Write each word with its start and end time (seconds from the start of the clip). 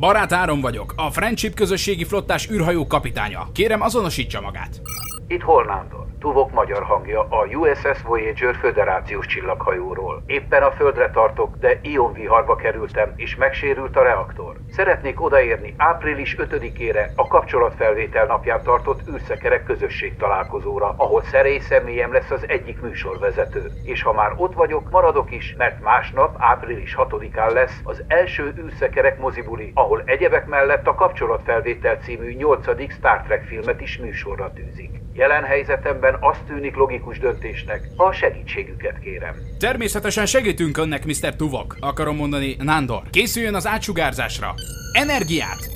Barát 0.00 0.32
Áron 0.32 0.60
vagyok, 0.60 0.92
a 0.96 1.10
Friendship 1.10 1.54
közösségi 1.54 2.04
flottás 2.04 2.50
űrhajó 2.50 2.86
kapitánya. 2.86 3.48
Kérem, 3.52 3.80
azonosítsa 3.80 4.40
magát. 4.40 4.80
Itt 5.26 5.40
Hornándor. 5.40 6.09
Tuvok 6.20 6.52
magyar 6.52 6.82
hangja 6.82 7.28
a 7.28 7.46
USS 7.46 8.02
Voyager 8.02 8.54
föderációs 8.54 9.26
csillaghajóról. 9.26 10.22
Éppen 10.26 10.62
a 10.62 10.70
földre 10.70 11.10
tartok, 11.10 11.56
de 11.60 11.78
ionviharba 11.82 12.56
kerültem, 12.56 13.12
és 13.16 13.36
megsérült 13.36 13.96
a 13.96 14.02
reaktor. 14.02 14.60
Szeretnék 14.68 15.20
odaérni 15.20 15.74
április 15.76 16.36
5-ére 16.38 17.14
a 17.14 17.26
kapcsolatfelvétel 17.26 18.26
napján 18.26 18.62
tartott 18.62 19.08
űrszekerek 19.08 19.64
közösség 19.64 20.16
találkozóra, 20.16 20.94
ahol 20.96 21.22
szerély 21.22 21.58
személyem 21.58 22.12
lesz 22.12 22.30
az 22.30 22.48
egyik 22.48 22.80
műsorvezető. 22.80 23.72
És 23.82 24.02
ha 24.02 24.12
már 24.12 24.32
ott 24.36 24.54
vagyok, 24.54 24.90
maradok 24.90 25.30
is, 25.30 25.54
mert 25.58 25.80
másnap, 25.80 26.36
április 26.38 26.94
6-án 26.98 27.52
lesz 27.52 27.80
az 27.84 28.04
első 28.06 28.54
űrszekerek 28.58 29.18
mozibuli, 29.18 29.72
ahol 29.74 30.02
egyebek 30.06 30.46
mellett 30.46 30.86
a 30.86 30.94
kapcsolatfelvétel 30.94 31.96
című 31.96 32.34
8. 32.34 32.92
Star 32.92 33.22
Trek 33.22 33.42
filmet 33.44 33.80
is 33.80 33.98
műsorra 33.98 34.52
tűzik. 34.52 35.02
Jelen 35.12 35.44
helyzetemben 35.44 36.16
azt 36.20 36.44
tűnik 36.46 36.74
logikus 36.76 37.18
döntésnek, 37.18 37.88
ha 37.96 38.04
a 38.04 38.12
segítségüket 38.12 38.98
kérem. 38.98 39.34
Természetesen 39.58 40.26
segítünk 40.26 40.76
önnek, 40.76 41.04
Mr. 41.04 41.36
Tuvok. 41.36 41.76
Akarom 41.80 42.16
mondani, 42.16 42.56
Nándor. 42.58 43.02
Készüljön 43.10 43.54
az 43.54 43.66
átsugárzásra. 43.66 44.54
Energiát! 44.92 45.70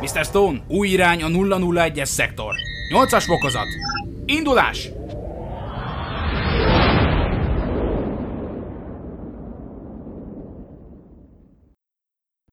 Mr. 0.00 0.24
Stone, 0.24 0.64
új 0.68 0.88
irány 0.88 1.22
a 1.22 1.28
001-es 1.28 2.04
szektor. 2.04 2.54
8-as 2.94 3.24
fokozat. 3.26 3.66
Indulás! 4.24 4.88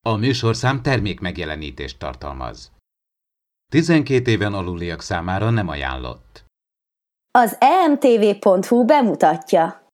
A 0.01 0.15
műsorszám 0.15 0.81
termék 0.81 1.19
megjelenítést 1.19 1.99
tartalmaz. 1.99 2.78
12 3.73 4.31
éven 4.31 4.53
aluliak 4.53 5.01
számára 5.01 5.49
nem 5.49 5.67
ajánlott. 5.67 6.45
Az 7.31 7.57
emtv.hu 7.59 8.85
bemutatja. 8.85 9.87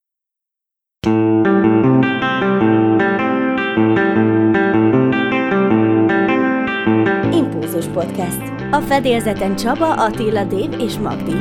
Impulzus 7.31 7.85
Podcast. 7.85 8.41
A 8.71 8.81
fedélzeten 8.81 9.55
Csaba, 9.55 9.93
Attila, 9.93 10.43
Dév 10.43 10.79
és 10.79 10.97
Magdi. 10.97 11.35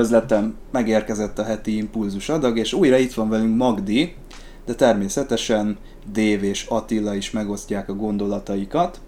Üdvözletem! 0.00 0.54
Megérkezett 0.70 1.38
a 1.38 1.44
heti 1.44 1.76
impulzus 1.76 2.28
adag, 2.28 2.58
és 2.58 2.72
újra 2.72 2.96
itt 2.96 3.14
van 3.14 3.28
velünk 3.28 3.56
Magdi, 3.56 4.14
de 4.66 4.74
természetesen 4.74 5.78
Dév 6.12 6.44
és 6.44 6.66
Attila 6.68 7.14
is 7.14 7.30
megosztják 7.30 7.88
a 7.88 7.94
gondolataikat. 7.94 9.00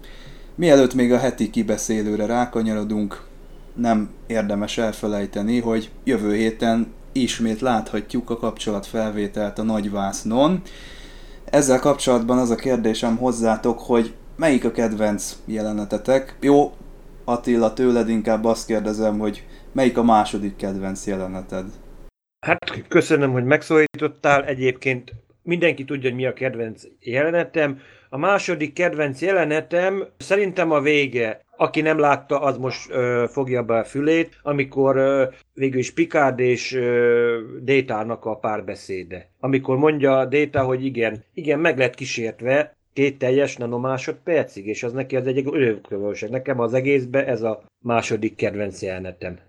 Mielőtt 0.55 0.93
még 0.93 1.11
a 1.11 1.17
heti 1.17 1.49
kibeszélőre 1.49 2.25
rákanyarodunk, 2.25 3.23
nem 3.75 4.09
érdemes 4.27 4.77
elfelejteni, 4.77 5.59
hogy 5.59 5.91
jövő 6.03 6.35
héten 6.35 6.93
ismét 7.11 7.61
láthatjuk 7.61 8.29
a 8.29 8.37
kapcsolatfelvételt 8.37 9.59
a 9.59 9.63
nagyvásznon. 9.63 10.61
Ezzel 11.45 11.79
kapcsolatban 11.79 12.37
az 12.37 12.49
a 12.49 12.55
kérdésem 12.55 13.17
hozzátok, 13.17 13.79
hogy 13.79 14.13
melyik 14.35 14.65
a 14.65 14.71
kedvenc 14.71 15.35
jelenetetek? 15.45 16.37
Jó, 16.41 16.73
Attila, 17.25 17.73
tőled 17.73 18.09
inkább 18.09 18.45
azt 18.45 18.65
kérdezem, 18.65 19.19
hogy 19.19 19.43
melyik 19.73 19.97
a 19.97 20.03
második 20.03 20.55
kedvenc 20.55 21.07
jeleneted? 21.07 21.65
Hát 22.45 22.87
köszönöm, 22.87 23.31
hogy 23.31 23.43
megszólítottál. 23.43 24.45
Egyébként 24.45 25.13
mindenki 25.43 25.85
tudja, 25.85 26.09
hogy 26.09 26.19
mi 26.19 26.25
a 26.25 26.33
kedvenc 26.33 26.83
jelenetem. 26.99 27.79
A 28.09 28.17
második 28.17 28.73
kedvenc 28.73 29.21
jelenetem 29.21 30.07
szerintem 30.17 30.71
a 30.71 30.81
vége. 30.81 31.41
Aki 31.57 31.81
nem 31.81 31.97
látta, 31.97 32.39
az 32.41 32.57
most 32.57 32.89
ö, 32.91 33.25
fogja 33.29 33.63
be 33.63 33.77
a 33.77 33.83
fülét, 33.83 34.39
amikor 34.41 34.97
ö, 34.97 35.25
végül 35.53 35.79
is 35.79 35.93
Picard 35.93 36.39
és 36.39 36.73
ö, 36.73 37.39
Détának 37.61 38.25
a 38.25 38.35
párbeszéde. 38.35 39.29
Amikor 39.39 39.77
mondja 39.77 40.25
Déta, 40.25 40.63
hogy 40.63 40.85
igen, 40.85 41.23
igen, 41.33 41.59
meg 41.59 41.77
lett 41.77 41.95
kísértve, 41.95 42.75
két 42.93 43.17
teljes 43.17 43.57
nanomásodpercig, 43.57 44.67
és 44.67 44.83
az 44.83 44.93
neki 44.93 45.15
az 45.15 45.27
egyik 45.27 45.47
örökövőség. 45.53 46.29
Nekem 46.29 46.59
az 46.59 46.73
egészben 46.73 47.25
ez 47.25 47.41
a 47.41 47.63
második 47.79 48.35
kedvenc 48.35 48.81
jelenetem. 48.81 49.39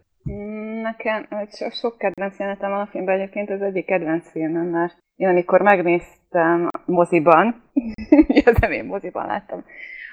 Nekem 0.83 1.27
so, 1.51 1.71
sok 1.71 1.99
kedvenc 1.99 2.39
jelenetem 2.39 2.71
van 2.71 2.81
a 2.81 2.87
filmben, 2.87 3.15
egyébként 3.15 3.51
az 3.51 3.62
egyik 3.62 3.87
kedvenc 3.87 4.31
filmem, 4.31 4.67
mert 4.67 4.97
én 5.17 5.29
amikor 5.29 5.61
megnéztem 5.61 6.69
moziban, 6.87 7.62
az 8.45 8.57
nem 8.61 8.73
én 8.73 8.85
moziban 8.85 9.27
láttam, 9.27 9.65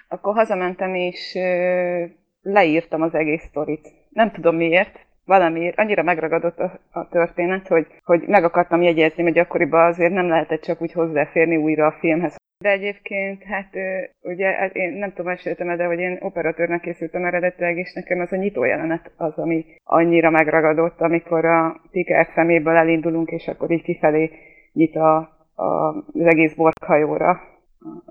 akkor 0.07 0.33
hazamentem 0.33 0.95
és 0.95 1.37
leírtam 2.41 3.01
az 3.01 3.13
egész 3.13 3.43
sztorit. 3.43 3.87
Nem 4.09 4.31
tudom 4.31 4.55
miért, 4.55 4.99
valamiért 5.25 5.77
annyira 5.77 6.03
megragadott 6.03 6.59
a, 6.59 6.79
a 6.91 7.07
történet, 7.07 7.67
hogy, 7.67 7.87
hogy 8.03 8.27
meg 8.27 8.43
akartam 8.43 8.81
jegyezni, 8.81 9.23
hogy 9.23 9.37
akkoriban 9.37 9.85
azért 9.85 10.13
nem 10.13 10.27
lehetett 10.27 10.61
csak 10.61 10.81
úgy 10.81 10.91
hozzáférni 10.91 11.57
újra 11.57 11.85
a 11.85 11.97
filmhez. 11.99 12.35
De 12.61 12.69
egyébként, 12.69 13.43
hát 13.43 13.69
ugye 14.21 14.51
hát 14.51 14.75
én 14.75 14.93
nem 14.93 15.09
tudom, 15.09 15.25
meséltem 15.25 15.77
de 15.77 15.85
hogy 15.85 15.99
én 15.99 16.17
operatőrnek 16.21 16.81
készültem 16.81 17.25
eredetileg, 17.25 17.77
és 17.77 17.93
nekem 17.93 18.19
az 18.19 18.31
a 18.31 18.35
nyitó 18.35 18.63
jelenet 18.63 19.11
az, 19.17 19.37
ami 19.37 19.65
annyira 19.83 20.29
megragadott, 20.29 21.01
amikor 21.01 21.45
a 21.45 21.81
Picard 21.91 22.29
szeméből 22.35 22.75
elindulunk, 22.75 23.31
és 23.31 23.47
akkor 23.47 23.71
így 23.71 23.83
kifelé 23.83 24.31
nyit 24.73 24.95
a, 24.95 25.15
a, 25.55 25.87
az 26.13 26.25
egész 26.25 26.53
borghajóra 26.53 27.41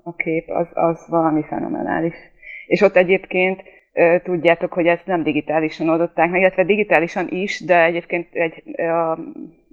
a, 0.03 0.15
kép, 0.15 0.49
az, 0.49 0.67
az 0.73 1.07
valami 1.09 1.43
fenomenális. 1.43 2.15
És 2.65 2.81
ott 2.81 2.95
egyébként 2.95 3.63
tudjátok, 4.23 4.73
hogy 4.73 4.87
ezt 4.87 5.05
nem 5.05 5.23
digitálisan 5.23 5.89
oldották 5.89 6.29
meg, 6.29 6.39
illetve 6.39 6.63
digitálisan 6.63 7.27
is, 7.29 7.65
de 7.65 7.83
egyébként 7.83 8.27
egy, 8.31 8.81
a, 8.81 9.19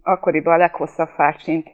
akkoriban 0.02 0.54
a 0.54 0.56
leghosszabb 0.56 1.08
fársint 1.08 1.70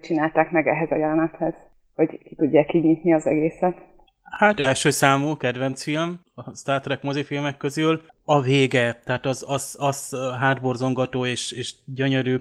csinálták 0.00 0.50
meg 0.50 0.66
ehhez 0.66 0.90
a 0.90 0.96
jelenethez 0.96 1.66
hogy 1.96 2.18
ki 2.24 2.34
tudják 2.34 2.66
kinyitni 2.66 3.12
az 3.12 3.26
egészet. 3.26 3.76
Hát 4.22 4.60
első 4.60 4.90
számú 4.90 5.36
kedvenc 5.36 5.82
film 5.82 6.20
a 6.34 6.56
Star 6.56 6.80
Trek 6.80 7.02
mozifilmek 7.02 7.56
közül 7.56 8.02
a 8.24 8.40
vége, 8.40 9.00
tehát 9.04 9.26
az, 9.26 9.44
az, 9.48 9.76
az 9.78 10.16
hátborzongató 10.38 11.26
és, 11.26 11.52
és 11.52 11.74
gyönyörű. 11.84 12.40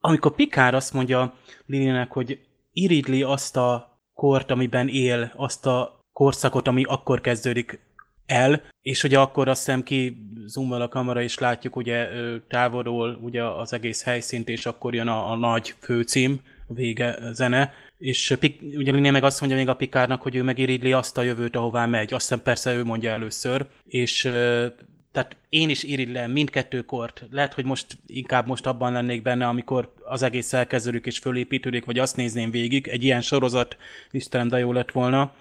Amikor 0.00 0.34
Pikár 0.34 0.74
azt 0.74 0.92
mondja 0.92 1.34
Lilinek, 1.66 2.12
hogy 2.12 2.40
iridli 2.72 3.22
azt 3.22 3.56
a 3.56 3.98
kort, 4.14 4.50
amiben 4.50 4.88
él, 4.88 5.32
azt 5.36 5.66
a 5.66 6.00
korszakot, 6.12 6.68
ami 6.68 6.82
akkor 6.84 7.20
kezdődik 7.20 7.80
el, 8.26 8.62
és 8.82 9.04
ugye 9.04 9.18
akkor 9.18 9.48
azt 9.48 9.64
hiszem 9.64 9.82
ki 9.82 10.16
zoomol 10.46 10.80
a 10.80 10.88
kamera, 10.88 11.22
és 11.22 11.38
látjuk 11.38 11.76
ugye 11.76 12.08
távolról 12.48 13.18
ugye 13.22 13.44
az 13.44 13.72
egész 13.72 14.02
helyszínt, 14.02 14.48
és 14.48 14.66
akkor 14.66 14.94
jön 14.94 15.08
a, 15.08 15.30
a 15.30 15.36
nagy 15.36 15.74
főcím, 15.80 16.40
vége 16.66 17.18
zene, 17.32 17.72
és 17.98 18.36
ugye 18.76 18.92
Liné 18.92 19.10
meg 19.10 19.24
azt 19.24 19.40
mondja 19.40 19.58
még 19.58 19.68
a 19.68 19.74
Pikárnak, 19.74 20.22
hogy 20.22 20.34
ő 20.34 20.42
megirigli 20.42 20.92
azt 20.92 21.18
a 21.18 21.22
jövőt, 21.22 21.56
ahová 21.56 21.86
megy. 21.86 22.14
Azt 22.14 22.28
hiszem 22.28 22.42
persze 22.42 22.74
ő 22.74 22.84
mondja 22.84 23.10
először. 23.10 23.66
És 23.84 24.20
tehát 25.12 25.36
én 25.48 25.68
is 25.68 25.82
irigylem 25.82 26.30
mindkettőkort. 26.30 27.24
Lehet, 27.30 27.54
hogy 27.54 27.64
most 27.64 27.98
inkább 28.06 28.46
most 28.46 28.66
abban 28.66 28.92
lennék 28.92 29.22
benne, 29.22 29.46
amikor 29.46 29.92
az 30.04 30.22
egész 30.22 30.52
elkezdődik 30.52 31.06
és 31.06 31.18
fölépítődik, 31.18 31.84
vagy 31.84 31.98
azt 31.98 32.16
nézném 32.16 32.50
végig. 32.50 32.88
Egy 32.88 33.04
ilyen 33.04 33.20
sorozat, 33.20 33.76
Istenem, 34.10 34.48
de 34.48 34.58
jó 34.58 34.72
lett 34.72 34.90
volna. 34.90 35.32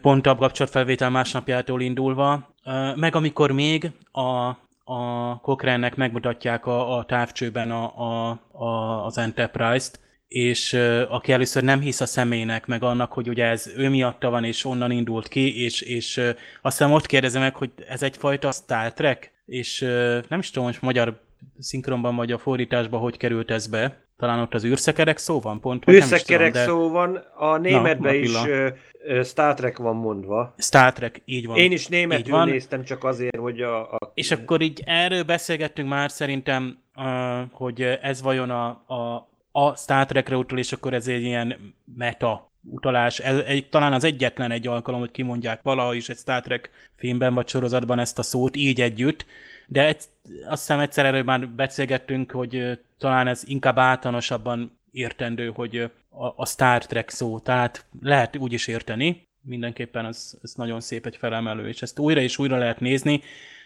Pont 0.00 0.26
a 0.26 0.36
kapcsolatfelvétel 0.36 1.10
másnapjától 1.10 1.80
indulva. 1.82 2.54
Meg 2.96 3.14
amikor 3.14 3.50
még 3.50 3.90
a, 4.12 4.46
a 4.84 5.40
Cochrane-nek 5.42 5.96
megmutatják 5.96 6.66
a, 6.66 6.98
a 6.98 7.04
távcsőben 7.04 7.70
a, 7.70 7.98
a, 7.98 8.40
a, 8.52 9.04
az 9.04 9.18
Enterprise-t, 9.18 10.00
és 10.30 10.72
aki 11.08 11.32
először 11.32 11.62
nem 11.62 11.80
hisz 11.80 12.00
a 12.00 12.06
személynek, 12.06 12.66
meg 12.66 12.82
annak, 12.82 13.12
hogy 13.12 13.28
ugye 13.28 13.44
ez 13.44 13.70
ő 13.76 13.88
miatta 13.88 14.30
van, 14.30 14.44
és 14.44 14.64
onnan 14.64 14.90
indult 14.90 15.28
ki, 15.28 15.64
és, 15.64 15.80
és 15.80 16.16
azt 16.62 16.78
hiszem 16.78 16.92
ott 16.92 17.06
kérdezem 17.06 17.42
meg, 17.42 17.54
hogy 17.56 17.70
ez 17.88 18.02
egyfajta 18.02 18.52
Star 18.52 18.92
Trek, 18.92 19.32
és 19.46 19.80
nem 20.28 20.38
is 20.38 20.50
tudom, 20.50 20.68
hogy 20.68 20.78
magyar 20.80 21.20
szinkronban 21.58 22.16
vagy 22.16 22.32
a 22.32 22.38
fordításban 22.38 23.00
hogy 23.00 23.16
került 23.16 23.50
ez 23.50 23.66
be. 23.66 23.98
Talán 24.16 24.38
ott 24.38 24.54
az 24.54 24.64
űrszekerek 24.64 25.18
szó 25.18 25.40
van 25.40 25.60
pont? 25.60 25.88
Űrszekerek 25.88 26.52
tudom, 26.52 26.66
de- 26.66 26.70
szó 26.70 26.88
van, 26.90 27.16
a 27.36 27.56
németben 27.56 28.14
is 28.14 28.34
ö, 28.46 28.68
ö, 29.04 29.22
Star 29.22 29.54
Trek 29.54 29.76
van 29.78 29.96
mondva. 29.96 30.54
Star 30.58 30.92
Trek, 30.92 31.22
így 31.24 31.46
van. 31.46 31.56
Én 31.56 31.72
is 31.72 31.84
Így 31.84 31.90
németül 31.90 32.32
van. 32.32 32.48
néztem 32.48 32.84
csak 32.84 33.04
azért, 33.04 33.36
hogy 33.36 33.60
a... 33.60 33.92
a 33.92 33.98
És 34.14 34.30
akkor 34.30 34.60
így 34.60 34.82
erről 34.84 35.22
beszélgettünk 35.22 35.88
már 35.88 36.10
szerintem, 36.10 36.78
uh, 36.96 37.04
hogy 37.52 37.82
ez 38.02 38.22
vajon 38.22 38.50
a, 38.50 38.66
a, 38.68 39.28
a 39.52 39.76
Star 39.76 40.06
Trekre 40.06 40.36
utal, 40.36 40.58
és 40.58 40.72
akkor 40.72 40.94
ez 40.94 41.08
egy 41.08 41.22
ilyen 41.22 41.74
meta 41.96 42.50
utalás. 42.62 43.18
Ez, 43.18 43.38
egy, 43.38 43.68
talán 43.68 43.92
az 43.92 44.04
egyetlen 44.04 44.50
egy 44.50 44.66
alkalom, 44.66 45.00
hogy 45.00 45.10
kimondják 45.10 45.62
valaha 45.62 45.94
is 45.94 46.08
egy 46.08 46.16
Star 46.16 46.40
Trek 46.40 46.70
filmben 46.96 47.34
vagy 47.34 47.48
sorozatban 47.48 47.98
ezt 47.98 48.18
a 48.18 48.22
szót 48.22 48.56
így 48.56 48.80
együtt, 48.80 49.26
de 49.66 49.86
egy, 49.86 50.02
azt 50.48 50.66
hiszem 50.66 50.78
egyszer 50.78 51.04
erről 51.04 51.22
már 51.22 51.48
beszélgettünk, 51.48 52.30
hogy 52.30 52.78
talán 52.98 53.26
ez 53.26 53.42
inkább 53.46 53.78
általánosabban 53.78 54.78
értendő, 54.92 55.50
hogy 55.54 55.76
a, 56.08 56.26
a 56.36 56.46
Star 56.46 56.86
Trek 56.86 57.10
szó, 57.10 57.38
tehát 57.38 57.84
lehet 58.02 58.36
úgy 58.36 58.52
is 58.52 58.66
érteni, 58.66 59.28
mindenképpen 59.42 60.06
ez, 60.06 60.34
ez 60.42 60.54
nagyon 60.54 60.80
szép 60.80 61.06
egy 61.06 61.16
felemelő, 61.16 61.68
és 61.68 61.82
ezt 61.82 61.98
újra 61.98 62.20
és 62.20 62.38
újra 62.38 62.56
lehet 62.56 62.80
nézni, 62.80 63.22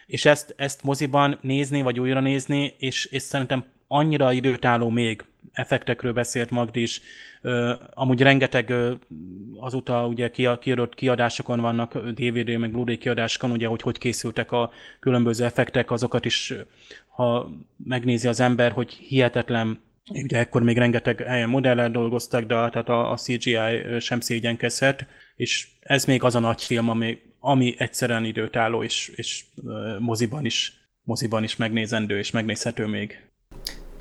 és 0.06 0.24
ezt, 0.24 0.54
ezt 0.56 0.82
moziban 0.82 1.38
nézni, 1.40 1.82
vagy 1.82 2.00
újra 2.00 2.20
nézni, 2.20 2.74
és, 2.78 3.04
és 3.04 3.22
szerintem 3.22 3.64
annyira 3.88 4.32
időtálló 4.32 4.88
még, 4.88 5.24
effektekről 5.54 6.12
beszélt 6.12 6.50
Magdi 6.50 6.82
is, 6.82 7.00
amúgy 7.90 8.22
rengeteg 8.22 8.74
azóta 9.56 10.06
ugye 10.06 10.30
kia- 10.30 10.58
kiadott 10.58 10.94
kiadásokon 10.94 11.60
vannak, 11.60 11.98
DVD 11.98 12.58
meg 12.58 12.70
Blu-ray 12.70 12.98
kiadásokon, 12.98 13.50
ugye, 13.50 13.66
hogy 13.66 13.82
hogy 13.82 13.98
készültek 13.98 14.52
a 14.52 14.70
különböző 15.00 15.44
effektek, 15.44 15.90
azokat 15.90 16.24
is, 16.24 16.54
ha 17.06 17.50
megnézi 17.84 18.28
az 18.28 18.40
ember, 18.40 18.72
hogy 18.72 18.92
hihetetlen 18.92 19.82
Ugye 20.10 20.38
ekkor 20.38 20.62
még 20.62 20.76
rengeteg 20.76 21.20
helyen 21.20 21.48
modellel 21.48 21.90
dolgoztak, 21.90 22.40
de 22.40 22.54
tehát 22.54 22.88
a, 22.88 23.10
a 23.10 23.16
CGI 23.16 23.56
sem 24.00 24.20
szégyenkezhet, 24.20 25.06
és 25.36 25.68
ez 25.80 26.04
még 26.04 26.22
az 26.22 26.34
a 26.34 26.38
nagy 26.38 26.62
film, 26.62 26.88
ami, 26.88 27.18
ami 27.38 27.74
egyszerűen 27.78 28.24
időtálló, 28.24 28.82
és, 28.82 29.12
és 29.14 29.44
moziban 29.98 30.44
is, 30.44 30.72
moziban 31.02 31.42
is 31.42 31.56
megnézendő, 31.56 32.18
és 32.18 32.30
megnézhető 32.30 32.86
még. 32.86 33.28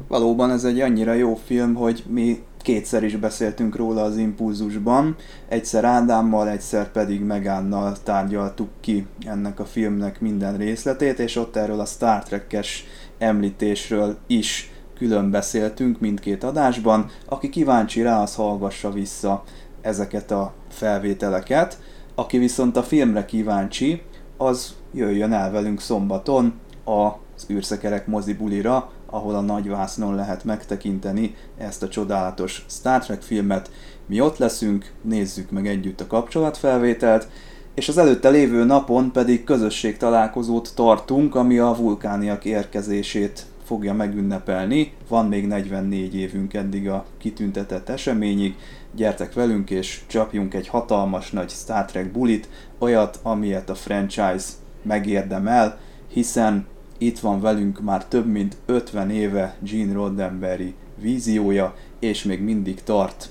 Valóban 0.08 0.52
ez 0.52 0.64
egy 0.64 0.80
annyira 0.80 1.14
jó 1.14 1.36
film, 1.46 1.74
hogy 1.74 2.04
mi 2.08 2.44
kétszer 2.62 3.04
is 3.04 3.16
beszéltünk 3.16 3.76
róla 3.76 4.02
az 4.02 4.18
Impulzusban. 4.18 5.16
Egyszer 5.50 5.84
Ádámmal, 5.84 6.50
egyszer 6.50 6.92
pedig 6.92 7.22
Megánnal 7.22 7.96
tárgyaltuk 8.04 8.70
ki 8.80 9.08
ennek 9.26 9.60
a 9.60 9.66
filmnek 9.66 10.22
minden 10.22 10.58
részletét, 10.58 11.20
és 11.20 11.36
ott 11.36 11.56
erről 11.56 11.80
a 11.80 11.86
Star 11.86 12.24
Trek-es 12.24 12.86
említésről 13.18 14.18
is 14.28 14.72
külön 14.98 15.32
beszéltünk 15.32 16.00
mindkét 16.00 16.44
adásban. 16.44 17.10
Aki 17.26 17.50
kíváncsi 17.50 18.02
rá, 18.02 18.22
az 18.22 18.36
hallgassa 18.36 18.92
vissza 18.92 19.44
ezeket 19.82 20.32
a 20.32 20.54
felvételeket. 20.70 21.80
Aki 22.16 22.38
viszont 22.38 22.78
a 22.78 22.84
filmre 22.84 23.26
kíváncsi, 23.26 24.02
az 24.38 24.76
jöjjön 24.94 25.34
el 25.34 25.52
velünk 25.52 25.82
szombaton 25.82 26.54
az 26.84 27.46
űrszekerek 27.50 28.08
mozibulira, 28.08 28.92
ahol 29.14 29.36
a 29.36 29.42
nagyvásznon 29.42 30.16
lehet 30.16 30.44
megtekinteni 30.44 31.36
ezt 31.58 31.84
a 31.84 31.88
csodálatos 31.88 32.66
Star 32.70 33.00
Trek 33.00 33.22
filmet. 33.22 33.70
Mi 34.06 34.22
ott 34.22 34.38
leszünk, 34.38 34.92
nézzük 35.02 35.52
meg 35.52 35.68
együtt 35.68 36.02
a 36.02 36.08
kapcsolatfelvételt, 36.08 37.28
és 37.74 37.90
az 37.90 37.98
előtte 37.98 38.30
lévő 38.30 38.64
napon 38.64 39.12
pedig 39.12 39.44
közösség 39.44 39.98
találkozót 39.98 40.72
tartunk, 40.76 41.36
ami 41.36 41.58
a 41.58 41.76
vulkániak 41.76 42.46
érkezését 42.46 43.46
fogja 43.64 43.94
megünnepelni. 43.94 44.94
Van 45.08 45.28
még 45.28 45.48
44 45.48 46.16
évünk 46.16 46.54
eddig 46.54 46.90
a 46.90 47.06
kitüntetett 47.18 47.90
eseményig. 47.90 48.56
Gyertek 48.96 49.34
velünk 49.34 49.70
és 49.70 50.02
csapjunk 50.08 50.54
egy 50.54 50.68
hatalmas 50.68 51.32
nagy 51.32 51.50
Star 51.50 51.86
Trek 51.86 52.12
bulit, 52.12 52.50
olyat, 52.80 53.20
amilyet 53.24 53.70
a 53.70 53.76
franchise 53.76 54.46
megérdemel, 54.82 55.78
hiszen 56.08 56.66
itt 57.06 57.20
van 57.20 57.42
velünk 57.42 57.82
már 57.82 58.06
több 58.06 58.26
mint 58.26 58.58
50 58.66 59.10
éve 59.10 59.58
Gene 59.60 59.94
Roddenberry 59.94 60.74
víziója, 61.02 61.76
és 62.00 62.24
még 62.24 62.42
mindig 62.42 62.84
tart. 62.84 63.30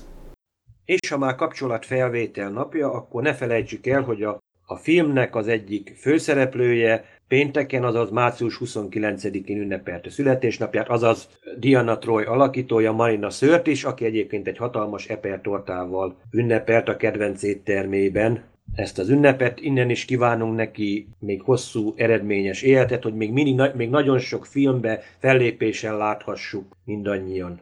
És 0.85 1.09
ha 1.09 1.17
már 1.17 1.35
kapcsolatfelvétel 1.35 2.49
napja, 2.49 2.93
akkor 2.93 3.21
ne 3.21 3.33
felejtsük 3.33 3.87
el, 3.87 4.01
hogy 4.01 4.23
a, 4.23 4.39
a 4.65 4.75
filmnek 4.75 5.35
az 5.35 5.47
egyik 5.47 5.93
főszereplője 5.97 7.05
pénteken, 7.27 7.83
azaz 7.83 8.09
március 8.09 8.59
29-én 8.65 9.61
ünnepelte 9.61 10.09
születésnapját, 10.09 10.89
azaz 10.89 11.29
Diana 11.59 11.97
Troy 11.97 12.23
alakítója 12.23 12.91
Marina 12.91 13.29
Szört 13.29 13.67
is, 13.67 13.83
aki 13.83 14.05
egyébként 14.05 14.47
egy 14.47 14.57
hatalmas 14.57 15.07
epertortával 15.07 16.17
ünnepelt 16.31 16.89
a 16.89 16.97
kedvenc 16.97 17.43
éttermében. 17.43 18.43
Ezt 18.75 18.99
az 18.99 19.09
ünnepet, 19.09 19.59
innen 19.59 19.89
is 19.89 20.05
kívánunk 20.05 20.55
neki 20.55 21.07
még 21.19 21.41
hosszú, 21.41 21.93
eredményes 21.97 22.61
életet, 22.61 23.03
hogy 23.03 23.15
még, 23.15 23.31
mindig, 23.31 23.71
még 23.75 23.89
nagyon 23.89 24.19
sok 24.19 24.45
filmbe 24.45 25.01
fellépésen 25.17 25.97
láthassuk 25.97 26.75
mindannyian. 26.85 27.61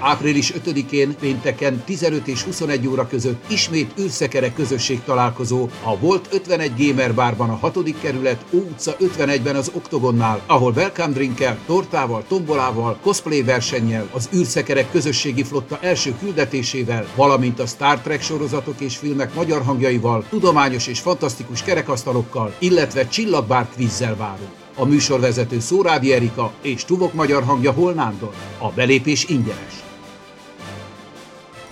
Április 0.00 0.52
5-én 0.64 1.16
pénteken 1.20 1.82
15 1.84 2.28
és 2.28 2.42
21 2.42 2.86
óra 2.88 3.06
között 3.06 3.44
ismét 3.50 3.92
űrszekere 3.98 4.52
közösség 4.52 5.02
találkozó 5.04 5.68
a 5.82 5.98
Volt 5.98 6.28
51 6.32 6.86
Gamer 6.86 7.14
Barban 7.14 7.50
a 7.50 7.56
6. 7.56 7.78
kerület 8.00 8.44
Ó 8.52 8.56
utca 8.56 8.96
51-ben 9.00 9.56
az 9.56 9.70
Oktogonnál, 9.74 10.40
ahol 10.46 10.72
welcome 10.72 11.12
drinkkel, 11.12 11.58
tortával, 11.66 12.24
tombolával, 12.28 12.98
cosplay 13.02 13.42
versennyel, 13.42 14.08
az 14.12 14.28
űrszekerek 14.34 14.90
közösségi 14.90 15.42
flotta 15.42 15.78
első 15.80 16.14
küldetésével, 16.18 17.06
valamint 17.16 17.60
a 17.60 17.66
Star 17.66 18.00
Trek 18.00 18.22
sorozatok 18.22 18.80
és 18.80 18.96
filmek 18.96 19.34
magyar 19.34 19.62
hangjaival, 19.62 20.24
tudományos 20.28 20.86
és 20.86 21.00
fantasztikus 21.00 21.62
kerekasztalokkal, 21.62 22.54
illetve 22.58 23.08
csillagbár 23.08 23.68
kvízzel 23.74 24.16
várunk. 24.16 24.50
A 24.74 24.84
műsorvezető 24.84 25.60
Szórádi 25.60 26.12
Erika 26.12 26.52
és 26.62 26.84
Tuvok 26.84 27.12
magyar 27.12 27.42
hangja 27.42 27.72
Holnándor. 27.72 28.32
A 28.58 28.68
belépés 28.68 29.24
ingyenes. 29.28 29.89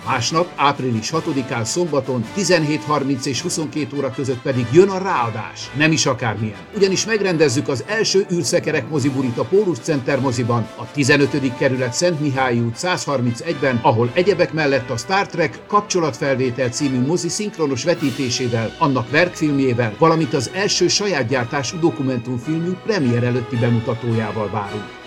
Másnap, 0.05 0.51
április 0.55 1.11
6-án 1.13 1.63
szombaton 1.63 2.25
17.30 2.37 3.25
és 3.25 3.41
22 3.41 3.97
óra 3.97 4.11
között 4.11 4.41
pedig 4.41 4.65
jön 4.73 4.89
a 4.89 4.97
ráadás. 4.97 5.71
Nem 5.77 5.91
is 5.91 6.05
akármilyen. 6.05 6.57
Ugyanis 6.75 7.05
megrendezzük 7.05 7.67
az 7.67 7.83
első 7.87 8.25
űrszekerek 8.31 8.89
mozibulit 8.89 9.37
a 9.37 9.43
Pólus 9.43 9.77
Center 9.77 10.19
moziban, 10.19 10.67
a 10.75 10.91
15. 10.91 11.57
kerület 11.57 11.93
Szent 11.93 12.19
Mihály 12.19 12.59
út 12.59 12.75
131-ben, 12.77 13.79
ahol 13.81 14.11
egyebek 14.13 14.53
mellett 14.53 14.89
a 14.89 14.97
Star 14.97 15.27
Trek 15.27 15.59
kapcsolatfelvétel 15.67 16.69
című 16.69 17.05
mozi 17.05 17.29
szinkronos 17.29 17.83
vetítésével, 17.83 18.75
annak 18.77 19.09
verkfilmjével, 19.09 19.95
valamint 19.97 20.33
az 20.33 20.49
első 20.53 20.87
saját 20.87 21.27
gyártású 21.27 21.79
dokumentumfilmünk 21.79 22.81
premier 22.81 23.23
előtti 23.23 23.55
bemutatójával 23.55 24.49
várunk. 24.49 24.98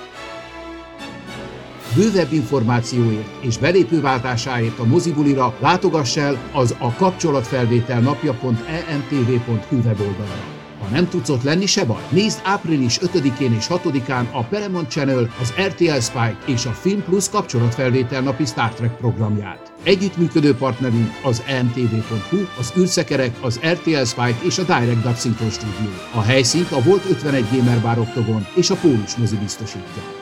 Bővebb 1.94 2.32
információért 2.32 3.28
és 3.40 3.58
belépőváltásáért 3.58 4.78
a 4.78 4.84
mozibulira 4.84 5.56
látogass 5.60 6.16
el 6.16 6.38
az 6.52 6.74
a 6.78 6.94
kapcsolatfelvétel 6.94 8.00
napja.emtv.hu 8.00 9.76
weboldalra. 9.76 10.60
Ha 10.80 10.88
nem 10.88 11.08
tudsz 11.08 11.28
ott 11.28 11.42
lenni, 11.42 11.66
se 11.66 11.84
baj. 11.84 12.02
Nézd 12.08 12.40
április 12.44 12.98
5-én 12.98 13.54
és 13.54 13.66
6-án 13.68 14.30
a 14.30 14.42
Paramount 14.42 14.90
Channel, 14.90 15.30
az 15.40 15.52
RTL 15.66 15.98
Spike 15.98 16.38
és 16.46 16.66
a 16.66 16.70
Film 16.70 17.02
Plus 17.02 17.28
kapcsolatfelvétel 17.28 18.22
napi 18.22 18.44
Star 18.44 18.74
Trek 18.74 18.96
programját. 18.96 19.72
Együttműködő 19.82 20.54
partnerünk 20.54 21.10
az 21.22 21.42
emtv.hu, 21.46 22.38
az 22.58 22.72
űrszekerek, 22.78 23.36
az 23.40 23.60
RTL 23.72 24.04
Spike 24.04 24.38
és 24.42 24.58
a 24.58 24.62
Direct 24.62 25.02
Dub 25.02 25.16
Studio. 25.16 25.90
A 26.14 26.22
helyszínt 26.22 26.72
a 26.72 26.82
Volt 26.82 27.04
51 27.10 27.44
Gamer 27.52 27.80
Bar 27.80 27.98
Octogon 27.98 28.46
és 28.54 28.70
a 28.70 28.74
Pólus 28.74 29.16
mozi 29.16 29.36
biztosítja. 29.36 30.21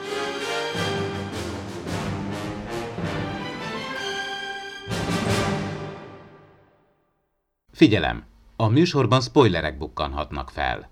Figyelem! 7.81 8.23
A 8.55 8.67
műsorban 8.67 9.21
spoilerek 9.21 9.77
bukkanhatnak 9.77 10.49
fel. 10.49 10.89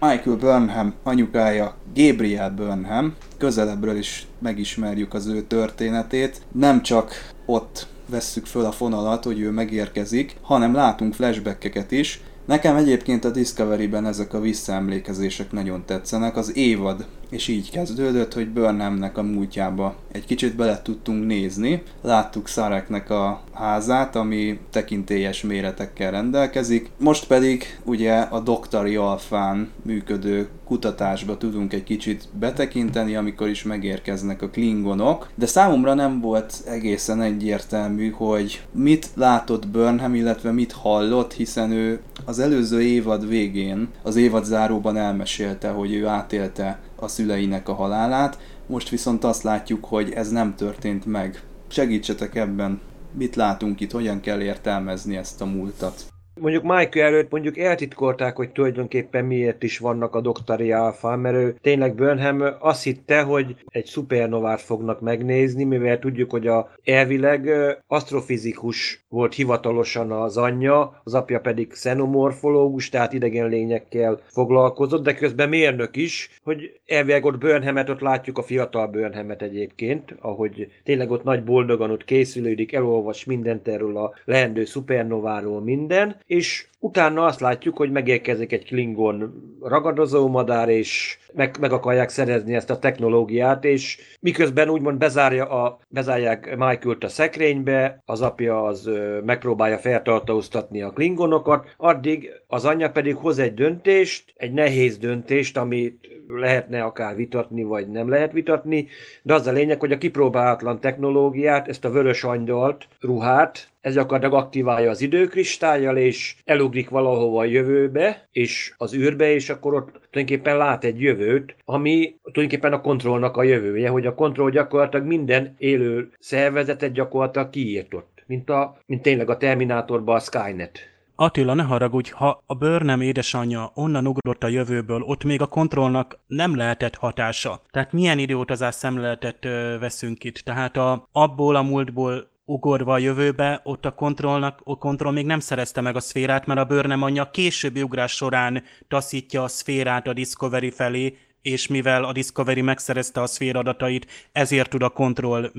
Michael 0.00 0.36
Burnham 0.36 0.94
anyukája 1.02 1.74
Gabriel 1.94 2.50
Burnham, 2.50 3.14
közelebbről 3.38 3.96
is 3.96 4.26
megismerjük 4.38 5.14
az 5.14 5.26
ő 5.26 5.42
történetét. 5.42 6.42
Nem 6.52 6.82
csak 6.82 7.12
ott 7.46 7.86
vesszük 8.06 8.46
föl 8.46 8.64
a 8.64 8.72
fonalat, 8.72 9.24
hogy 9.24 9.40
ő 9.40 9.50
megérkezik, 9.50 10.36
hanem 10.42 10.74
látunk 10.74 11.14
flashbackeket 11.14 11.90
is. 11.90 12.20
Nekem 12.44 12.76
egyébként 12.76 13.24
a 13.24 13.30
Discovery-ben 13.30 14.06
ezek 14.06 14.34
a 14.34 14.40
visszaemlékezések 14.40 15.52
nagyon 15.52 15.84
tetszenek. 15.84 16.36
Az 16.36 16.56
évad 16.56 17.06
és 17.30 17.48
így 17.48 17.70
kezdődött, 17.70 18.34
hogy 18.34 18.48
Burnhamnek 18.48 19.18
a 19.18 19.22
múltjába 19.22 19.94
egy 20.12 20.24
kicsit 20.24 20.56
bele 20.56 20.82
tudtunk 20.82 21.26
nézni. 21.26 21.82
Láttuk 22.02 22.48
Szareknek 22.48 23.10
a 23.10 23.40
házát, 23.52 24.16
ami 24.16 24.58
tekintélyes 24.70 25.42
méretekkel 25.42 26.10
rendelkezik. 26.10 26.90
Most 26.96 27.26
pedig 27.26 27.80
ugye 27.84 28.18
a 28.18 28.40
doktori 28.40 28.96
alfán 28.96 29.70
működő 29.82 30.48
kutatásba 30.64 31.36
tudunk 31.36 31.72
egy 31.72 31.84
kicsit 31.84 32.28
betekinteni, 32.38 33.16
amikor 33.16 33.48
is 33.48 33.62
megérkeznek 33.62 34.42
a 34.42 34.48
klingonok, 34.48 35.30
de 35.34 35.46
számomra 35.46 35.94
nem 35.94 36.20
volt 36.20 36.54
egészen 36.66 37.22
egyértelmű, 37.22 38.10
hogy 38.10 38.62
mit 38.72 39.08
látott 39.14 39.68
Burnham, 39.68 40.14
illetve 40.14 40.52
mit 40.52 40.72
hallott, 40.72 41.32
hiszen 41.32 41.70
ő 41.70 42.00
az 42.24 42.38
előző 42.38 42.82
évad 42.82 43.28
végén, 43.28 43.88
az 44.02 44.16
évad 44.16 44.44
záróban 44.44 44.96
elmesélte, 44.96 45.68
hogy 45.68 45.94
ő 45.94 46.06
átélte 46.06 46.78
a 47.02 47.08
szüleinek 47.08 47.68
a 47.68 47.74
halálát, 47.74 48.38
most 48.66 48.88
viszont 48.88 49.24
azt 49.24 49.42
látjuk, 49.42 49.84
hogy 49.84 50.10
ez 50.10 50.30
nem 50.30 50.54
történt 50.54 51.06
meg. 51.06 51.42
Segítsetek 51.68 52.34
ebben, 52.34 52.80
mit 53.12 53.36
látunk 53.36 53.80
itt, 53.80 53.90
hogyan 53.90 54.20
kell 54.20 54.40
értelmezni 54.40 55.16
ezt 55.16 55.40
a 55.40 55.44
múltat 55.44 56.04
mondjuk 56.40 56.62
Michael 56.62 57.06
előtt 57.06 57.30
mondjuk 57.30 57.58
eltitkolták, 57.58 58.36
hogy 58.36 58.50
tulajdonképpen 58.50 59.24
miért 59.24 59.62
is 59.62 59.78
vannak 59.78 60.14
a 60.14 60.20
doktori 60.20 60.72
alfa, 60.72 61.16
mert 61.16 61.36
ő 61.36 61.56
tényleg 61.60 61.94
Burnham 61.94 62.44
azt 62.58 62.82
hitte, 62.82 63.22
hogy 63.22 63.56
egy 63.68 63.84
szupernovát 63.84 64.60
fognak 64.60 65.00
megnézni, 65.00 65.64
mivel 65.64 65.98
tudjuk, 65.98 66.30
hogy 66.30 66.46
a 66.46 66.70
elvileg 66.84 67.50
asztrofizikus 67.86 69.04
volt 69.08 69.34
hivatalosan 69.34 70.12
az 70.12 70.36
anyja, 70.36 71.00
az 71.04 71.14
apja 71.14 71.40
pedig 71.40 71.68
xenomorfológus, 71.68 72.88
tehát 72.88 73.12
idegen 73.12 73.48
lényekkel 73.48 74.20
foglalkozott, 74.26 75.04
de 75.04 75.14
közben 75.14 75.48
mérnök 75.48 75.96
is, 75.96 76.40
hogy 76.42 76.80
elvileg 76.86 77.24
ott 77.24 77.38
Burnhamet, 77.38 77.88
ott 77.88 78.00
látjuk 78.00 78.38
a 78.38 78.42
fiatal 78.42 78.86
Burnhamet 78.86 79.42
egyébként, 79.42 80.14
ahogy 80.20 80.72
tényleg 80.84 81.10
ott 81.10 81.24
nagy 81.24 81.44
boldogan 81.44 81.90
ott 81.90 82.04
készülődik, 82.04 82.72
elolvas 82.72 83.24
mindent 83.24 83.68
erről 83.68 83.96
a 83.96 84.14
leendő 84.24 84.64
szupernováról 84.64 85.60
minden, 85.60 86.16
és 86.30 86.66
utána 86.78 87.24
azt 87.24 87.40
látjuk, 87.40 87.76
hogy 87.76 87.90
megérkezik 87.90 88.52
egy 88.52 88.64
Klingon 88.64 89.32
ragadozó 89.62 90.28
madár, 90.28 90.68
és 90.68 91.18
meg, 91.32 91.56
meg 91.60 91.72
akarják 91.72 92.08
szerezni 92.08 92.54
ezt 92.54 92.70
a 92.70 92.78
technológiát, 92.78 93.64
és 93.64 93.98
miközben 94.20 94.68
úgymond 94.68 94.98
bezárja 94.98 95.48
a, 95.48 95.78
bezárják 95.88 96.56
Michael-t 96.56 97.04
a 97.04 97.08
szekrénybe, 97.08 98.02
az 98.04 98.20
apja 98.20 98.64
az 98.64 98.86
ö, 98.86 99.20
megpróbálja 99.24 99.78
feltartóztatni 99.78 100.82
a 100.82 100.90
Klingonokat, 100.90 101.74
addig 101.76 102.30
az 102.46 102.64
anyja 102.64 102.90
pedig 102.90 103.16
hoz 103.16 103.38
egy 103.38 103.54
döntést, 103.54 104.32
egy 104.36 104.52
nehéz 104.52 104.98
döntést, 104.98 105.56
amit 105.56 106.19
lehetne 106.38 106.82
akár 106.82 107.16
vitatni, 107.16 107.62
vagy 107.62 107.88
nem 107.88 108.08
lehet 108.08 108.32
vitatni, 108.32 108.88
de 109.22 109.34
az 109.34 109.46
a 109.46 109.52
lényeg, 109.52 109.80
hogy 109.80 109.92
a 109.92 109.98
kipróbálatlan 109.98 110.80
technológiát, 110.80 111.68
ezt 111.68 111.84
a 111.84 111.90
vörös 111.90 112.24
angyalt, 112.24 112.88
ruhát, 113.00 113.68
ez 113.80 113.94
gyakorlatilag 113.94 114.42
aktiválja 114.44 114.90
az 114.90 115.00
időkristályjal, 115.00 115.96
és 115.96 116.36
elugrik 116.44 116.88
valahova 116.88 117.40
a 117.40 117.44
jövőbe, 117.44 118.28
és 118.32 118.74
az 118.76 118.94
űrbe, 118.94 119.32
és 119.32 119.50
akkor 119.50 119.74
ott 119.74 120.00
tulajdonképpen 120.10 120.56
lát 120.56 120.84
egy 120.84 121.00
jövőt, 121.00 121.56
ami 121.64 122.14
tulajdonképpen 122.22 122.72
a 122.72 122.80
kontrollnak 122.80 123.36
a 123.36 123.42
jövője, 123.42 123.88
hogy 123.88 124.06
a 124.06 124.14
kontroll 124.14 124.50
gyakorlatilag 124.50 125.06
minden 125.06 125.54
élő 125.58 126.10
szervezetet 126.18 126.92
gyakorlatilag 126.92 127.50
kiírtott, 127.50 128.22
mint, 128.26 128.50
a, 128.50 128.76
mint 128.86 129.02
tényleg 129.02 129.30
a 129.30 129.36
Terminátorban 129.36 130.16
a 130.16 130.20
Skynet. 130.20 130.89
Attila, 131.20 131.54
ne 131.54 131.62
haragudj, 131.62 132.10
ha 132.10 132.42
a 132.46 132.54
bőrnem 132.54 133.00
édesanyja 133.00 133.70
onnan 133.74 134.06
ugrott 134.06 134.44
a 134.44 134.48
jövőből, 134.48 135.02
ott 135.02 135.24
még 135.24 135.40
a 135.40 135.46
kontrollnak 135.46 136.18
nem 136.26 136.56
lehetett 136.56 136.94
hatása. 136.94 137.62
Tehát 137.70 137.92
milyen 137.92 138.18
időutazás 138.18 138.74
szemléletet 138.74 139.44
ö, 139.44 139.76
veszünk 139.80 140.24
itt? 140.24 140.38
Tehát 140.38 140.76
a, 140.76 141.08
abból 141.12 141.56
a 141.56 141.62
múltból 141.62 142.30
ugorva 142.44 142.92
a 142.92 142.98
jövőbe, 142.98 143.60
ott 143.64 143.84
a 143.84 143.94
kontrollnak, 143.94 144.60
a 144.64 144.78
kontroll 144.78 145.12
még 145.12 145.26
nem 145.26 145.40
szerezte 145.40 145.80
meg 145.80 145.96
a 145.96 146.00
szférát, 146.00 146.46
mert 146.46 146.60
a 146.60 146.64
bőrnem 146.64 147.02
anyja 147.02 147.30
későbbi 147.30 147.82
ugrás 147.82 148.12
során 148.12 148.62
taszítja 148.88 149.42
a 149.42 149.48
szférát 149.48 150.06
a 150.06 150.12
Discovery 150.12 150.70
felé, 150.70 151.16
és 151.42 151.66
mivel 151.66 152.04
a 152.04 152.12
Discovery 152.12 152.60
megszerezte 152.60 153.20
a 153.20 153.26
szfér 153.26 153.56
adatait, 153.56 154.06
ezért 154.32 154.70
tud 154.70 154.82
a 154.82 154.88
kontroll 154.88 155.50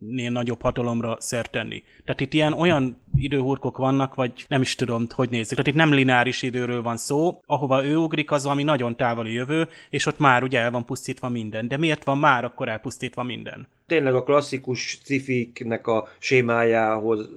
mindennél 0.00 0.30
nagyobb 0.30 0.62
hatalomra 0.62 1.16
szert 1.18 1.50
tenni. 1.50 1.82
Tehát 2.04 2.20
itt 2.20 2.32
ilyen 2.32 2.52
olyan 2.52 3.02
időhurkok 3.14 3.76
vannak, 3.76 4.14
vagy 4.14 4.44
nem 4.48 4.60
is 4.60 4.74
tudom, 4.74 5.06
hogy 5.14 5.30
nézzük. 5.30 5.50
Tehát 5.50 5.66
itt 5.66 5.74
nem 5.74 5.92
lineáris 5.92 6.42
időről 6.42 6.82
van 6.82 6.96
szó, 6.96 7.40
ahova 7.46 7.84
ő 7.84 7.96
ugrik, 7.96 8.30
az 8.30 8.46
ami 8.46 8.62
nagyon 8.62 8.96
távoli 8.96 9.32
jövő, 9.32 9.68
és 9.90 10.06
ott 10.06 10.18
már 10.18 10.42
ugye 10.42 10.60
el 10.60 10.70
van 10.70 10.84
pusztítva 10.84 11.28
minden. 11.28 11.68
De 11.68 11.76
miért 11.76 12.04
van 12.04 12.18
már 12.18 12.44
akkor 12.44 12.68
elpusztítva 12.68 13.22
minden? 13.22 13.68
tényleg 13.90 14.14
a 14.14 14.22
klasszikus 14.22 15.00
cifiknek 15.04 15.86
a 15.86 16.08
sémájához 16.18 17.28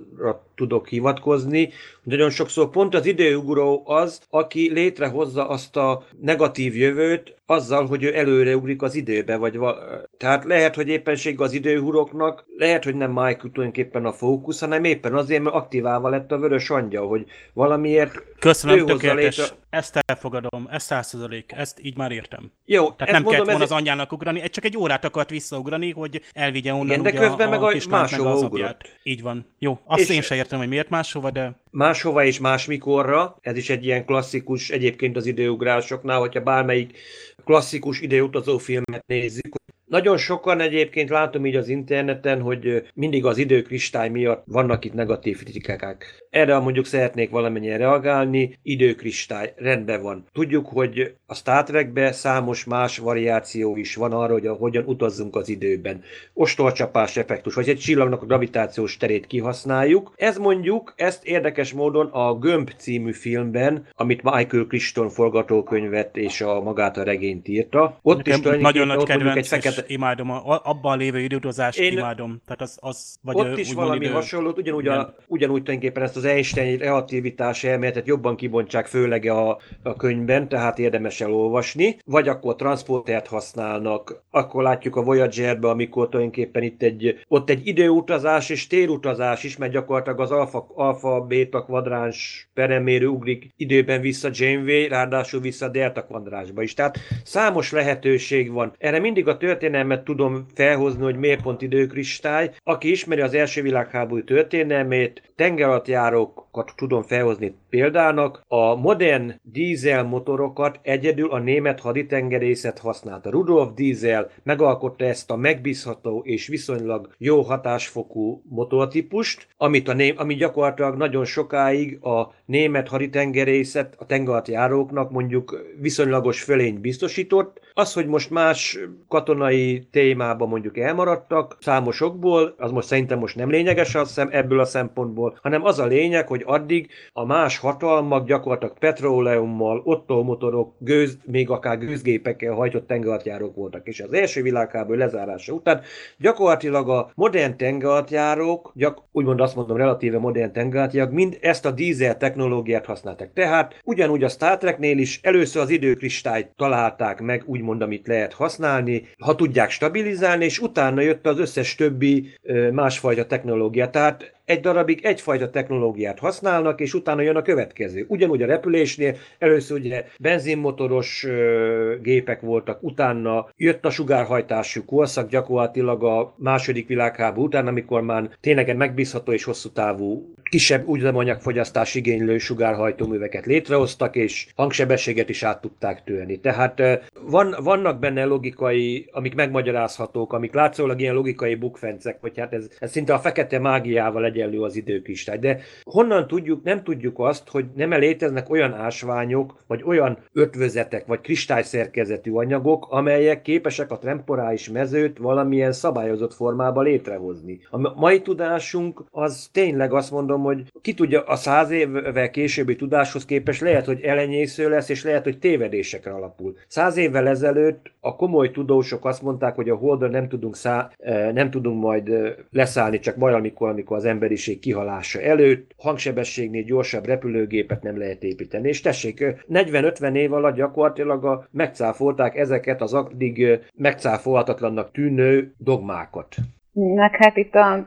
tudok 0.56 0.88
hivatkozni. 0.88 1.70
Nagyon 2.04 2.30
sokszor 2.30 2.70
pont 2.70 2.96
az 2.96 3.06
időugró 3.06 3.84
az, 3.86 4.22
aki 4.30 4.72
létrehozza 4.74 5.48
azt 5.48 5.76
a 5.78 6.06
negatív 6.22 6.76
jövőt 6.76 7.36
azzal, 7.46 7.86
hogy 7.86 8.04
ő 8.04 8.18
előre 8.18 8.56
ugrik 8.56 8.82
az 8.82 8.96
időbe, 8.96 9.36
vagy 9.36 9.58
va- 9.58 10.10
tehát 10.18 10.44
lehet, 10.44 10.76
hogy 10.76 10.88
éppenség 10.88 11.42
az 11.42 11.54
időhuroknak, 11.54 12.46
lehet, 12.58 12.84
hogy 12.84 12.96
nem 12.96 13.10
Michael 13.10 13.36
tulajdonképpen 13.36 14.06
a 14.06 14.14
fókusz, 14.14 14.60
hanem 14.60 14.84
éppen 14.84 15.16
azért, 15.16 15.44
mert 15.44 15.56
aktiválva 15.56 16.10
lett 16.10 16.32
a 16.32 16.38
vörös 16.38 16.70
angyal, 16.70 17.08
hogy 17.08 17.26
valamiért 17.54 18.24
Köszönöm, 18.40 18.86
tökéletes. 18.86 19.38
Létre... 19.38 19.56
Ezt 19.70 20.00
elfogadom, 20.06 20.68
ezt 20.72 20.86
százszerzalék, 20.86 21.52
ezt 21.56 21.80
így 21.82 21.98
már 21.98 22.12
értem. 22.12 22.52
Jó, 22.66 22.92
Tehát 22.92 23.14
nem 23.14 23.24
kellett 23.24 23.46
volna 23.46 23.64
ez... 23.64 23.72
az 23.72 23.78
anyjának 23.78 24.12
ugrani, 24.12 24.50
csak 24.50 24.66
egy 24.66 24.78
órát 24.78 25.06
akart 25.06 25.30
visszaugrani, 25.30 25.92
hogy 25.92 26.22
elvigye 26.34 26.74
onnan 26.74 27.00
Igen, 27.00 27.02
de 27.02 27.12
közben 27.12 27.48
a, 27.48 27.50
meg 27.50 27.62
a, 27.62 27.68
a 27.68 28.10
meg 28.20 28.44
ugrott. 28.44 29.00
Így 29.04 29.22
van. 29.22 29.46
Jó, 29.60 29.80
azt 29.86 30.02
és 30.02 30.10
én 30.10 30.22
sem 30.22 30.38
értem, 30.44 30.60
hogy 30.60 30.68
miért 30.68 30.90
máshova, 30.90 31.32
de... 31.32 31.56
Máshova 31.72 32.24
és 32.24 32.40
másmikorra, 32.40 33.38
ez 33.42 33.58
is 33.58 33.70
egy 33.70 33.86
ilyen 33.86 34.06
klasszikus, 34.06 34.70
egyébként 34.70 35.16
az 35.16 35.26
időugrásoknál, 35.26 36.20
hogyha 36.20 36.42
bármelyik 36.42 36.98
klasszikus 37.46 38.02
időutazó 38.02 38.58
filmet 38.58 39.06
nézzük, 39.08 39.56
nagyon 39.94 40.18
sokan 40.18 40.60
egyébként 40.60 41.10
látom 41.10 41.46
így 41.46 41.56
az 41.56 41.68
interneten, 41.68 42.42
hogy 42.42 42.84
mindig 42.94 43.26
az 43.26 43.38
időkristály 43.38 44.10
miatt 44.10 44.44
vannak 44.46 44.86
itt 44.86 44.94
negatív 44.94 45.44
kritikák. 45.44 46.26
Erre 46.30 46.60
mondjuk 46.60 46.86
szeretnék 46.86 47.30
valamennyire 47.30 47.78
reagálni, 47.78 48.58
időkristály, 48.64 49.54
rendben 49.56 50.02
van. 50.02 50.26
Tudjuk, 50.32 50.68
hogy 50.68 51.14
a 51.26 51.36
Star 51.36 51.64
Trekben 51.64 52.14
számos 52.14 52.64
más 52.64 52.98
variáció 52.98 53.76
is 53.76 53.96
van 53.96 54.12
arra, 54.12 54.34
hogy 54.34 54.48
hogyan 54.48 54.84
utazzunk 54.86 55.36
az 55.36 55.50
időben. 55.50 56.04
Ostorcsapás 56.34 57.18
effektus, 57.18 57.54
vagy 57.54 57.70
egy 57.70 57.80
csillagnak 57.80 58.22
a 58.22 58.26
gravitációs 58.26 58.98
terét 58.98 59.28
kihasználjuk. 59.28 60.14
Ez 60.16 60.38
mondjuk, 60.38 60.94
ezt 60.98 61.26
érdekes 61.26 61.74
módon 61.74 62.06
a 62.06 62.38
Gömb 62.38 62.70
című 62.78 63.12
filmben, 63.12 63.88
amit 63.96 64.24
Michael 64.24 64.66
Crichton 64.68 65.10
forgatókönyvet 65.10 66.18
és 66.18 66.42
a 66.42 66.62
magát 66.62 66.98
a 66.98 67.04
regényt 67.04 67.48
írta. 67.48 68.00
Ott 68.02 68.18
Nekem 68.18 68.54
is 68.54 68.62
nagyon 68.62 68.88
nagy 68.88 69.04
kedvenc, 69.04 69.38
egy 69.38 69.48
fekete... 69.48 69.83
imádom, 69.88 70.30
a, 70.30 70.62
abban 70.64 70.98
lévő 70.98 71.20
időutazást 71.20 71.80
Én... 71.80 71.92
imádom. 71.92 72.42
Tehát 72.46 72.62
az, 72.62 72.78
az, 72.82 73.18
vagy 73.22 73.36
ott 73.36 73.58
is 73.58 73.74
valami 73.74 74.06
idő... 74.06 74.14
hasonlót, 74.14 74.58
ugyanúgy, 74.58 74.88
a, 74.88 75.16
ugyanúgy 75.28 75.64
tulajdonképpen 75.64 76.04
ezt 76.04 76.16
az 76.16 76.26
Einstein 76.26 76.78
relativitás 76.78 77.64
elméletet 77.64 78.08
jobban 78.08 78.36
kibontsák, 78.36 78.86
főleg 78.86 79.26
a, 79.26 79.58
a 79.84 79.96
könyvben, 79.96 80.48
tehát 80.48 80.80
érdemes 80.80 81.22
elolvasni, 81.22 81.98
vagy 82.06 82.28
akkor 82.28 82.56
transportert 82.56 83.28
használnak, 83.28 84.24
akkor 84.32 84.64
látjuk 84.64 84.96
a 84.96 85.04
Voyager-be, 85.04 85.70
amikor 85.70 86.10
tulajdonképpen 86.10 86.64
itt 86.64 86.82
egy, 86.82 87.20
ott 87.28 87.50
egy 87.50 87.68
időutazás 87.68 88.50
és 88.50 88.68
térutazás 88.68 89.44
is, 89.44 89.58
mert 89.58 89.72
gyakorlatilag 89.72 90.20
az 90.20 90.32
alfa, 90.32 90.68
alfa 90.76 91.22
beta 91.22 91.64
kvadráns 91.64 92.50
peremérő 92.54 93.08
ugrik 93.08 93.50
időben 93.56 94.02
vissza 94.02 94.30
Janeway, 94.32 94.88
ráadásul 94.88 95.42
vissza 95.42 95.68
delta 95.68 96.06
kvadránsba 96.06 96.62
is. 96.62 96.74
Tehát 96.74 96.98
számos 97.24 97.72
lehetőség 97.72 98.52
van. 98.52 98.74
Erre 98.78 99.00
mindig 99.00 99.28
a 99.28 99.38
történelmet 99.74 100.06
tudom 100.06 100.46
felhozni, 100.54 101.04
hogy 101.04 101.16
miért 101.16 101.42
pont 101.42 101.62
időkristály. 101.62 102.52
Aki 102.64 102.90
ismeri 102.90 103.22
az 103.22 103.34
első 103.34 103.62
világháború 103.62 104.24
történelmét, 104.24 105.34
tengeralattjárókat 105.36 106.74
tudom 106.76 107.02
felhozni 107.02 107.56
példának. 107.70 108.42
A 108.48 108.76
modern 108.76 109.34
dízel 109.42 110.04
motorokat 110.04 110.80
egyedül 110.82 111.32
a 111.32 111.40
német 111.40 111.80
haditengerészet 111.80 112.80
használta. 112.80 113.30
Rudolf 113.30 113.74
Diesel 113.74 114.30
megalkotta 114.44 115.06
ezt 115.06 115.32
a 115.32 115.36
megbízható 115.36 116.22
és 116.26 116.48
viszonylag 116.48 117.10
jó 117.18 117.42
hatásfokú 117.42 118.42
motortípust, 118.50 119.48
amit 119.58 119.88
a 119.88 119.94
ném, 119.94 120.16
ami 120.18 120.36
gyakorlatilag 120.36 120.96
nagyon 120.98 121.26
sokáig 121.26 122.04
a 122.04 122.34
német 122.46 122.88
haditengerészet 122.88 123.96
a 123.98 124.06
tengeralattjáróknak 124.06 125.12
mondjuk 125.12 125.66
viszonylagos 125.82 126.42
fölény 126.42 126.82
biztosított. 126.82 127.60
Az, 127.76 127.94
hogy 127.94 128.08
most 128.08 128.30
más 128.30 128.80
katonai 129.08 129.88
témában 129.92 130.48
mondjuk 130.48 130.78
elmaradtak 130.78 131.58
számosokból, 131.60 132.56
az 132.58 132.72
most 132.72 132.88
szerintem 132.88 133.20
most 133.20 133.36
nem 133.36 133.50
lényeges 133.50 133.96
az 133.96 134.12
szem, 134.12 134.30
ebből 134.32 134.60
a 134.60 134.66
szempontból, 134.66 135.38
hanem 135.42 135.64
az 135.64 135.80
a 135.80 135.86
lényeg, 135.86 136.28
hogy 136.28 136.44
addig 136.46 136.90
a 137.14 137.26
más 137.26 137.58
hatalmak 137.58 138.28
gyakorlatilag 138.28 138.78
petróleummal, 138.80 139.82
Otto 139.84 140.24
motorok, 140.24 140.76
gőz, 140.80 141.18
még 141.26 141.50
akár 141.50 141.78
gőzgépekkel 141.78 142.54
hajtott 142.54 142.88
tengeralattjárók 142.88 143.56
voltak. 143.56 143.88
És 143.88 144.00
az 144.00 144.14
első 144.14 144.42
világháború 144.42 144.98
lezárása 144.98 145.54
után 145.54 145.82
gyakorlatilag 146.18 146.90
a 146.90 147.12
modern 147.16 147.58
tengeralattjárók, 147.58 148.72
gyak, 148.76 149.04
úgymond 149.12 149.42
azt 149.42 149.56
mondom, 149.56 149.78
relatíve 149.78 150.20
modern 150.20 150.54
tengeralattjárók, 150.54 151.14
mind 151.14 151.38
ezt 151.42 151.66
a 151.66 151.72
dízel 151.72 152.18
technológiát 152.18 152.86
használták. 152.86 153.34
Tehát 153.34 153.82
ugyanúgy 153.84 154.24
a 154.24 154.30
Star 154.30 154.58
Treknél 154.58 154.98
is 154.98 155.20
először 155.24 155.62
az 155.62 155.70
időkristályt 155.70 156.52
találták 156.56 157.22
meg, 157.22 157.44
úgymond, 157.64 157.82
amit 157.82 158.08
lehet 158.08 158.34
használni, 158.34 159.08
ha 159.20 159.36
tudják 159.36 159.70
stabilizálni, 159.70 160.46
és 160.46 160.60
utána 160.60 161.02
jött 161.02 161.26
az 161.28 161.40
összes 161.40 161.76
többi 161.76 162.30
másfajta 162.72 163.26
technológia. 163.26 163.90
Tehát 163.90 164.33
egy 164.46 164.60
darabig 164.60 165.06
egyfajta 165.06 165.50
technológiát 165.50 166.20
használnak, 166.20 166.80
és 166.80 166.94
utána 166.94 167.22
jön 167.22 167.36
a 167.36 167.42
következő. 167.42 168.06
Ugyanúgy 168.08 168.42
a 168.42 168.46
repülésnél 168.46 169.16
először 169.40 169.80
ugye 169.80 170.06
benzinmotoros 170.20 171.24
ö, 171.24 171.96
gépek 172.02 172.42
voltak, 172.42 172.84
utána 172.84 173.48
jött 173.58 173.86
a 173.86 173.90
sugárhajtású 173.90 174.86
korszak 174.86 175.30
gyakorlatilag 175.30 176.04
a 176.04 176.34
második 176.38 176.88
világháború 176.88 177.46
után, 177.46 177.68
amikor 177.68 178.02
már 178.02 178.30
tényleg 178.40 178.70
egy 178.70 178.76
megbízható 178.76 179.32
és 179.32 179.44
hosszú 179.44 179.70
távú 179.70 180.34
kisebb 180.54 180.88
üzemanyagfogyasztás 180.90 181.96
igénylő 181.96 182.38
sugárhajtóműveket 182.38 183.46
létrehoztak, 183.46 184.16
és 184.16 184.48
hangsebességet 184.56 185.30
is 185.30 185.44
át 185.44 185.62
tudták 185.62 186.04
tölni. 186.04 186.40
Tehát 186.40 186.82
van, 187.22 187.56
vannak 187.64 188.00
benne 188.00 188.24
logikai, 188.24 189.10
amik 189.12 189.36
megmagyarázhatók, 189.36 190.34
amik 190.34 190.54
látszólag 190.54 191.02
ilyen 191.02 191.14
logikai 191.14 191.56
bukfencek, 191.56 192.18
vagy 192.22 192.40
hát 192.40 192.54
ez, 192.54 192.68
ez 192.80 192.92
szinte 192.92 193.14
a 193.14 193.20
fekete 193.20 193.60
mágiával 193.60 194.26
egyenlő 194.34 194.62
az 194.62 194.76
időkristály. 194.76 195.38
De 195.38 195.60
honnan 195.84 196.28
tudjuk, 196.28 196.64
nem 196.64 196.84
tudjuk 196.84 197.20
azt, 197.20 197.50
hogy 197.50 197.66
nem 197.76 197.92
-e 197.92 197.98
léteznek 197.98 198.50
olyan 198.50 198.74
ásványok, 198.74 199.64
vagy 199.68 199.82
olyan 199.86 200.18
ötvözetek, 200.34 201.06
vagy 201.06 201.22
kristályszerkezetű 201.22 202.32
anyagok, 202.32 202.88
amelyek 202.90 203.42
képesek 203.42 203.92
a 203.92 203.98
temporális 203.98 204.70
mezőt 204.70 205.18
valamilyen 205.18 205.72
szabályozott 205.72 206.34
formába 206.34 206.82
létrehozni. 206.82 207.60
A 207.70 208.00
mai 208.00 208.22
tudásunk 208.22 209.04
az 209.12 209.50
tényleg 209.52 209.94
azt 209.94 210.12
mondom, 210.12 210.42
hogy 210.42 210.64
ki 210.82 210.94
tudja, 210.94 211.22
a 211.22 211.36
száz 211.36 211.72
évvel 211.72 212.30
későbbi 212.30 212.76
tudáshoz 212.76 213.26
képest 213.26 213.62
lehet, 213.62 213.86
hogy 213.86 214.02
elenyésző 214.02 214.70
lesz, 214.70 214.90
és 214.90 215.04
lehet, 215.04 215.24
hogy 215.24 215.40
tévedésekre 215.40 216.12
alapul. 216.12 216.56
Száz 216.68 216.98
évvel 216.98 217.28
ezelőtt 217.28 217.92
a 218.00 218.16
komoly 218.16 218.52
tudósok 218.52 219.06
azt 219.06 219.22
mondták, 219.22 219.56
hogy 219.56 219.70
a 219.70 219.76
Holdra 219.76 220.08
nem 220.08 220.28
tudunk, 220.28 220.56
szá, 220.56 220.92
eh, 220.98 221.32
nem 221.34 221.50
tudunk 221.50 221.82
majd 221.82 222.10
eh, 222.10 222.34
leszállni, 222.52 223.00
csak 223.00 223.16
majd 223.16 223.36
amikor, 223.36 223.70
amikor 223.70 223.98
az 223.98 224.06
emberiség 224.24 224.60
kihalása 224.60 225.22
előtt, 225.22 225.72
hangsebességnél 225.78 226.64
gyorsabb 226.64 227.06
repülőgépet 227.06 227.82
nem 227.84 227.98
lehet 227.98 228.24
építeni. 228.24 228.68
És 228.68 228.82
tessék, 228.82 229.24
40-50 229.50 230.02
eh, 230.02 230.16
év 230.16 230.34
alatt 230.34 230.56
gyakorlatilag 230.56 231.26
a, 231.26 231.48
megcáfolták 231.52 232.38
ezeket 232.38 232.82
az 232.82 232.94
addig 232.94 233.60
megcáfolhatatlannak 233.76 234.92
tűnő 234.92 235.54
dogmákat. 235.58 236.36
Meg 236.74 237.16
hát 237.16 237.38
itt 237.38 237.56
a 237.56 237.86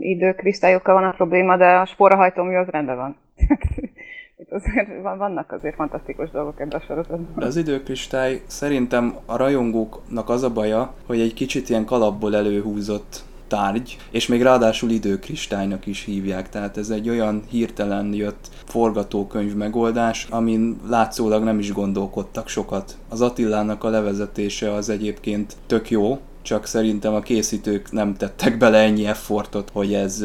időkristályokkal 0.00 0.94
van 0.94 1.04
a 1.04 1.12
probléma, 1.12 1.56
de 1.56 1.66
a 1.66 1.86
sporahajtómű 1.86 2.54
az 2.54 2.68
rendben 2.68 2.96
van. 2.96 3.16
itt 4.42 4.50
azért 4.50 5.02
vannak 5.02 5.52
azért 5.52 5.74
fantasztikus 5.74 6.30
dolgok 6.30 6.60
ebben 6.60 6.80
a 6.80 6.84
sorozatban. 6.84 7.42
Az 7.44 7.56
időkristály 7.56 8.40
szerintem 8.46 9.14
a 9.26 9.36
rajongóknak 9.36 10.28
az 10.28 10.42
a 10.42 10.52
baja, 10.52 10.94
hogy 11.06 11.20
egy 11.20 11.34
kicsit 11.34 11.68
ilyen 11.68 11.84
kalapból 11.84 12.36
előhúzott 12.36 13.24
tárgy, 13.48 13.96
és 14.10 14.26
még 14.26 14.42
ráadásul 14.42 14.90
időkristálynak 14.90 15.86
is 15.86 16.04
hívják, 16.04 16.48
tehát 16.48 16.76
ez 16.76 16.90
egy 16.90 17.08
olyan 17.08 17.42
hirtelen 17.48 18.14
jött 18.14 18.48
forgatókönyv 18.64 19.54
megoldás, 19.54 20.26
amin 20.30 20.80
látszólag 20.88 21.42
nem 21.42 21.58
is 21.58 21.72
gondolkodtak 21.72 22.48
sokat. 22.48 22.96
Az 23.08 23.20
Attilának 23.20 23.84
a 23.84 23.88
levezetése 23.88 24.72
az 24.72 24.88
egyébként 24.88 25.56
tök 25.66 25.90
jó, 25.90 26.18
csak 26.42 26.66
szerintem 26.66 27.14
a 27.14 27.20
készítők 27.20 27.92
nem 27.92 28.16
tettek 28.16 28.58
bele 28.58 28.78
ennyi 28.78 29.06
effortot, 29.06 29.70
hogy 29.72 29.94
ez 29.94 30.24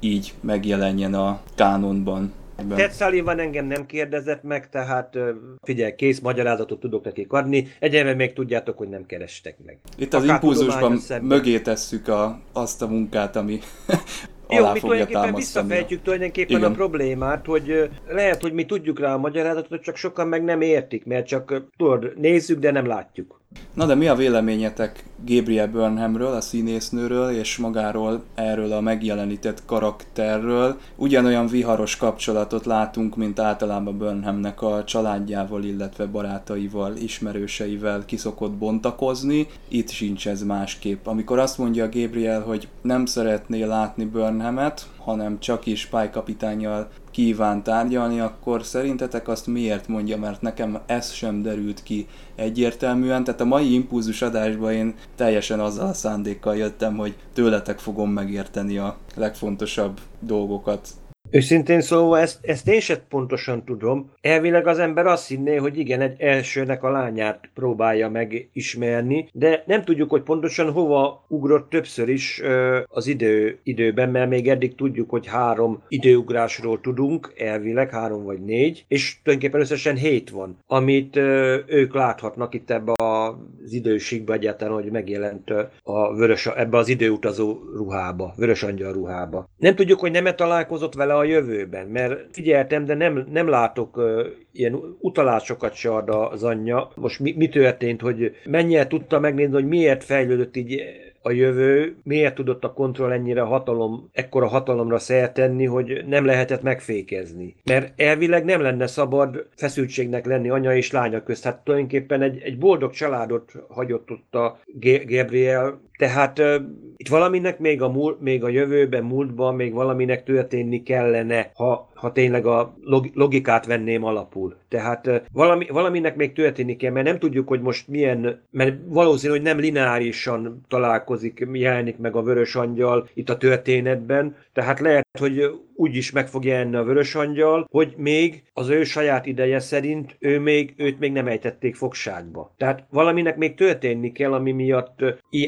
így 0.00 0.34
megjelenjen 0.40 1.14
a 1.14 1.40
kánonban. 1.54 2.32
Ted 2.68 2.92
Sullivan 2.92 3.38
engem 3.38 3.66
nem 3.66 3.86
kérdezett 3.86 4.42
meg, 4.42 4.68
tehát 4.68 5.18
figyelj, 5.62 5.94
kész 5.94 6.20
magyarázatot 6.20 6.80
tudok 6.80 7.04
nekik 7.04 7.32
adni. 7.32 7.68
Egyenre 7.78 8.14
még 8.14 8.32
tudjátok, 8.32 8.78
hogy 8.78 8.88
nem 8.88 9.06
kerestek 9.06 9.56
meg. 9.64 9.78
Itt 9.98 10.14
az 10.14 10.24
impulzusban 10.24 11.00
mögé 11.22 11.60
tesszük 11.60 12.08
a, 12.08 12.40
azt 12.52 12.82
a 12.82 12.86
munkát, 12.86 13.36
ami 13.36 13.58
jó, 14.48 14.72
mi 14.72 14.80
tulajdonképpen 14.80 15.34
visszafejtjük 15.34 16.02
tulajdonképpen 16.02 16.56
Igen. 16.56 16.70
a 16.70 16.74
problémát, 16.74 17.46
hogy 17.46 17.90
lehet, 18.08 18.42
hogy 18.42 18.52
mi 18.52 18.64
tudjuk 18.64 18.98
rá 18.98 19.14
a 19.14 19.18
magyarázatot, 19.18 19.82
csak 19.82 19.96
sokan 19.96 20.28
meg 20.28 20.44
nem 20.44 20.60
értik, 20.60 21.04
mert 21.04 21.26
csak 21.26 21.62
tudod, 21.76 22.12
nézzük, 22.16 22.58
de 22.58 22.70
nem 22.70 22.86
látjuk. 22.86 23.40
Na 23.76 23.86
de 23.86 23.94
mi 23.94 24.08
a 24.08 24.14
véleményetek 24.14 25.04
Gabriel 25.24 25.68
Burnhamről, 25.68 26.32
a 26.32 26.40
színésznőről, 26.40 27.30
és 27.30 27.56
magáról 27.56 28.22
erről 28.34 28.72
a 28.72 28.80
megjelenített 28.80 29.62
karakterről? 29.64 30.78
Ugyanolyan 30.96 31.46
viharos 31.46 31.96
kapcsolatot 31.96 32.64
látunk, 32.64 33.16
mint 33.16 33.38
általában 33.38 33.98
Burnhamnek 33.98 34.62
a 34.62 34.84
családjával, 34.84 35.64
illetve 35.64 36.06
barátaival, 36.06 36.96
ismerőseivel 36.96 38.04
kiszokott 38.04 38.52
bontakozni. 38.52 39.46
Itt 39.68 39.90
sincs 39.90 40.28
ez 40.28 40.42
másképp. 40.42 41.06
Amikor 41.06 41.38
azt 41.38 41.58
mondja 41.58 41.88
Gabriel, 41.88 42.40
hogy 42.40 42.68
nem 42.82 43.06
szeretné 43.06 43.62
látni 43.62 44.04
Burnhamet, 44.04 44.86
hanem 44.98 45.38
csak 45.40 45.66
is 45.66 45.86
pálykapitányjal 45.86 46.88
kíván 47.16 47.62
tárgyalni, 47.62 48.20
akkor 48.20 48.64
szerintetek 48.64 49.28
azt 49.28 49.46
miért 49.46 49.88
mondja, 49.88 50.18
mert 50.18 50.42
nekem 50.42 50.78
ez 50.86 51.12
sem 51.12 51.42
derült 51.42 51.82
ki 51.82 52.06
egyértelműen. 52.34 53.24
Tehát 53.24 53.40
a 53.40 53.44
mai 53.44 53.74
impulzus 53.74 54.22
adásban 54.22 54.72
én 54.72 54.94
teljesen 55.14 55.60
azzal 55.60 55.88
a 55.88 55.92
szándékkal 55.92 56.56
jöttem, 56.56 56.96
hogy 56.96 57.16
tőletek 57.34 57.78
fogom 57.78 58.10
megérteni 58.10 58.78
a 58.78 58.96
legfontosabb 59.14 60.00
dolgokat 60.20 60.88
Őszintén 61.30 61.80
szóval 61.80 62.18
ezt, 62.18 62.38
ezt 62.42 62.68
én 62.68 62.80
sem 62.80 62.96
pontosan 63.08 63.64
tudom. 63.64 64.10
Elvileg 64.20 64.66
az 64.66 64.78
ember 64.78 65.06
azt 65.06 65.28
hinné, 65.28 65.56
hogy 65.56 65.78
igen, 65.78 66.00
egy 66.00 66.20
elsőnek 66.20 66.82
a 66.82 66.90
lányát 66.90 67.50
próbálja 67.54 68.08
megismerni, 68.08 69.28
de 69.32 69.62
nem 69.66 69.84
tudjuk, 69.84 70.10
hogy 70.10 70.22
pontosan 70.22 70.72
hova 70.72 71.24
ugrott 71.28 71.70
többször 71.70 72.08
is 72.08 72.40
ö, 72.42 72.78
az 72.88 73.06
idő, 73.06 73.58
időben, 73.62 74.10
mert 74.10 74.28
még 74.28 74.48
eddig 74.48 74.74
tudjuk, 74.74 75.10
hogy 75.10 75.26
három 75.26 75.82
időugrásról 75.88 76.80
tudunk, 76.80 77.32
elvileg 77.38 77.90
három 77.90 78.24
vagy 78.24 78.40
négy, 78.40 78.84
és 78.88 79.18
tulajdonképpen 79.22 79.60
összesen 79.60 79.96
hét 79.96 80.30
van, 80.30 80.58
amit 80.66 81.16
ö, 81.16 81.58
ők 81.66 81.94
láthatnak 81.94 82.54
itt 82.54 82.70
ebbe 82.70 82.92
az 82.96 83.72
időségbe 83.72 84.32
egyáltalán, 84.32 84.74
hogy 84.74 84.90
megjelent 84.90 85.50
a 85.82 86.14
vörös, 86.14 86.46
ebbe 86.46 86.76
az 86.78 86.88
időutazó 86.88 87.58
ruhába, 87.74 88.34
vörös 88.36 88.62
angyal 88.62 88.92
ruhába. 88.92 89.48
Nem 89.56 89.74
tudjuk, 89.74 90.00
hogy 90.00 90.10
nem 90.10 90.24
találkozott 90.36 90.94
vele 90.94 91.15
a 91.16 91.24
jövőben, 91.24 91.86
mert 91.86 92.26
figyeltem, 92.32 92.84
de 92.84 92.94
nem, 92.94 93.26
nem 93.32 93.48
látok 93.48 93.96
uh, 93.96 94.26
ilyen 94.52 94.96
utalásokat 95.00 95.74
se 95.74 95.94
ad 95.94 96.08
az 96.08 96.42
anyja. 96.42 96.90
Most 96.94 97.20
mi, 97.20 97.34
mi 97.36 97.48
történt, 97.48 98.00
hogy 98.00 98.36
mennyire 98.44 98.86
tudta 98.86 99.20
megnézni, 99.20 99.54
hogy 99.54 99.68
miért 99.68 100.04
fejlődött 100.04 100.56
így 100.56 100.82
a 101.26 101.30
jövő, 101.30 101.96
miért 102.02 102.34
tudott 102.34 102.64
a 102.64 102.72
kontroll 102.72 103.12
ennyire 103.12 103.40
hatalom, 103.40 104.08
ekkora 104.12 104.46
hatalomra 104.46 104.98
tenni, 105.32 105.64
hogy 105.64 106.04
nem 106.06 106.24
lehetett 106.24 106.62
megfékezni. 106.62 107.54
Mert 107.64 108.00
elvileg 108.00 108.44
nem 108.44 108.60
lenne 108.60 108.86
szabad 108.86 109.46
feszültségnek 109.56 110.26
lenni 110.26 110.48
anya 110.48 110.76
és 110.76 110.90
lánya 110.90 111.22
közt. 111.22 111.44
Hát 111.44 111.64
tulajdonképpen 111.64 112.22
egy, 112.22 112.40
egy 112.42 112.58
boldog 112.58 112.92
családot 112.92 113.52
hagyott 113.68 114.10
ott 114.10 114.34
a 114.34 114.58
Gabriel, 115.06 115.80
tehát 115.96 116.38
uh, 116.38 116.54
itt 116.96 117.08
valaminek 117.08 117.58
még 117.58 117.82
a, 117.82 117.88
múl, 117.88 118.16
még 118.20 118.44
a 118.44 118.48
jövőben, 118.48 119.04
múltban 119.04 119.54
még 119.54 119.72
valaminek 119.72 120.24
történni 120.24 120.82
kellene, 120.82 121.50
ha, 121.54 121.90
ha 121.94 122.12
tényleg 122.12 122.46
a 122.46 122.76
log, 122.80 123.10
logikát 123.14 123.66
venném 123.66 124.04
alapul. 124.04 124.56
Tehát 124.68 125.06
uh, 125.06 125.16
valami, 125.32 125.66
valaminek 125.66 126.16
még 126.16 126.32
történni 126.32 126.76
kell, 126.76 126.92
mert 126.92 127.06
nem 127.06 127.18
tudjuk, 127.18 127.48
hogy 127.48 127.60
most 127.60 127.88
milyen, 127.88 128.42
mert 128.50 128.76
valószínű, 128.86 129.32
hogy 129.32 129.42
nem 129.42 129.58
lineárisan 129.58 130.60
találkozik, 130.68 131.46
jelenik 131.52 131.98
meg 131.98 132.16
a 132.16 132.22
vörös 132.22 132.54
angyal 132.54 133.08
itt 133.14 133.30
a 133.30 133.36
történetben, 133.36 134.36
tehát 134.52 134.80
lehet, 134.80 135.05
hogy 135.18 135.60
úgy 135.74 135.96
is 135.96 136.10
meg 136.10 136.28
fog 136.28 136.44
jelenni 136.44 136.76
a 136.76 136.82
vörös 136.82 137.14
angyal, 137.14 137.66
hogy 137.70 137.94
még 137.96 138.42
az 138.52 138.68
ő 138.68 138.84
saját 138.84 139.26
ideje 139.26 139.58
szerint 139.58 140.16
ő 140.18 140.40
még, 140.40 140.74
őt 140.76 140.98
még 140.98 141.12
nem 141.12 141.26
ejtették 141.26 141.74
fogságba. 141.74 142.54
Tehát 142.56 142.84
valaminek 142.90 143.36
még 143.36 143.54
történni 143.54 144.12
kell, 144.12 144.32
ami 144.32 144.52
miatt 144.52 144.98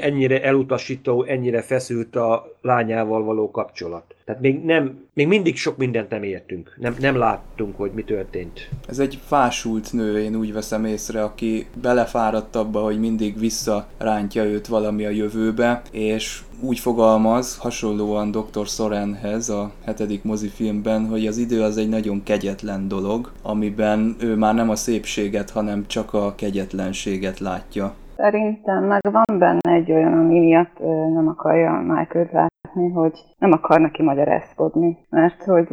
ennyire 0.01 0.43
elutasító, 0.43 1.23
ennyire 1.23 1.63
feszült 1.63 2.17
a 2.17 2.59
lányával 2.61 3.23
való 3.23 3.51
kapcsolat. 3.51 4.17
Tehát 4.29 4.43
még, 4.43 4.64
nem, 4.64 4.99
még 5.14 5.27
mindig 5.27 5.57
sok 5.57 5.77
mindent 5.77 6.11
nem 6.11 6.23
értünk, 6.23 6.77
nem, 6.81 6.97
nem 6.99 7.17
láttunk, 7.17 7.77
hogy 7.77 7.91
mi 7.95 8.03
történt. 8.03 8.69
Ez 8.88 8.99
egy 8.99 9.19
fásult 9.27 9.93
nő, 9.93 10.23
én 10.23 10.37
úgy 10.37 10.53
veszem 10.53 10.85
észre, 10.85 11.23
aki 11.23 11.67
belefáradt 11.83 12.57
abba, 12.57 12.81
hogy 12.81 12.99
mindig 12.99 13.38
visszarántja 13.38 14.45
őt 14.45 14.67
valami 14.67 15.05
a 15.05 15.11
jövőbe, 15.11 15.83
és 15.91 16.41
úgy 16.61 16.79
fogalmaz, 16.79 17.57
hasonlóan 17.57 18.31
Dr. 18.31 18.67
Sorenhez 18.67 19.49
a 19.49 19.73
hetedik 19.85 20.23
mozifilmben, 20.23 21.07
hogy 21.07 21.27
az 21.27 21.37
idő 21.37 21.62
az 21.62 21.77
egy 21.77 21.88
nagyon 21.88 22.23
kegyetlen 22.23 22.88
dolog, 22.88 23.33
amiben 23.43 24.17
ő 24.21 24.37
már 24.37 24.55
nem 24.55 24.71
a 24.71 24.77
szépséget, 24.77 25.51
hanem 25.51 25.87
csak 25.87 26.12
a 26.12 26.35
kegyetlenséget 26.35 27.38
látja. 27.38 27.95
Szerintem 28.21 28.85
meg 28.85 29.01
van 29.13 29.39
benne 29.39 29.73
egy 29.75 29.93
olyan, 29.93 30.13
ami 30.13 30.39
miatt 30.39 30.79
nem 31.15 31.29
akarja 31.29 31.73
Michael 31.73 32.29
látni, 32.33 32.91
hogy 32.91 33.13
nem 33.39 33.53
akar 33.53 33.81
neki 33.81 34.03
magyarázkodni. 34.03 34.99
Mert 35.11 35.45
hogy 35.45 35.69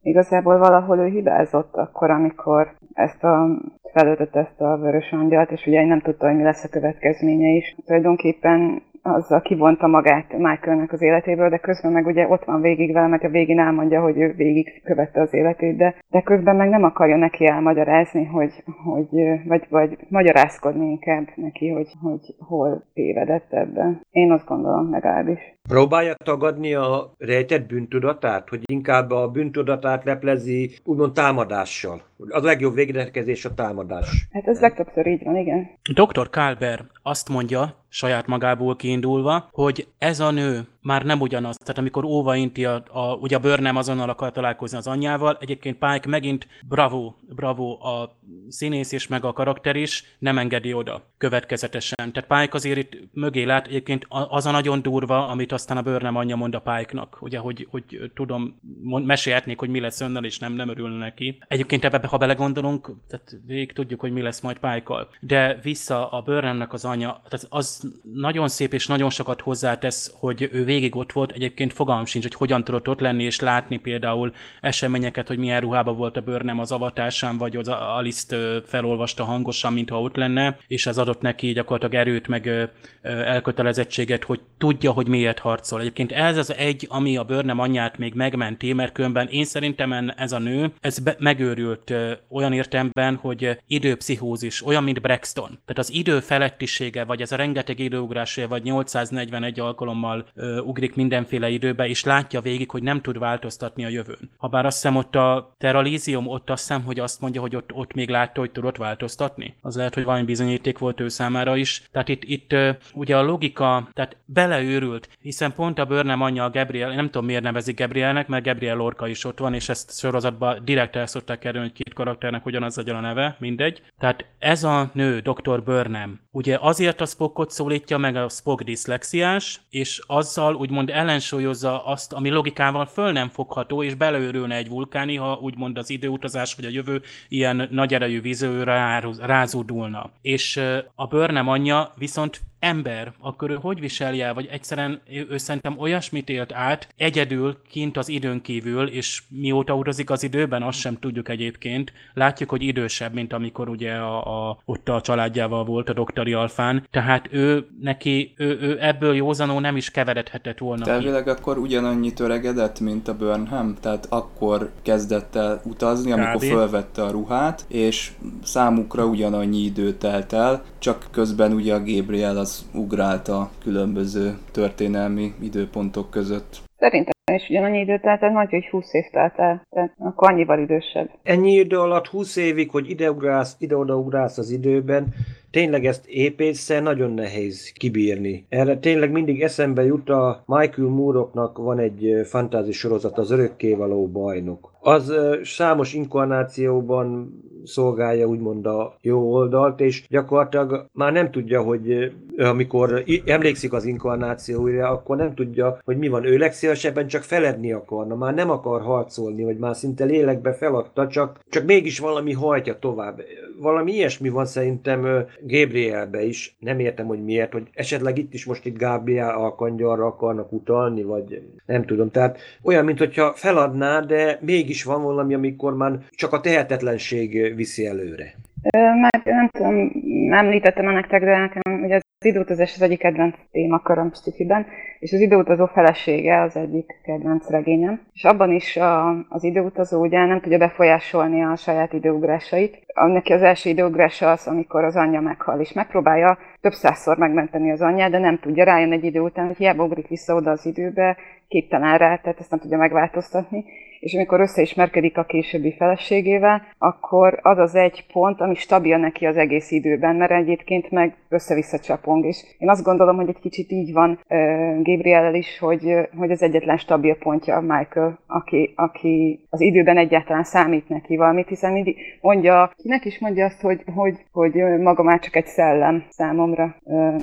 igazából 0.00 0.58
valahol 0.58 0.98
ő 0.98 1.06
hibázott 1.06 1.74
akkor, 1.74 2.10
amikor 2.10 2.74
ezt 2.92 3.24
a 3.24 3.48
felöltött 3.92 4.36
ezt 4.36 4.60
a 4.60 4.76
vörös 4.76 5.12
angyalt, 5.12 5.50
és 5.50 5.66
ugye 5.66 5.84
nem 5.84 6.00
tudta, 6.00 6.26
hogy 6.26 6.36
mi 6.36 6.42
lesz 6.42 6.64
a 6.64 6.68
következménye 6.68 7.48
is. 7.48 7.76
Tulajdonképpen 7.84 8.82
azzal 9.14 9.40
kivonta 9.40 9.86
magát 9.86 10.38
Michaelnek 10.38 10.92
az 10.92 11.02
életéből, 11.02 11.48
de 11.48 11.58
közben 11.58 11.92
meg 11.92 12.06
ugye 12.06 12.28
ott 12.28 12.44
van 12.44 12.60
végig 12.60 12.92
vele, 12.92 13.06
mert 13.06 13.24
a 13.24 13.28
végén 13.28 13.58
elmondja, 13.58 14.00
hogy 14.00 14.18
ő 14.18 14.34
végig 14.36 14.82
követte 14.84 15.20
az 15.20 15.34
életét, 15.34 15.76
de, 15.76 15.94
de 16.08 16.22
közben 16.22 16.56
meg 16.56 16.68
nem 16.68 16.84
akarja 16.84 17.16
neki 17.16 17.46
elmagyarázni, 17.46 18.24
hogy, 18.24 18.52
hogy 18.84 19.08
vagy, 19.44 19.66
vagy 19.68 19.96
magyarázkodni 20.08 20.90
inkább 20.90 21.28
neki, 21.34 21.68
hogy, 21.68 21.88
hogy 22.02 22.34
hol 22.38 22.84
tévedett 22.94 23.52
ebben. 23.52 24.00
Én 24.10 24.32
azt 24.32 24.46
gondolom 24.46 24.90
legalábbis. 24.90 25.38
Próbálja 25.68 26.14
tagadni 26.24 26.74
a 26.74 27.12
rejtett 27.18 27.66
bűntudatát, 27.66 28.48
hogy 28.48 28.60
inkább 28.64 29.10
a 29.10 29.28
bűntudatát 29.28 30.04
leplezi 30.04 30.70
úgymond 30.84 31.12
támadással. 31.12 32.00
Az 32.28 32.42
a 32.42 32.46
legjobb 32.46 32.74
végrekezés 32.74 33.44
a 33.44 33.54
támadás. 33.54 34.26
Hát 34.32 34.46
ez 34.48 34.60
legtöbbször 34.60 35.06
így 35.06 35.24
van, 35.24 35.36
igen. 35.36 35.68
Dr. 35.94 36.30
Kalber 36.30 36.80
azt 37.02 37.28
mondja, 37.28 37.74
saját 37.96 38.26
magából 38.26 38.76
kiindulva, 38.76 39.48
hogy 39.52 39.88
ez 39.98 40.20
a 40.20 40.30
nő 40.30 40.66
már 40.86 41.04
nem 41.04 41.20
ugyanaz. 41.20 41.56
Tehát 41.56 41.78
amikor 41.78 42.04
óva 42.04 42.36
inti, 42.36 42.64
a, 42.64 42.82
a, 42.88 43.14
ugye 43.14 43.36
a 43.36 43.38
Burnham 43.38 43.76
azonnal 43.76 44.08
akar 44.08 44.32
találkozni 44.32 44.78
az 44.78 44.86
anyjával, 44.86 45.36
egyébként 45.40 45.78
Pike 45.78 46.08
megint 46.08 46.46
bravo, 46.68 47.14
bravo 47.28 47.86
a 47.86 48.18
színész 48.48 48.92
és 48.92 49.06
meg 49.06 49.24
a 49.24 49.32
karakter 49.32 49.76
is 49.76 50.16
nem 50.18 50.38
engedi 50.38 50.72
oda 50.72 51.02
következetesen. 51.18 52.12
Tehát 52.12 52.40
Pike 52.40 52.56
azért 52.56 52.78
itt 52.78 53.08
mögé 53.12 53.42
lát, 53.42 53.66
egyébként 53.66 54.06
az 54.08 54.46
a 54.46 54.50
nagyon 54.50 54.82
durva, 54.82 55.28
amit 55.28 55.52
aztán 55.52 55.76
a 55.76 55.82
Burnham 55.82 56.16
anyja 56.16 56.36
mond 56.36 56.54
a 56.54 56.60
Pike-nak, 56.60 57.18
ugye, 57.20 57.38
hogy, 57.38 57.66
hogy 57.70 58.10
tudom, 58.14 58.60
mesélhetnék, 58.82 59.58
hogy 59.58 59.68
mi 59.68 59.80
lesz 59.80 60.00
önnel, 60.00 60.24
és 60.24 60.38
nem, 60.38 60.52
nem 60.52 60.68
örül 60.68 60.88
neki. 60.88 61.42
Egyébként 61.48 61.84
ebbe, 61.84 62.06
ha 62.06 62.16
belegondolunk, 62.16 62.90
tehát 63.08 63.36
végig 63.46 63.72
tudjuk, 63.72 64.00
hogy 64.00 64.12
mi 64.12 64.22
lesz 64.22 64.40
majd 64.40 64.58
Pike-kal. 64.58 65.08
De 65.20 65.58
vissza 65.62 66.10
a 66.10 66.20
Burnhamnek 66.20 66.72
az 66.72 66.84
anyja, 66.84 67.22
tehát 67.28 67.46
az 67.48 67.92
nagyon 68.12 68.48
szép 68.48 68.72
és 68.72 68.86
nagyon 68.86 69.10
sokat 69.10 69.40
hozzátesz, 69.40 70.12
hogy 70.14 70.48
ő 70.52 70.64
végig 70.64 70.75
ott 70.90 71.12
volt, 71.12 71.32
egyébként 71.32 71.72
fogalmam 71.72 72.04
sincs, 72.04 72.24
hogy 72.24 72.34
hogyan 72.34 72.64
tudott 72.64 72.88
ott 72.88 73.00
lenni 73.00 73.22
és 73.22 73.40
látni 73.40 73.76
például 73.76 74.32
eseményeket, 74.60 75.28
hogy 75.28 75.38
milyen 75.38 75.60
ruhában 75.60 75.96
volt 75.96 76.16
a 76.16 76.20
Burnham 76.20 76.58
az 76.58 76.72
avatásán, 76.72 77.38
vagy 77.38 77.56
az 77.56 77.68
Alice 77.68 78.60
felolvasta 78.66 79.24
hangosan, 79.24 79.72
mintha 79.72 80.00
ott 80.00 80.16
lenne, 80.16 80.58
és 80.66 80.86
ez 80.86 80.98
adott 80.98 81.20
neki 81.20 81.52
gyakorlatilag 81.52 82.06
erőt, 82.06 82.28
meg 82.28 82.70
elkötelezettséget, 83.02 84.24
hogy 84.24 84.40
tudja, 84.58 84.92
hogy 84.92 85.08
miért 85.08 85.38
harcol. 85.38 85.80
Egyébként 85.80 86.12
ez 86.12 86.36
az 86.36 86.54
egy, 86.54 86.86
ami 86.90 87.16
a 87.16 87.24
Burnham 87.24 87.58
anyját 87.58 87.98
még 87.98 88.14
megmenti, 88.14 88.72
mert 88.72 88.92
különben 88.92 89.28
én 89.28 89.44
szerintem 89.44 90.12
ez 90.16 90.32
a 90.32 90.38
nő, 90.38 90.72
ez 90.80 90.98
be, 90.98 91.16
megőrült 91.18 91.92
olyan 92.28 92.52
értemben, 92.52 93.14
hogy 93.14 93.58
időpszichózis, 93.66 94.66
olyan, 94.66 94.84
mint 94.84 95.00
Braxton. 95.00 95.48
Tehát 95.48 95.78
az 95.78 95.92
idő 95.92 96.20
felettisége, 96.20 97.04
vagy 97.04 97.20
ez 97.20 97.32
a 97.32 97.36
rengeteg 97.36 97.78
időugrás, 97.78 98.40
vagy 98.48 98.62
841 98.62 99.60
alkalommal 99.60 100.26
ugrik 100.66 100.94
mindenféle 100.94 101.48
időbe, 101.48 101.88
és 101.88 102.04
látja 102.04 102.40
végig, 102.40 102.70
hogy 102.70 102.82
nem 102.82 103.00
tud 103.00 103.18
változtatni 103.18 103.84
a 103.84 103.88
jövőn. 103.88 104.30
Habár 104.36 104.66
azt 104.66 104.76
hiszem 104.76 104.96
ott 104.96 105.14
a 105.14 105.54
Terralízium, 105.58 106.26
ott 106.26 106.50
azt 106.50 106.66
hiszem, 106.66 106.82
hogy 106.84 107.00
azt 107.00 107.20
mondja, 107.20 107.40
hogy 107.40 107.56
ott, 107.56 107.72
ott 107.72 107.92
még 107.92 108.08
látta, 108.08 108.40
hogy 108.40 108.50
tudott 108.50 108.76
változtatni. 108.76 109.56
Az 109.60 109.76
lehet, 109.76 109.94
hogy 109.94 110.04
valami 110.04 110.24
bizonyíték 110.24 110.78
volt 110.78 111.00
ő 111.00 111.08
számára 111.08 111.56
is. 111.56 111.82
Tehát 111.92 112.08
itt, 112.08 112.24
itt 112.24 112.54
ugye 112.94 113.16
a 113.16 113.22
logika, 113.22 113.88
tehát 113.92 114.16
beleőrült, 114.24 115.08
hiszen 115.20 115.52
pont 115.52 115.78
a 115.78 115.84
Burnham 115.84 116.22
anyja 116.22 116.44
a 116.44 116.50
Gabriel, 116.50 116.94
nem 116.94 117.06
tudom 117.06 117.26
miért 117.26 117.42
nevezik 117.42 117.78
Gabrielnek, 117.78 118.28
mert 118.28 118.44
Gabriel 118.44 118.76
Lorca 118.76 119.08
is 119.08 119.24
ott 119.24 119.38
van, 119.38 119.54
és 119.54 119.68
ezt 119.68 119.98
sorozatban 119.98 120.64
direkt 120.64 120.96
el 120.96 121.06
szokták 121.06 121.38
kerülni, 121.38 121.66
hogy 121.66 121.84
két 121.84 121.94
karakternek 121.94 122.46
ugyanaz 122.46 122.76
legyen 122.76 122.96
a 122.96 123.00
neve, 123.00 123.36
mindegy. 123.38 123.82
Tehát 123.98 124.24
ez 124.38 124.64
a 124.64 124.90
nő, 124.92 125.20
Dr. 125.20 125.62
Burnham, 125.62 126.20
ugye 126.30 126.58
azért 126.60 127.00
a 127.00 127.06
Spockot 127.06 127.50
szólítja 127.50 127.98
meg 127.98 128.16
a 128.16 128.28
Spock 128.28 128.62
diszlexiás, 128.62 129.60
és 129.70 130.02
azzal 130.06 130.55
úgymond 130.56 130.90
ellensúlyozza 130.90 131.84
azt, 131.84 132.12
ami 132.12 132.30
logikával 132.30 132.86
föl 132.86 133.12
nem 133.12 133.28
fogható, 133.28 133.82
és 133.82 133.94
beleőrülne 133.94 134.54
egy 134.54 134.68
vulkáni, 134.68 135.16
ha 135.16 135.38
úgymond 135.40 135.78
az 135.78 135.90
időutazás 135.90 136.54
vagy 136.54 136.64
a 136.64 136.68
jövő 136.68 137.02
ilyen 137.28 137.68
nagy 137.70 137.94
erejű 137.94 138.20
vízőre 138.20 139.04
rázódulna. 139.20 140.10
És 140.22 140.60
a 140.94 141.06
Burnham 141.06 141.48
anyja 141.48 141.92
viszont 141.96 142.40
ember, 142.58 143.12
akkor 143.20 143.50
ő 143.50 143.54
hogy 143.54 143.80
viselje 143.80 144.26
el, 144.26 144.34
vagy 144.34 144.48
egyszerűen 144.50 145.00
ő, 145.30 145.36
szerintem 145.36 145.78
olyasmit 145.78 146.28
élt 146.28 146.52
át, 146.52 146.88
egyedül, 146.96 147.56
kint 147.68 147.96
az 147.96 148.08
időn 148.08 148.42
kívül, 148.42 148.88
és 148.88 149.22
mióta 149.28 149.74
utazik 149.74 150.10
az 150.10 150.22
időben, 150.22 150.62
azt 150.62 150.78
sem 150.78 150.98
tudjuk 150.98 151.28
egyébként. 151.28 151.92
Látjuk, 152.14 152.50
hogy 152.50 152.62
idősebb, 152.62 153.14
mint 153.14 153.32
amikor 153.32 153.68
ugye 153.68 153.92
a, 153.92 154.48
a, 154.48 154.58
ott 154.64 154.88
a 154.88 155.00
családjával 155.00 155.64
volt 155.64 155.88
a 155.88 155.92
doktori 155.92 156.32
alfán, 156.32 156.86
tehát 156.90 157.28
ő 157.30 157.66
neki, 157.80 158.34
ő, 158.36 158.58
ő 158.60 158.78
ebből 158.80 159.14
józanó 159.14 159.60
nem 159.60 159.76
is 159.76 159.90
keveredhetett 159.90 160.58
volna. 160.58 160.84
Tervileg 160.84 161.28
akkor 161.28 161.58
ugyanannyi 161.58 162.12
töregedett, 162.12 162.80
mint 162.80 163.08
a 163.08 163.16
Burnham, 163.16 163.74
tehát 163.80 164.06
akkor 164.08 164.70
kezdett 164.82 165.34
el 165.34 165.60
utazni, 165.64 166.12
amikor 166.12 166.32
Kádi. 166.32 166.48
fölvette 166.48 167.02
a 167.02 167.10
ruhát, 167.10 167.64
és 167.68 168.12
számukra 168.42 169.04
ugyanannyi 169.04 169.58
idő 169.58 169.92
telt 169.92 170.32
el, 170.32 170.64
csak 170.86 171.06
közben 171.10 171.52
ugye 171.52 171.74
a 171.74 171.78
Gabriel 171.84 172.36
az 172.36 172.64
ugrált 172.74 173.28
a 173.28 173.50
különböző 173.62 174.38
történelmi 174.52 175.34
időpontok 175.40 176.10
között. 176.10 176.62
Szerintem 176.78 177.15
is 177.34 177.48
ugyanannyi 177.48 177.78
időt 177.78 178.02
telt 178.02 178.22
el, 178.22 178.30
majd, 178.30 178.50
hogy 178.50 178.66
20 178.70 178.94
év 178.94 179.04
telt 179.12 179.38
el, 179.38 179.66
tehát 179.70 179.94
akkor 179.98 180.30
annyival 180.30 180.58
idősebb. 180.58 181.10
Ennyi 181.22 181.52
idő 181.52 181.78
alatt 181.78 182.06
20 182.06 182.36
évig, 182.36 182.70
hogy 182.70 182.90
ide-ugrálsz, 182.90 183.56
ide-oda 183.58 183.96
ugrálsz 183.96 184.38
az 184.38 184.50
időben, 184.50 185.14
tényleg 185.50 185.84
ezt 185.84 186.06
épésszel 186.06 186.82
nagyon 186.82 187.10
nehéz 187.10 187.72
kibírni. 187.72 188.46
Erre 188.48 188.78
tényleg 188.78 189.10
mindig 189.10 189.42
eszembe 189.42 189.84
jut 189.84 190.08
a 190.08 190.42
Michael 190.46 190.88
Moore-oknak 190.88 191.58
van 191.58 191.78
egy 191.78 192.20
fantázi 192.24 192.72
sorozat, 192.72 193.18
az 193.18 193.30
örökkévaló 193.30 194.06
bajnok. 194.08 194.74
Az 194.80 195.12
számos 195.42 195.94
inkarnációban 195.94 197.40
szolgálja 197.64 198.26
úgymond 198.26 198.66
a 198.66 198.96
jó 199.00 199.32
oldalt, 199.32 199.80
és 199.80 200.06
gyakorlatilag 200.08 200.86
már 200.92 201.12
nem 201.12 201.30
tudja, 201.30 201.62
hogy 201.62 202.12
amikor 202.36 203.02
emlékszik 203.24 203.72
az 203.72 203.84
inkarnációira, 203.84 204.88
akkor 204.88 205.16
nem 205.16 205.34
tudja, 205.34 205.78
hogy 205.84 205.96
mi 205.96 206.08
van. 206.08 206.24
Ő 206.24 206.36
legszívesebben 206.36 207.06
csak 207.06 207.15
feledni 207.22 207.72
akarna, 207.72 208.14
már 208.14 208.34
nem 208.34 208.50
akar 208.50 208.82
harcolni, 208.82 209.44
vagy 209.44 209.58
már 209.58 209.76
szinte 209.76 210.04
lélekbe 210.04 210.52
feladta, 210.52 211.08
csak, 211.08 211.40
csak 211.48 211.64
mégis 211.64 211.98
valami 211.98 212.32
hajtja 212.32 212.78
tovább. 212.78 213.20
Valami 213.58 213.92
ilyesmi 213.92 214.28
van 214.28 214.46
szerintem 214.46 215.26
Gabrielbe 215.40 216.24
is. 216.24 216.56
Nem 216.58 216.78
értem, 216.78 217.06
hogy 217.06 217.24
miért, 217.24 217.52
hogy 217.52 217.68
esetleg 217.72 218.18
itt 218.18 218.34
is 218.34 218.44
most 218.44 218.64
itt 218.66 218.78
Gabriel 218.78 219.34
alkangyarra 219.34 220.06
akarnak 220.06 220.52
utalni, 220.52 221.02
vagy 221.02 221.42
nem 221.66 221.84
tudom. 221.84 222.10
Tehát 222.10 222.38
olyan, 222.62 222.84
mintha 222.84 223.32
feladná, 223.34 224.00
de 224.00 224.38
mégis 224.40 224.84
van 224.84 225.02
valami, 225.02 225.34
amikor 225.34 225.76
már 225.76 225.98
csak 226.10 226.32
a 226.32 226.40
tehetetlenség 226.40 227.54
viszi 227.54 227.86
előre. 227.86 228.34
Meg 228.74 229.22
nem 229.24 229.48
tudom, 229.48 229.90
említettem 230.30 230.92
nektek, 230.92 231.24
de 231.24 231.38
nekem 231.38 231.82
ugye 231.82 231.94
az 231.94 232.26
időutazás 232.26 232.74
az 232.74 232.82
egyik 232.82 232.98
kedvenc 232.98 233.36
témaköröm 233.50 234.12
Stifiben, 234.14 234.66
és 234.98 235.12
az 235.12 235.20
időutazó 235.20 235.66
felesége 235.66 236.40
az 236.40 236.56
egyik 236.56 236.86
kedvenc 237.02 237.50
regényem. 237.50 238.00
És 238.12 238.24
abban 238.24 238.52
is 238.52 238.76
a, 238.76 239.08
az 239.28 239.44
időutazó 239.44 240.00
ugye 240.00 240.24
nem 240.24 240.40
tudja 240.40 240.58
befolyásolni 240.58 241.42
a 241.42 241.56
saját 241.56 241.92
időugrásait. 241.92 242.86
Neki 242.94 243.32
az 243.32 243.42
első 243.42 243.70
időugrása 243.70 244.30
az, 244.30 244.46
amikor 244.46 244.84
az 244.84 244.96
anyja 244.96 245.20
meghal, 245.20 245.60
és 245.60 245.72
megpróbálja 245.72 246.38
több 246.60 246.72
százszor 246.72 247.16
megmenteni 247.16 247.70
az 247.70 247.80
anyját, 247.82 248.10
de 248.10 248.18
nem 248.18 248.38
tudja, 248.38 248.64
rájön 248.64 248.92
egy 248.92 249.04
idő 249.04 249.20
után, 249.20 249.46
hogy 249.46 249.56
hiába 249.56 249.84
ugrik 249.84 250.08
vissza 250.08 250.34
oda 250.34 250.50
az 250.50 250.66
időbe, 250.66 251.16
képtelen 251.48 251.98
rá, 251.98 252.16
tehát 252.16 252.40
ezt 252.40 252.50
nem 252.50 252.60
tudja 252.60 252.78
megváltoztatni 252.78 253.64
és 254.00 254.14
amikor 254.14 254.40
összeismerkedik 254.40 255.18
a 255.18 255.24
későbbi 255.24 255.74
feleségével, 255.78 256.62
akkor 256.78 257.38
az 257.42 257.58
az 257.58 257.74
egy 257.74 258.04
pont, 258.12 258.40
ami 258.40 258.54
stabil 258.54 258.96
neki 258.96 259.26
az 259.26 259.36
egész 259.36 259.70
időben, 259.70 260.16
mert 260.16 260.30
egyébként 260.30 260.90
meg 260.90 261.14
össze-vissza 261.28 261.78
csapong. 261.78 262.24
És 262.24 262.44
én 262.58 262.70
azt 262.70 262.82
gondolom, 262.82 263.16
hogy 263.16 263.28
egy 263.28 263.40
kicsit 263.40 263.70
így 263.70 263.92
van 263.92 264.10
uh, 264.10 264.82
Gabriel 264.82 265.34
is, 265.34 265.58
hogy, 265.58 265.94
hogy 266.16 266.30
az 266.30 266.42
egyetlen 266.42 266.76
stabil 266.76 267.14
pontja 267.14 267.60
Michael, 267.60 268.18
aki, 268.26 268.72
aki 268.76 269.46
az 269.50 269.60
időben 269.60 269.96
egyáltalán 269.96 270.44
számít 270.44 270.88
neki 270.88 271.16
valamit, 271.16 271.48
hiszen 271.48 271.72
mindig 271.72 271.96
mondja, 272.20 272.72
kinek 272.76 273.04
is 273.04 273.18
mondja 273.18 273.44
azt, 273.44 273.60
hogy, 273.60 273.82
hogy, 273.94 274.14
hogy 274.32 274.54
maga 274.80 275.02
már 275.02 275.20
csak 275.20 275.36
egy 275.36 275.46
szellem 275.46 276.04
számomra. 276.08 276.76
Uh, 276.82 277.22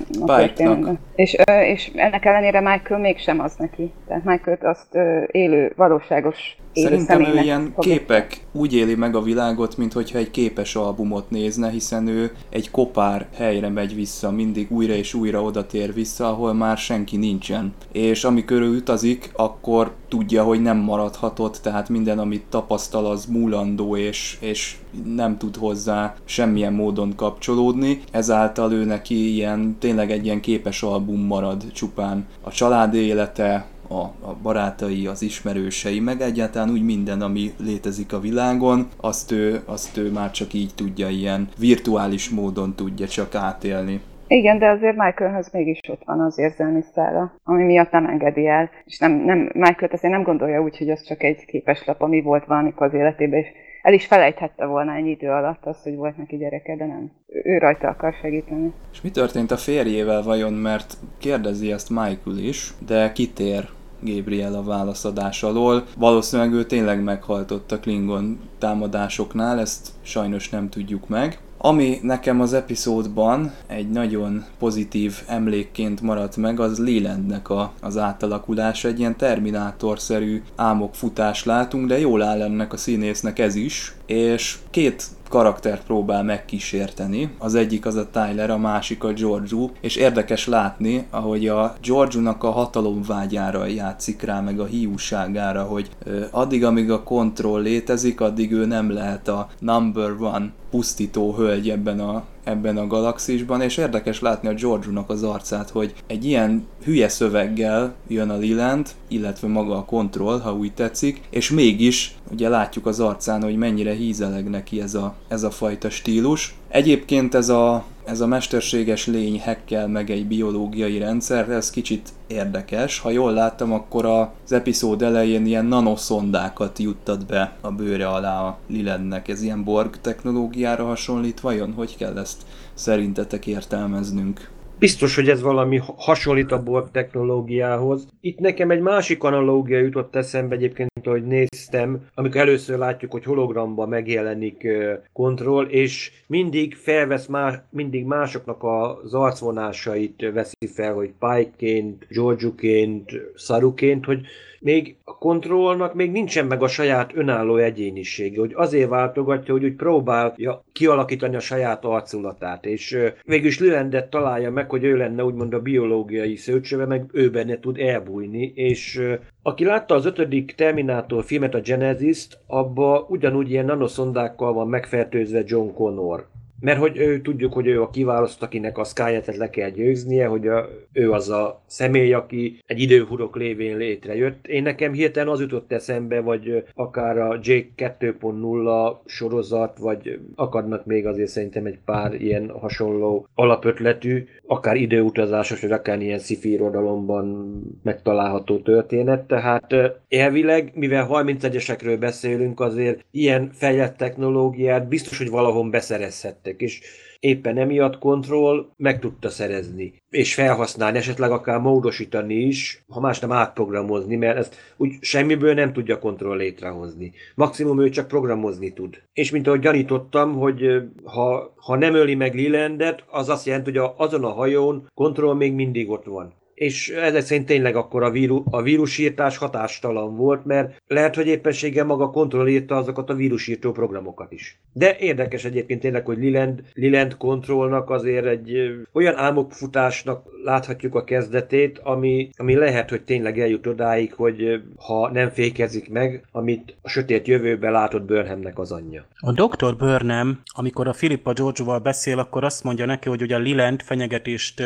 és, 1.14 1.36
uh, 1.48 1.68
és 1.68 1.90
ennek 1.94 2.24
ellenére 2.24 2.60
Michael 2.60 3.00
mégsem 3.00 3.40
az 3.40 3.56
neki. 3.56 3.92
Tehát 4.06 4.24
Michael 4.24 4.58
azt 4.62 4.94
élő, 5.30 5.72
valóságos 5.76 6.56
Szerintem 6.74 7.24
ő 7.24 7.38
ilyen 7.38 7.74
képek 7.78 8.40
úgy 8.52 8.74
éli 8.74 8.94
meg 8.94 9.16
a 9.16 9.22
világot, 9.22 9.76
mint 9.76 9.92
hogyha 9.92 10.18
egy 10.18 10.30
képes 10.30 10.76
albumot 10.76 11.30
nézne, 11.30 11.70
hiszen 11.70 12.06
ő 12.06 12.32
egy 12.50 12.70
kopár 12.70 13.28
helyre 13.34 13.68
megy 13.68 13.94
vissza, 13.94 14.30
mindig 14.30 14.70
újra 14.70 14.92
és 14.92 15.14
újra 15.14 15.42
oda 15.42 15.66
tér 15.66 15.94
vissza, 15.94 16.28
ahol 16.28 16.52
már 16.52 16.76
senki 16.76 17.16
nincsen. 17.16 17.72
És 17.92 18.24
amikor 18.24 18.60
ő 18.60 18.76
utazik, 18.76 19.30
akkor 19.36 19.92
tudja, 20.08 20.42
hogy 20.42 20.62
nem 20.62 20.76
maradhatott, 20.76 21.58
tehát 21.62 21.88
minden, 21.88 22.18
amit 22.18 22.44
tapasztal, 22.48 23.06
az 23.06 23.26
múlandó, 23.26 23.96
és, 23.96 24.36
és 24.40 24.76
nem 25.14 25.38
tud 25.38 25.56
hozzá 25.56 26.14
semmilyen 26.24 26.72
módon 26.72 27.12
kapcsolódni, 27.16 28.00
ezáltal 28.10 28.72
ő 28.72 28.84
neki 28.84 29.34
ilyen, 29.34 29.76
tényleg 29.78 30.10
egy 30.10 30.24
ilyen 30.24 30.40
képes 30.40 30.82
album 30.82 31.20
marad 31.20 31.72
csupán. 31.72 32.26
A 32.40 32.50
család 32.50 32.94
élete, 32.94 33.66
a, 33.88 34.00
a 34.00 34.36
barátai, 34.42 35.06
az 35.06 35.22
ismerősei, 35.22 36.00
meg 36.00 36.20
egyáltalán 36.20 36.70
úgy 36.70 36.84
minden, 36.84 37.20
ami 37.20 37.50
létezik 37.64 38.12
a 38.12 38.20
világon, 38.20 38.88
azt 39.00 39.30
ő, 39.30 39.62
azt 39.66 39.96
ő 39.96 40.10
már 40.10 40.30
csak 40.30 40.52
így 40.52 40.70
tudja, 40.74 41.08
ilyen 41.08 41.48
virtuális 41.58 42.30
módon 42.30 42.74
tudja 42.74 43.06
csak 43.06 43.34
átélni. 43.34 44.00
Igen, 44.26 44.58
de 44.58 44.68
azért 44.68 44.96
Michaelhöz 44.96 45.52
mégis 45.52 45.80
ott 45.88 46.02
van 46.04 46.20
az 46.20 46.38
érzelmi 46.38 46.80
szála, 46.94 47.34
ami 47.44 47.62
miatt 47.62 47.90
nem 47.90 48.06
engedi 48.06 48.46
el. 48.46 48.70
És 48.84 48.98
nem, 48.98 49.12
nem, 49.12 49.38
Michael 49.38 49.90
azért 49.92 50.12
nem 50.12 50.22
gondolja 50.22 50.62
úgy, 50.62 50.78
hogy 50.78 50.90
az 50.90 51.02
csak 51.02 51.22
egy 51.22 51.44
képeslap, 51.44 52.00
ami 52.02 52.22
volt 52.22 52.44
valamikor 52.44 52.86
az 52.86 52.94
életében, 52.94 53.38
és 53.38 53.46
el 53.84 53.92
is 53.92 54.06
felejthette 54.06 54.64
volna 54.64 54.94
ennyi 54.94 55.10
idő 55.10 55.28
alatt 55.28 55.64
azt, 55.64 55.82
hogy 55.82 55.94
volt 55.94 56.16
neki 56.16 56.36
gyereke, 56.36 56.76
de 56.76 56.86
nem. 56.86 57.10
Ő 57.26 57.58
rajta 57.58 57.88
akar 57.88 58.14
segíteni. 58.20 58.72
És 58.92 59.00
mi 59.00 59.10
történt 59.10 59.50
a 59.50 59.56
férjével 59.56 60.22
vajon, 60.22 60.52
mert 60.52 60.96
kérdezi 61.18 61.72
ezt 61.72 61.90
Michael 61.90 62.38
is, 62.38 62.72
de 62.86 63.12
kitér 63.12 63.68
Gabriel 64.00 64.54
a 64.54 64.62
válaszadás 64.62 65.42
alól. 65.42 65.84
Valószínűleg 65.98 66.52
ő 66.52 66.64
tényleg 66.64 67.02
meghaltott 67.02 67.72
a 67.72 67.80
Klingon 67.80 68.40
támadásoknál, 68.58 69.60
ezt 69.60 69.88
sajnos 70.02 70.50
nem 70.50 70.68
tudjuk 70.68 71.08
meg. 71.08 71.38
Ami 71.66 71.98
nekem 72.02 72.40
az 72.40 72.52
epizódban 72.52 73.52
egy 73.66 73.90
nagyon 73.90 74.44
pozitív 74.58 75.22
emlékként 75.26 76.00
maradt 76.00 76.36
meg, 76.36 76.60
az 76.60 76.78
Lelandnek 76.78 77.48
a, 77.50 77.72
az 77.80 77.96
átalakulás. 77.96 78.84
Egy 78.84 78.98
ilyen 78.98 79.16
terminátorszerű 79.16 80.42
álmokfutás 80.56 81.44
látunk, 81.44 81.86
de 81.86 81.98
jól 81.98 82.22
áll 82.22 82.42
ennek 82.42 82.72
a 82.72 82.76
színésznek 82.76 83.38
ez 83.38 83.54
is. 83.54 83.94
És 84.06 84.58
két 84.70 85.04
karaktert 85.28 85.84
próbál 85.84 86.22
megkísérteni. 86.22 87.30
Az 87.38 87.54
egyik 87.54 87.86
az 87.86 87.94
a 87.94 88.08
Tyler, 88.10 88.50
a 88.50 88.58
másik 88.58 89.04
a 89.04 89.12
Giorgio, 89.12 89.70
és 89.80 89.96
érdekes 89.96 90.46
látni, 90.46 91.06
ahogy 91.10 91.48
a 91.48 91.74
Giorgio-nak 91.82 92.44
a 92.44 92.50
hatalomvágyára 92.50 93.66
játszik 93.66 94.22
rá, 94.22 94.40
meg 94.40 94.60
a 94.60 94.64
hiúságára, 94.64 95.62
hogy 95.62 95.90
addig, 96.30 96.64
amíg 96.64 96.90
a 96.90 97.02
kontroll 97.02 97.62
létezik, 97.62 98.20
addig 98.20 98.52
ő 98.52 98.66
nem 98.66 98.90
lehet 98.90 99.28
a 99.28 99.48
number 99.58 100.10
one 100.20 100.52
pusztító 100.74 101.34
hölgy 101.34 101.70
ebben 101.70 102.00
a 102.00 102.24
ebben 102.44 102.76
a 102.76 102.86
galaxisban, 102.86 103.60
és 103.60 103.76
érdekes 103.76 104.20
látni 104.20 104.48
a 104.48 104.54
George-nak 104.54 105.10
az 105.10 105.22
arcát, 105.22 105.70
hogy 105.70 105.94
egy 106.06 106.24
ilyen 106.24 106.66
hülye 106.84 107.08
szöveggel 107.08 107.94
jön 108.08 108.30
a 108.30 108.36
Liland, 108.36 108.88
illetve 109.08 109.48
maga 109.48 109.76
a 109.76 109.84
kontroll, 109.84 110.40
ha 110.40 110.54
úgy 110.54 110.74
tetszik, 110.74 111.20
és 111.30 111.50
mégis 111.50 112.14
ugye 112.30 112.48
látjuk 112.48 112.86
az 112.86 113.00
arcán, 113.00 113.42
hogy 113.42 113.56
mennyire 113.56 113.92
hízeleg 113.92 114.50
neki 114.50 114.80
ez 114.80 114.94
a, 114.94 115.14
ez 115.28 115.42
a 115.42 115.50
fajta 115.50 115.90
stílus. 115.90 116.54
Egyébként 116.74 117.34
ez 117.34 117.48
a, 117.48 117.84
ez 118.04 118.20
a 118.20 118.26
mesterséges 118.26 119.06
lény 119.06 119.40
hekkel 119.40 119.88
meg 119.88 120.10
egy 120.10 120.26
biológiai 120.26 120.98
rendszer, 120.98 121.50
ez 121.50 121.70
kicsit 121.70 122.08
érdekes. 122.26 122.98
Ha 122.98 123.10
jól 123.10 123.32
láttam, 123.32 123.72
akkor 123.72 124.04
az 124.04 124.52
epizód 124.52 125.02
elején 125.02 125.46
ilyen 125.46 125.64
nanoszondákat 125.64 126.78
juttat 126.78 127.26
be 127.26 127.56
a 127.60 127.70
bőre 127.70 128.08
alá 128.08 128.40
a 128.40 128.58
Lilednek. 128.66 129.28
Ez 129.28 129.42
ilyen 129.42 129.64
Borg 129.64 130.00
technológiára 130.00 130.84
hasonlít 130.84 131.40
vajon? 131.40 131.72
Hogy 131.72 131.96
kell 131.96 132.18
ezt 132.18 132.42
szerintetek 132.72 133.46
értelmeznünk? 133.46 134.50
Biztos, 134.78 135.14
hogy 135.14 135.28
ez 135.28 135.42
valami 135.42 135.80
hasonlít 135.96 136.52
a 136.52 136.62
Borg 136.62 136.90
technológiához. 136.90 138.06
Itt 138.20 138.38
nekem 138.38 138.70
egy 138.70 138.80
másik 138.80 139.22
analógia 139.22 139.78
jutott 139.78 140.16
eszembe 140.16 140.54
egyébként, 140.54 140.93
hogy 141.10 141.26
néztem, 141.26 142.06
amikor 142.14 142.40
először 142.40 142.78
látjuk, 142.78 143.12
hogy 143.12 143.24
hologramba 143.24 143.86
megjelenik 143.86 144.66
kontroll, 145.12 145.64
és 145.64 146.12
mindig 146.26 146.74
felvesz 146.74 147.26
más, 147.26 147.54
mindig 147.70 148.04
másoknak 148.04 148.62
az 148.62 149.14
arcvonásait 149.14 150.30
veszi 150.32 150.66
fel, 150.74 150.94
hogy 150.94 151.12
Pike-ként, 151.18 152.06
George-ként, 152.08 153.12
Saruként, 153.36 154.04
hogy 154.04 154.20
még 154.64 154.96
a 155.04 155.18
kontrollnak 155.18 155.94
még 155.94 156.10
nincsen 156.10 156.46
meg 156.46 156.62
a 156.62 156.68
saját 156.68 157.16
önálló 157.16 157.56
egyénisége, 157.56 158.40
hogy 158.40 158.52
azért 158.54 158.88
váltogatja, 158.88 159.54
hogy 159.54 159.64
úgy 159.64 159.74
próbálja 159.74 160.64
kialakítani 160.72 161.36
a 161.36 161.40
saját 161.40 161.84
arculatát, 161.84 162.66
és 162.66 162.98
végülis 163.24 163.60
Lilendet 163.60 164.10
találja 164.10 164.50
meg, 164.50 164.70
hogy 164.70 164.84
ő 164.84 164.96
lenne 164.96 165.24
úgymond 165.24 165.54
a 165.54 165.60
biológiai 165.60 166.36
szőcsöve, 166.36 166.86
meg 166.86 167.04
ő 167.12 167.30
benne 167.30 167.60
tud 167.60 167.78
elbújni, 167.78 168.52
és 168.54 169.02
aki 169.42 169.64
látta 169.64 169.94
az 169.94 170.06
ötödik 170.06 170.54
Terminátor 170.54 171.24
filmet, 171.24 171.54
a 171.54 171.60
Genesis-t, 171.60 172.38
abba 172.46 173.06
ugyanúgy 173.08 173.50
ilyen 173.50 173.64
nanoszondákkal 173.64 174.52
van 174.52 174.68
megfertőzve 174.68 175.42
John 175.46 175.74
Connor 175.74 176.26
mert 176.60 176.78
hogy 176.78 176.98
ő, 176.98 177.20
tudjuk, 177.20 177.52
hogy 177.52 177.66
ő 177.66 177.82
a 177.82 177.90
kiválasztott, 177.90 178.48
akinek 178.48 178.78
a 178.78 178.84
Skynet 178.84 179.36
le 179.36 179.50
kell 179.50 179.70
győznie, 179.70 180.26
hogy 180.26 180.48
a, 180.48 180.68
ő 180.92 181.12
az 181.12 181.28
a 181.28 181.62
személy, 181.66 182.12
aki 182.12 182.58
egy 182.66 182.80
időhurok 182.80 183.36
lévén 183.36 183.76
létrejött. 183.76 184.46
Én 184.46 184.62
nekem 184.62 184.92
hirtelen 184.92 185.28
az 185.28 185.40
jutott 185.40 185.72
eszembe, 185.72 186.20
vagy 186.20 186.64
akár 186.74 187.18
a 187.18 187.38
Jake 187.42 187.96
2.0 187.98 188.96
sorozat, 189.04 189.78
vagy 189.78 190.18
akadnak 190.34 190.84
még 190.86 191.06
azért 191.06 191.28
szerintem 191.28 191.66
egy 191.66 191.78
pár 191.84 192.14
ilyen 192.14 192.50
hasonló 192.50 193.28
alapötletű, 193.34 194.26
akár 194.46 194.76
időutazásos, 194.76 195.60
vagy 195.60 195.72
akár 195.72 196.00
ilyen 196.00 196.18
sci 196.18 196.52
irodalomban 196.52 197.54
megtalálható 197.82 198.58
történet. 198.58 199.26
Tehát 199.26 199.74
elvileg, 200.08 200.70
mivel 200.74 201.08
31-esekről 201.10 201.96
beszélünk, 202.00 202.60
azért 202.60 203.04
ilyen 203.10 203.50
fejlett 203.52 203.96
technológiát 203.96 204.88
biztos, 204.88 205.18
hogy 205.18 205.30
valahol 205.30 205.70
beszerezhettek 205.70 206.43
lettek, 206.44 206.60
és 206.60 206.80
éppen 207.20 207.58
emiatt 207.58 207.98
kontroll 207.98 208.66
meg 208.76 208.98
tudta 208.98 209.28
szerezni, 209.28 210.02
és 210.10 210.34
felhasználni, 210.34 210.98
esetleg 210.98 211.30
akár 211.30 211.60
módosítani 211.60 212.34
is, 212.34 212.84
ha 212.88 213.00
más 213.00 213.18
nem 213.18 213.32
átprogramozni, 213.32 214.16
mert 214.16 214.36
ezt 214.36 214.56
úgy 214.76 214.92
semmiből 215.00 215.54
nem 215.54 215.72
tudja 215.72 215.98
kontroll 215.98 216.36
létrehozni. 216.36 217.12
Maximum 217.34 217.80
ő 217.80 217.88
csak 217.88 218.08
programozni 218.08 218.72
tud. 218.72 219.02
És 219.12 219.30
mint 219.30 219.46
ahogy 219.46 219.60
gyanítottam, 219.60 220.34
hogy 220.34 220.82
ha, 221.04 221.54
ha 221.56 221.76
nem 221.76 221.94
öli 221.94 222.14
meg 222.14 222.34
Lilandet, 222.34 223.04
az 223.10 223.28
azt 223.28 223.46
jelenti, 223.46 223.78
hogy 223.78 223.90
azon 223.96 224.24
a 224.24 224.32
hajón 224.32 224.90
kontroll 224.94 225.34
még 225.34 225.52
mindig 225.52 225.90
ott 225.90 226.04
van 226.04 226.42
és 226.54 226.88
ezek 226.88 227.22
szerint 227.22 227.46
tényleg 227.46 227.76
akkor 227.76 228.02
a, 228.02 228.10
víru, 228.10 228.42
a 228.50 228.62
vírusírtás 228.62 229.36
hatástalan 229.36 230.16
volt, 230.16 230.44
mert 230.44 230.82
lehet, 230.86 231.14
hogy 231.14 231.26
éppenséggel 231.26 231.84
maga 231.84 232.10
kontrollírta 232.10 232.76
azokat 232.76 233.10
a 233.10 233.14
vírusírtó 233.14 233.72
programokat 233.72 234.32
is. 234.32 234.58
De 234.72 234.96
érdekes 234.98 235.44
egyébként 235.44 235.80
tényleg, 235.80 236.04
hogy 236.04 236.18
Liland, 236.18 236.62
Liland 236.72 237.16
kontrollnak 237.16 237.90
azért 237.90 238.26
egy 238.26 238.74
olyan 238.92 239.16
álmokfutásnak 239.16 240.26
láthatjuk 240.44 240.94
a 240.94 241.04
kezdetét, 241.04 241.80
ami, 241.82 242.30
ami 242.36 242.54
lehet, 242.54 242.90
hogy 242.90 243.02
tényleg 243.02 243.40
eljut 243.40 243.66
odáig, 243.66 244.12
hogy 244.14 244.62
ha 244.76 245.10
nem 245.12 245.30
fékezik 245.30 245.90
meg, 245.90 246.24
amit 246.32 246.76
a 246.82 246.88
sötét 246.88 247.26
jövőben 247.26 247.72
látott 247.72 248.02
Burnhamnek 248.02 248.58
az 248.58 248.72
anyja. 248.72 249.06
A 249.16 249.32
Dr. 249.32 249.76
Burnham, 249.76 250.40
amikor 250.46 250.88
a 250.88 250.92
Filippa 250.92 251.32
George-val 251.32 251.78
beszél, 251.78 252.18
akkor 252.18 252.44
azt 252.44 252.64
mondja 252.64 252.86
neki, 252.86 253.08
hogy 253.08 253.22
ugye 253.22 253.34
a 253.34 253.38
Liland 253.38 253.82
fenyegetést 253.82 254.62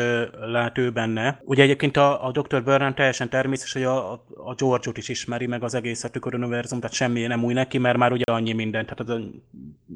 lát 0.51 0.77
ő 0.77 0.91
benne. 0.91 1.41
Ugye 1.43 1.63
egy 1.63 1.75
Egyébként 1.79 2.05
a, 2.05 2.25
a 2.25 2.31
Dr. 2.31 2.63
Burnham 2.63 2.93
teljesen 2.93 3.29
természetes, 3.29 3.73
hogy 3.73 3.83
a, 3.83 4.11
a 4.35 4.53
George-ot 4.57 4.97
is 4.97 5.09
ismeri, 5.09 5.47
meg 5.47 5.63
az 5.63 5.73
egész 5.73 6.03
a 6.03 6.09
tüköruniverzum, 6.09 6.79
tehát 6.79 6.95
semmi 6.95 7.21
nem 7.21 7.43
új 7.43 7.53
neki, 7.53 7.77
mert 7.77 7.97
már 7.97 8.11
ugye 8.11 8.23
annyi 8.25 8.53
minden, 8.53 8.83
tehát 8.83 8.99
az 8.99 9.09
a 9.09 9.19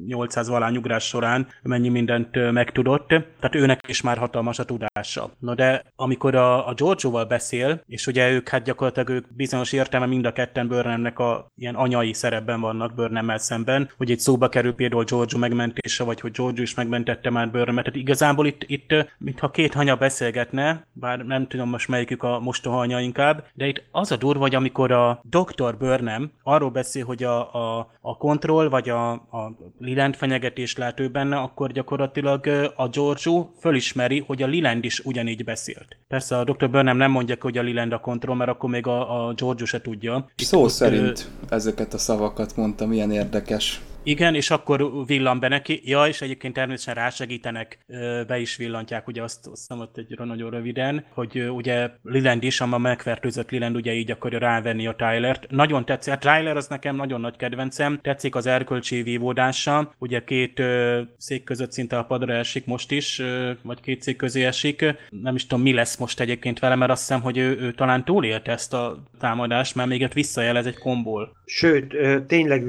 800 0.06 0.48
valány 0.48 0.76
ugrás 0.76 1.04
során 1.04 1.46
mennyi 1.62 1.88
mindent 1.88 2.52
megtudott, 2.52 3.08
tehát 3.08 3.54
őnek 3.54 3.88
is 3.88 4.00
már 4.00 4.18
hatalmas 4.18 4.58
a 4.58 4.64
tudása. 4.64 5.30
Na 5.38 5.54
de 5.54 5.84
amikor 5.96 6.34
a, 6.34 6.68
a 6.68 6.74
Giorgio-val 6.74 7.24
beszél, 7.24 7.82
és 7.86 8.06
ugye 8.06 8.30
ők 8.30 8.48
hát 8.48 8.64
gyakorlatilag 8.64 9.08
ők 9.08 9.34
bizonyos 9.34 9.72
értelme 9.72 10.06
mind 10.06 10.26
a 10.26 10.32
ketten 10.32 10.68
Burnhamnek 10.68 11.18
a 11.18 11.46
ilyen 11.56 11.74
anyai 11.74 12.12
szerepben 12.12 12.60
vannak 12.60 12.94
Burnhammel 12.94 13.38
szemben, 13.38 13.90
hogy 13.96 14.10
egy 14.10 14.20
szóba 14.20 14.48
kerül 14.48 14.74
például 14.74 15.04
Giorgio 15.04 15.38
megmentése, 15.38 16.04
vagy 16.04 16.20
hogy 16.20 16.30
Giorgio 16.30 16.62
is 16.62 16.74
megmentette 16.74 17.30
már 17.30 17.50
Burnhamet. 17.50 17.84
Tehát 17.84 18.00
igazából 18.00 18.46
itt, 18.46 18.62
itt 18.66 18.94
mintha 19.18 19.50
két 19.50 19.74
hanya 19.74 19.96
beszélgetne, 19.96 20.86
bár 20.92 21.18
nem 21.18 21.46
tudom 21.46 21.73
most 21.74 21.88
melyikük 21.88 22.22
a 22.22 22.40
mostoha 22.40 22.78
anya 22.78 23.00
inkább, 23.00 23.44
de 23.54 23.66
itt 23.66 23.82
az 23.90 24.12
a 24.12 24.16
durva, 24.16 24.40
hogy 24.40 24.54
amikor 24.54 24.92
a 24.92 25.20
Dr. 25.22 25.76
Burnham 25.76 26.30
arról 26.42 26.70
beszél, 26.70 27.04
hogy 27.04 27.22
a, 27.22 27.54
a, 27.54 27.90
a 28.00 28.16
kontroll, 28.16 28.68
vagy 28.68 28.88
a, 28.88 29.10
a 29.12 29.56
Liland 29.78 30.14
fenyegetés 30.14 30.76
lát 30.76 31.00
ő 31.00 31.08
benne, 31.08 31.36
akkor 31.36 31.72
gyakorlatilag 31.72 32.46
a 32.76 32.88
Giorgio 32.88 33.48
fölismeri, 33.60 34.24
hogy 34.26 34.42
a 34.42 34.46
Liland 34.46 34.84
is 34.84 35.00
ugyanígy 35.00 35.44
beszélt. 35.44 35.96
Persze 36.08 36.38
a 36.38 36.44
Dr. 36.44 36.70
Burnham 36.70 36.96
nem 36.96 37.10
mondja 37.10 37.36
hogy 37.40 37.58
a 37.58 37.62
Liland 37.62 37.92
a 37.92 37.98
kontroll, 37.98 38.36
mert 38.36 38.50
akkor 38.50 38.70
még 38.70 38.86
a, 38.86 39.26
a 39.26 39.32
Giorgio 39.32 39.66
se 39.66 39.80
tudja. 39.80 40.30
Szó 40.36 40.68
szerint 40.68 41.30
ezeket 41.48 41.94
a 41.94 41.98
szavakat 41.98 42.56
mondtam, 42.56 42.88
milyen 42.88 43.10
érdekes. 43.10 43.80
Igen, 44.06 44.34
és 44.34 44.50
akkor 44.50 45.06
villan 45.06 45.40
be 45.40 45.48
neki. 45.48 45.80
Ja, 45.84 46.06
és 46.06 46.20
egyébként 46.20 46.54
természetesen 46.54 47.02
rásegítenek, 47.02 47.78
be 48.26 48.38
is 48.38 48.56
villantják, 48.56 49.06
ugye 49.08 49.22
azt 49.22 49.44
hoztam 49.44 49.80
ott 49.80 49.96
egy 49.96 50.18
nagyon 50.18 50.50
röviden, 50.50 51.04
hogy 51.14 51.48
ugye 51.50 51.90
Liland 52.02 52.42
is, 52.42 52.60
a 52.60 52.78
megfertőzött 52.78 53.50
Liland 53.50 53.76
ugye 53.76 53.92
így 53.92 54.10
akarja 54.10 54.38
rávenni 54.38 54.86
a 54.86 54.94
Tylert. 54.94 55.50
Nagyon 55.50 55.84
tetszik, 55.84 56.12
a 56.12 56.18
Tyler 56.18 56.56
az 56.56 56.66
nekem 56.66 56.96
nagyon 56.96 57.20
nagy 57.20 57.36
kedvencem, 57.36 57.98
tetszik 58.02 58.34
az 58.34 58.46
erkölcsi 58.46 59.02
vívódása, 59.02 59.94
ugye 59.98 60.24
két 60.24 60.62
szék 61.16 61.44
között 61.44 61.72
szinte 61.72 61.98
a 61.98 62.04
padra 62.04 62.32
esik 62.32 62.66
most 62.66 62.90
is, 62.90 63.22
vagy 63.62 63.80
két 63.80 64.02
szék 64.02 64.16
közé 64.16 64.44
esik. 64.44 64.84
Nem 65.10 65.34
is 65.34 65.46
tudom, 65.46 65.62
mi 65.62 65.72
lesz 65.72 65.96
most 65.96 66.20
egyébként 66.20 66.58
vele, 66.58 66.74
mert 66.74 66.90
azt 66.90 67.00
hiszem, 67.00 67.20
hogy 67.20 67.38
ő, 67.38 67.58
ő 67.60 67.72
talán 67.72 68.04
túlélte 68.04 68.52
ezt 68.52 68.74
a 68.74 69.02
támadást, 69.18 69.74
mert 69.74 69.88
még 69.88 70.02
ott 70.02 70.12
visszajelez 70.12 70.66
egy 70.66 70.78
komból. 70.78 71.36
Sőt, 71.46 71.96
tényleg 72.26 72.64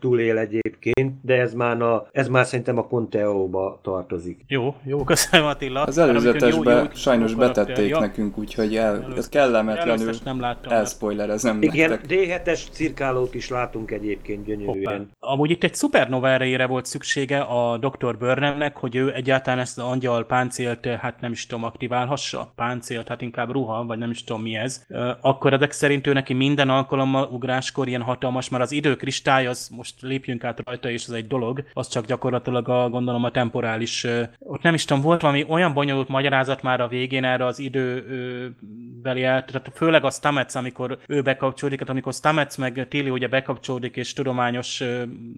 túlél 0.00 0.38
egyébként, 0.38 0.76
de 1.22 1.40
ez 1.40 1.54
már, 1.54 1.82
a, 1.82 2.08
ez 2.12 2.28
már 2.28 2.46
szerintem 2.46 2.78
a 2.78 2.86
Conteo-ba 2.86 3.78
tartozik. 3.82 4.44
Jó, 4.46 4.74
jó, 4.84 5.04
köszönöm 5.04 5.46
Attila. 5.46 5.82
Az 5.82 5.98
előzetesbe 5.98 6.72
jó, 6.72 6.78
jó, 6.78 6.84
sajnos 6.94 7.30
jó 7.30 7.36
betették 7.36 7.88
ja. 7.88 7.98
nekünk, 7.98 8.38
úgyhogy 8.38 8.76
el, 8.76 9.06
ez 9.16 9.28
kellemetlenül 9.28 10.14
nem 10.24 10.40
láttam 10.40 10.72
elspoilerezem 10.72 11.62
Igen, 11.62 11.90
nektek. 11.90 12.10
D7-es 12.10 12.60
cirkálót 12.70 13.34
is 13.34 13.48
látunk 13.48 13.90
egyébként 13.90 14.44
gyönyörűen. 14.44 14.98
Hoppá. 14.98 15.32
Amúgy 15.32 15.50
itt 15.50 15.64
egy 15.64 15.74
szupernova 15.74 16.28
erejére 16.28 16.66
volt 16.66 16.86
szüksége 16.86 17.40
a 17.40 17.78
Dr. 17.78 18.18
Burnhamnek, 18.18 18.76
hogy 18.76 18.96
ő 18.96 19.14
egyáltalán 19.14 19.58
ezt 19.58 19.78
az 19.78 19.84
angyal 19.84 20.26
páncélt, 20.26 20.86
hát 20.86 21.20
nem 21.20 21.32
is 21.32 21.46
tudom, 21.46 21.64
aktiválhassa. 21.64 22.52
Páncélt, 22.54 23.08
hát 23.08 23.22
inkább 23.22 23.50
ruha, 23.50 23.84
vagy 23.84 23.98
nem 23.98 24.10
is 24.10 24.24
tudom 24.24 24.42
mi 24.42 24.54
ez. 24.54 24.86
Akkor 25.20 25.52
ezek 25.52 25.72
szerint 25.72 26.06
ő 26.06 26.12
neki 26.12 26.34
minden 26.34 26.70
alkalommal 26.70 27.28
ugráskor 27.32 27.88
ilyen 27.88 28.02
hatalmas, 28.02 28.48
mert 28.48 28.62
az 28.62 28.72
időkristály, 28.72 29.46
az 29.46 29.68
most 29.76 29.94
lépjünk 30.00 30.44
át 30.44 30.60
rajta, 30.68 30.90
és 30.90 31.04
ez 31.04 31.14
egy 31.14 31.26
dolog, 31.26 31.64
az 31.72 31.88
csak 31.88 32.06
gyakorlatilag 32.06 32.68
a, 32.68 32.88
gondolom 32.88 33.24
a 33.24 33.30
temporális, 33.30 34.06
ott 34.38 34.62
nem 34.62 34.74
is 34.74 34.84
tudom, 34.84 35.02
volt 35.02 35.20
valami 35.20 35.44
olyan 35.48 35.72
bonyolult 35.72 36.08
magyarázat 36.08 36.62
már 36.62 36.80
a 36.80 36.88
végén 36.88 37.24
erre 37.24 37.44
az 37.44 37.58
időbeli 37.58 39.20
tehát 39.20 39.70
főleg 39.74 40.04
a 40.04 40.10
Stamets, 40.10 40.54
amikor 40.54 40.98
ő 41.06 41.22
bekapcsolódik, 41.22 41.78
tehát 41.78 41.92
amikor 41.92 42.12
Stamets 42.12 42.58
meg 42.58 42.86
Tilly 42.88 43.10
ugye 43.10 43.28
bekapcsolódik, 43.28 43.96
és 43.96 44.12
tudományos 44.12 44.82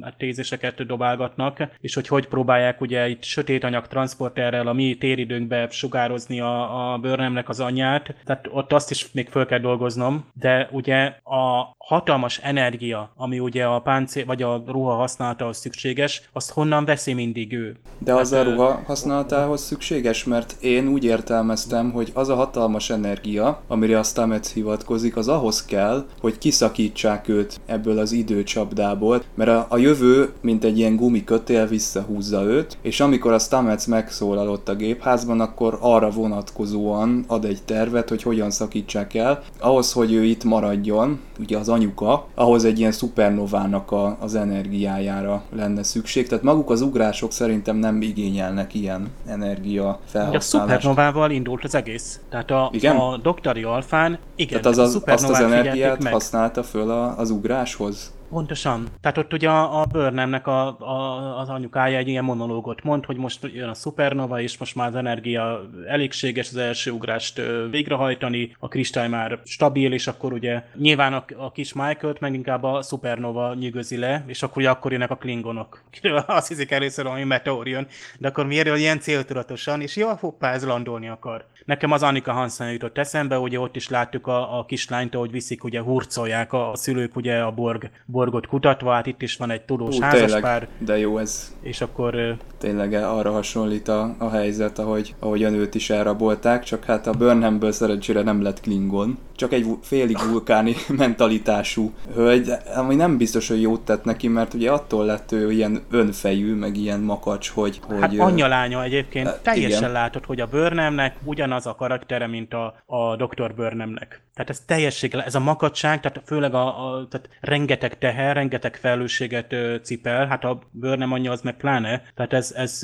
hát, 0.00 0.16
tézéseket 0.16 0.86
dobálgatnak, 0.86 1.68
és 1.80 1.94
hogy 1.94 2.08
hogy 2.08 2.26
próbálják 2.26 2.80
ugye 2.80 3.08
itt 3.08 3.22
sötét 3.22 3.64
anyag 3.64 3.86
transporterrel 3.86 4.66
a 4.66 4.72
mi 4.72 4.96
téridőnkbe 4.96 5.68
sugározni 5.70 6.40
a, 6.40 6.92
a 6.92 6.98
bőrnemnek 6.98 7.48
az 7.48 7.60
anyját, 7.60 8.14
tehát 8.24 8.48
ott 8.50 8.72
azt 8.72 8.90
is 8.90 9.12
még 9.12 9.28
föl 9.28 9.46
kell 9.46 9.58
dolgoznom, 9.58 10.26
de 10.32 10.68
ugye 10.70 11.04
a 11.24 11.74
hatalmas 11.78 12.38
energia, 12.38 13.12
ami 13.16 13.38
ugye 13.38 13.64
a 13.64 13.80
páncél 13.80 14.24
vagy 14.24 14.42
a 14.42 14.62
ruha 14.66 14.96
használatához 15.20 15.58
szükséges, 15.58 16.22
azt 16.32 16.50
honnan 16.50 16.84
veszi 16.84 17.12
mindig 17.12 17.52
ő? 17.52 17.76
De 17.98 18.14
az 18.14 18.32
hát, 18.32 18.46
a 18.46 18.50
ruha 18.50 18.82
használatához 18.86 19.62
szükséges, 19.62 20.24
mert 20.24 20.56
én 20.60 20.88
úgy 20.88 21.04
értelmeztem, 21.04 21.90
hogy 21.90 22.10
az 22.14 22.28
a 22.28 22.34
hatalmas 22.34 22.90
energia, 22.90 23.62
amire 23.68 23.98
a 23.98 24.02
Stamets 24.02 24.48
hivatkozik, 24.48 25.16
az 25.16 25.28
ahhoz 25.28 25.64
kell, 25.64 26.06
hogy 26.20 26.38
kiszakítsák 26.38 27.28
őt 27.28 27.60
ebből 27.66 27.98
az 27.98 28.12
időcsapdából, 28.12 29.22
mert 29.34 29.50
a, 29.50 29.66
a 29.68 29.76
jövő, 29.76 30.32
mint 30.40 30.64
egy 30.64 30.78
ilyen 30.78 30.96
gumikötél 30.96 31.66
visszahúzza 31.66 32.42
őt, 32.42 32.78
és 32.82 33.00
amikor 33.00 33.32
a 33.32 33.38
Stamets 33.38 33.86
megszólalott 33.86 34.68
a 34.68 34.74
gépházban, 34.74 35.40
akkor 35.40 35.78
arra 35.80 36.10
vonatkozóan 36.10 37.24
ad 37.26 37.44
egy 37.44 37.62
tervet, 37.62 38.08
hogy 38.08 38.22
hogyan 38.22 38.50
szakítsák 38.50 39.14
el, 39.14 39.42
ahhoz, 39.58 39.92
hogy 39.92 40.12
ő 40.12 40.24
itt 40.24 40.44
maradjon, 40.44 41.20
ugye 41.40 41.58
az 41.58 41.68
anyuka, 41.68 42.26
ahhoz 42.34 42.64
egy 42.64 42.78
ilyen 42.78 42.92
szupernovának 42.92 43.92
a, 43.92 44.16
az 44.20 44.34
energiájára 44.34 45.42
lenne 45.56 45.82
szükség. 45.82 46.28
Tehát 46.28 46.44
maguk 46.44 46.70
az 46.70 46.80
ugrások 46.80 47.32
szerintem 47.32 47.76
nem 47.76 48.02
igényelnek 48.02 48.74
ilyen 48.74 49.08
energia 49.26 49.98
felhasználást. 50.04 50.54
A 50.54 50.58
szupernovával 50.58 51.30
indult 51.30 51.64
az 51.64 51.74
egész. 51.74 52.20
Tehát 52.28 52.50
a, 52.50 52.70
igen? 52.72 52.96
a 52.96 53.16
doktori 53.16 53.62
alfán, 53.62 54.18
igen, 54.34 54.60
Tehát 54.60 54.78
az, 54.78 54.94
az, 54.94 55.02
azt 55.06 55.28
az 55.28 55.40
energiát 55.40 56.02
meg. 56.02 56.12
használta 56.12 56.62
föl 56.62 56.90
a, 56.90 57.18
az 57.18 57.30
ugráshoz? 57.30 58.12
Pontosan. 58.30 58.88
Tehát 59.00 59.18
ott 59.18 59.32
ugye 59.32 59.48
a, 59.48 59.80
a 59.80 59.84
Burnhamnek 59.84 60.46
a, 60.46 60.80
a, 60.80 61.38
az 61.40 61.48
anyukája 61.48 61.98
egy 61.98 62.08
ilyen 62.08 62.24
monológot 62.24 62.82
mond, 62.82 63.04
hogy 63.04 63.16
most 63.16 63.48
jön 63.52 63.68
a 63.68 63.74
szupernova, 63.74 64.40
és 64.40 64.58
most 64.58 64.74
már 64.74 64.88
az 64.88 64.94
energia 64.94 65.70
elégséges 65.86 66.48
az 66.48 66.56
első 66.56 66.90
ugrást 66.90 67.40
végrehajtani, 67.70 68.56
a 68.58 68.68
kristály 68.68 69.08
már 69.08 69.38
stabil, 69.44 69.92
és 69.92 70.06
akkor 70.06 70.32
ugye 70.32 70.62
nyilván 70.76 71.12
a, 71.12 71.24
a 71.36 71.52
kis 71.52 71.72
Michael-t 71.72 72.20
meg 72.20 72.34
inkább 72.34 72.62
a 72.62 72.82
szupernova 72.82 73.54
nyűgözi 73.54 73.96
le, 73.96 74.24
és 74.26 74.42
akkor 74.42 74.56
ugye 74.56 74.70
akkor 74.70 74.92
jönnek 74.92 75.10
a 75.10 75.16
klingonok. 75.16 75.82
Azt 76.26 76.48
hiszik 76.48 76.70
először, 76.70 77.06
hogy 77.06 77.24
meteor 77.24 77.68
jön, 77.68 77.86
de 78.18 78.28
akkor 78.28 78.46
miért 78.46 78.76
ilyen 78.76 79.00
céltudatosan, 79.00 79.80
és 79.80 79.96
jó, 79.96 80.08
hoppá, 80.08 80.52
ez 80.52 80.64
landolni 80.64 81.08
akar. 81.08 81.46
Nekem 81.64 81.92
az 81.92 82.02
Annika 82.02 82.32
Hansen 82.32 82.72
jutott 82.72 82.98
eszembe, 82.98 83.38
ugye 83.38 83.60
ott 83.60 83.76
is 83.76 83.88
láttuk 83.88 84.26
a, 84.26 84.58
a 84.58 84.64
kislányt, 84.64 85.14
ahogy 85.14 85.30
viszik, 85.30 85.64
ugye 85.64 85.80
hurcolják 85.80 86.52
a, 86.52 86.70
a 86.70 86.76
szülők 86.76 87.16
ugye 87.16 87.38
a 87.38 87.50
Borg, 87.50 87.90
Borgot 88.20 88.46
kutatva, 88.46 88.92
hát 88.92 89.06
itt 89.06 89.22
is 89.22 89.36
van 89.36 89.50
egy 89.50 89.62
tudós 89.62 89.96
Ú, 89.96 90.00
házaspár. 90.00 90.68
de 90.78 90.98
jó 90.98 91.18
ez. 91.18 91.54
És 91.62 91.80
akkor... 91.80 92.36
Tényleg 92.58 92.92
arra 92.92 93.32
hasonlít 93.32 93.88
a, 93.88 94.14
a 94.18 94.28
helyzet, 94.30 94.78
ahogy, 94.78 95.14
ahogy 95.18 95.42
őt 95.42 95.74
is 95.74 95.90
elrabolták, 95.90 96.62
csak 96.62 96.84
hát 96.84 97.06
a 97.06 97.12
Burnhamből 97.12 97.72
szerencsére 97.72 98.22
nem 98.22 98.42
lett 98.42 98.60
Klingon. 98.60 99.18
Csak 99.36 99.52
egy 99.52 99.66
félig 99.82 100.18
vulkáni 100.30 100.74
mentalitású 100.96 101.92
hölgy, 102.14 102.50
ami 102.76 102.94
nem 102.94 103.16
biztos, 103.16 103.48
hogy 103.48 103.62
jót 103.62 103.80
tett 103.80 104.04
neki, 104.04 104.28
mert 104.28 104.54
ugye 104.54 104.70
attól 104.70 105.04
lett 105.04 105.32
ő 105.32 105.52
ilyen 105.52 105.82
önfejű, 105.90 106.54
meg 106.54 106.76
ilyen 106.76 107.00
makacs, 107.00 107.48
hogy... 107.48 107.80
Hát 108.00 108.10
hogy 108.10 108.18
anyja 108.18 108.48
lánya 108.48 108.82
egyébként, 108.82 109.26
e, 109.26 109.38
teljesen 109.42 109.78
igen. 109.78 109.92
látod, 109.92 110.24
hogy 110.24 110.40
a 110.40 110.46
Burnhamnek 110.46 111.16
ugyanaz 111.24 111.66
a 111.66 111.74
karaktere, 111.74 112.26
mint 112.26 112.54
a, 112.54 112.74
a 112.86 113.16
Dr. 113.16 113.54
Burnhamnek. 113.54 114.22
Tehát 114.34 114.50
ez 114.50 114.60
teljesség, 114.66 115.14
ez 115.14 115.34
a 115.34 115.40
makacság, 115.40 116.00
tehát 116.00 116.22
főleg 116.26 116.54
a, 116.54 116.66
a 116.66 117.08
tehát 117.08 117.28
rengeteg 117.40 117.98
teher, 118.10 118.34
rengeteg 118.34 118.76
felelősséget 118.76 119.54
cipel, 119.82 120.26
hát 120.26 120.44
a 120.44 120.58
Burnham 120.70 121.12
anyja 121.12 121.30
az 121.30 121.42
meg 121.42 121.56
pláne, 121.56 122.02
tehát 122.14 122.32
ez, 122.32 122.52
ez 122.56 122.78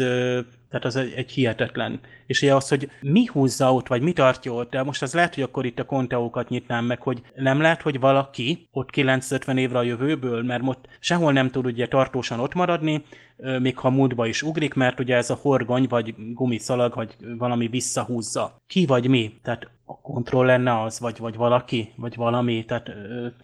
tehát 0.68 0.84
az 0.84 0.96
egy, 0.96 1.12
egy 1.16 1.30
hihetetlen. 1.30 2.00
És 2.26 2.42
ugye 2.42 2.54
az, 2.54 2.68
hogy 2.68 2.90
mi 3.00 3.24
húzza 3.26 3.74
ott, 3.74 3.86
vagy 3.86 4.02
mi 4.02 4.12
tartja 4.12 4.52
ott, 4.52 4.70
de 4.70 4.82
most 4.82 5.02
az 5.02 5.14
lehet, 5.14 5.34
hogy 5.34 5.42
akkor 5.42 5.66
itt 5.66 5.78
a 5.78 5.84
konteókat 5.84 6.48
nyitnám 6.48 6.84
meg, 6.84 7.02
hogy 7.02 7.22
nem 7.34 7.60
lehet, 7.60 7.82
hogy 7.82 8.00
valaki 8.00 8.68
ott 8.72 8.90
950 8.90 9.58
évre 9.58 9.78
a 9.78 9.82
jövőből, 9.82 10.42
mert 10.42 10.62
most 10.62 10.78
sehol 11.00 11.32
nem 11.32 11.50
tud 11.50 11.66
ugye 11.66 11.88
tartósan 11.88 12.40
ott 12.40 12.54
maradni, 12.54 13.04
még 13.60 13.78
ha 13.78 13.90
múltba 13.90 14.26
is 14.26 14.42
ugrik, 14.42 14.74
mert 14.74 15.00
ugye 15.00 15.16
ez 15.16 15.30
a 15.30 15.38
horgony, 15.40 15.86
vagy 15.88 16.14
gumiszalag, 16.32 16.94
vagy 16.94 17.16
valami 17.38 17.68
visszahúzza. 17.68 18.62
Ki 18.66 18.86
vagy 18.86 19.08
mi? 19.08 19.38
Tehát 19.42 19.70
a 19.88 20.00
kontroll 20.00 20.46
lenne 20.46 20.80
az, 20.82 21.00
vagy, 21.00 21.18
vagy 21.18 21.36
valaki, 21.36 21.92
vagy 21.96 22.16
valami. 22.16 22.64
Tehát, 22.64 22.90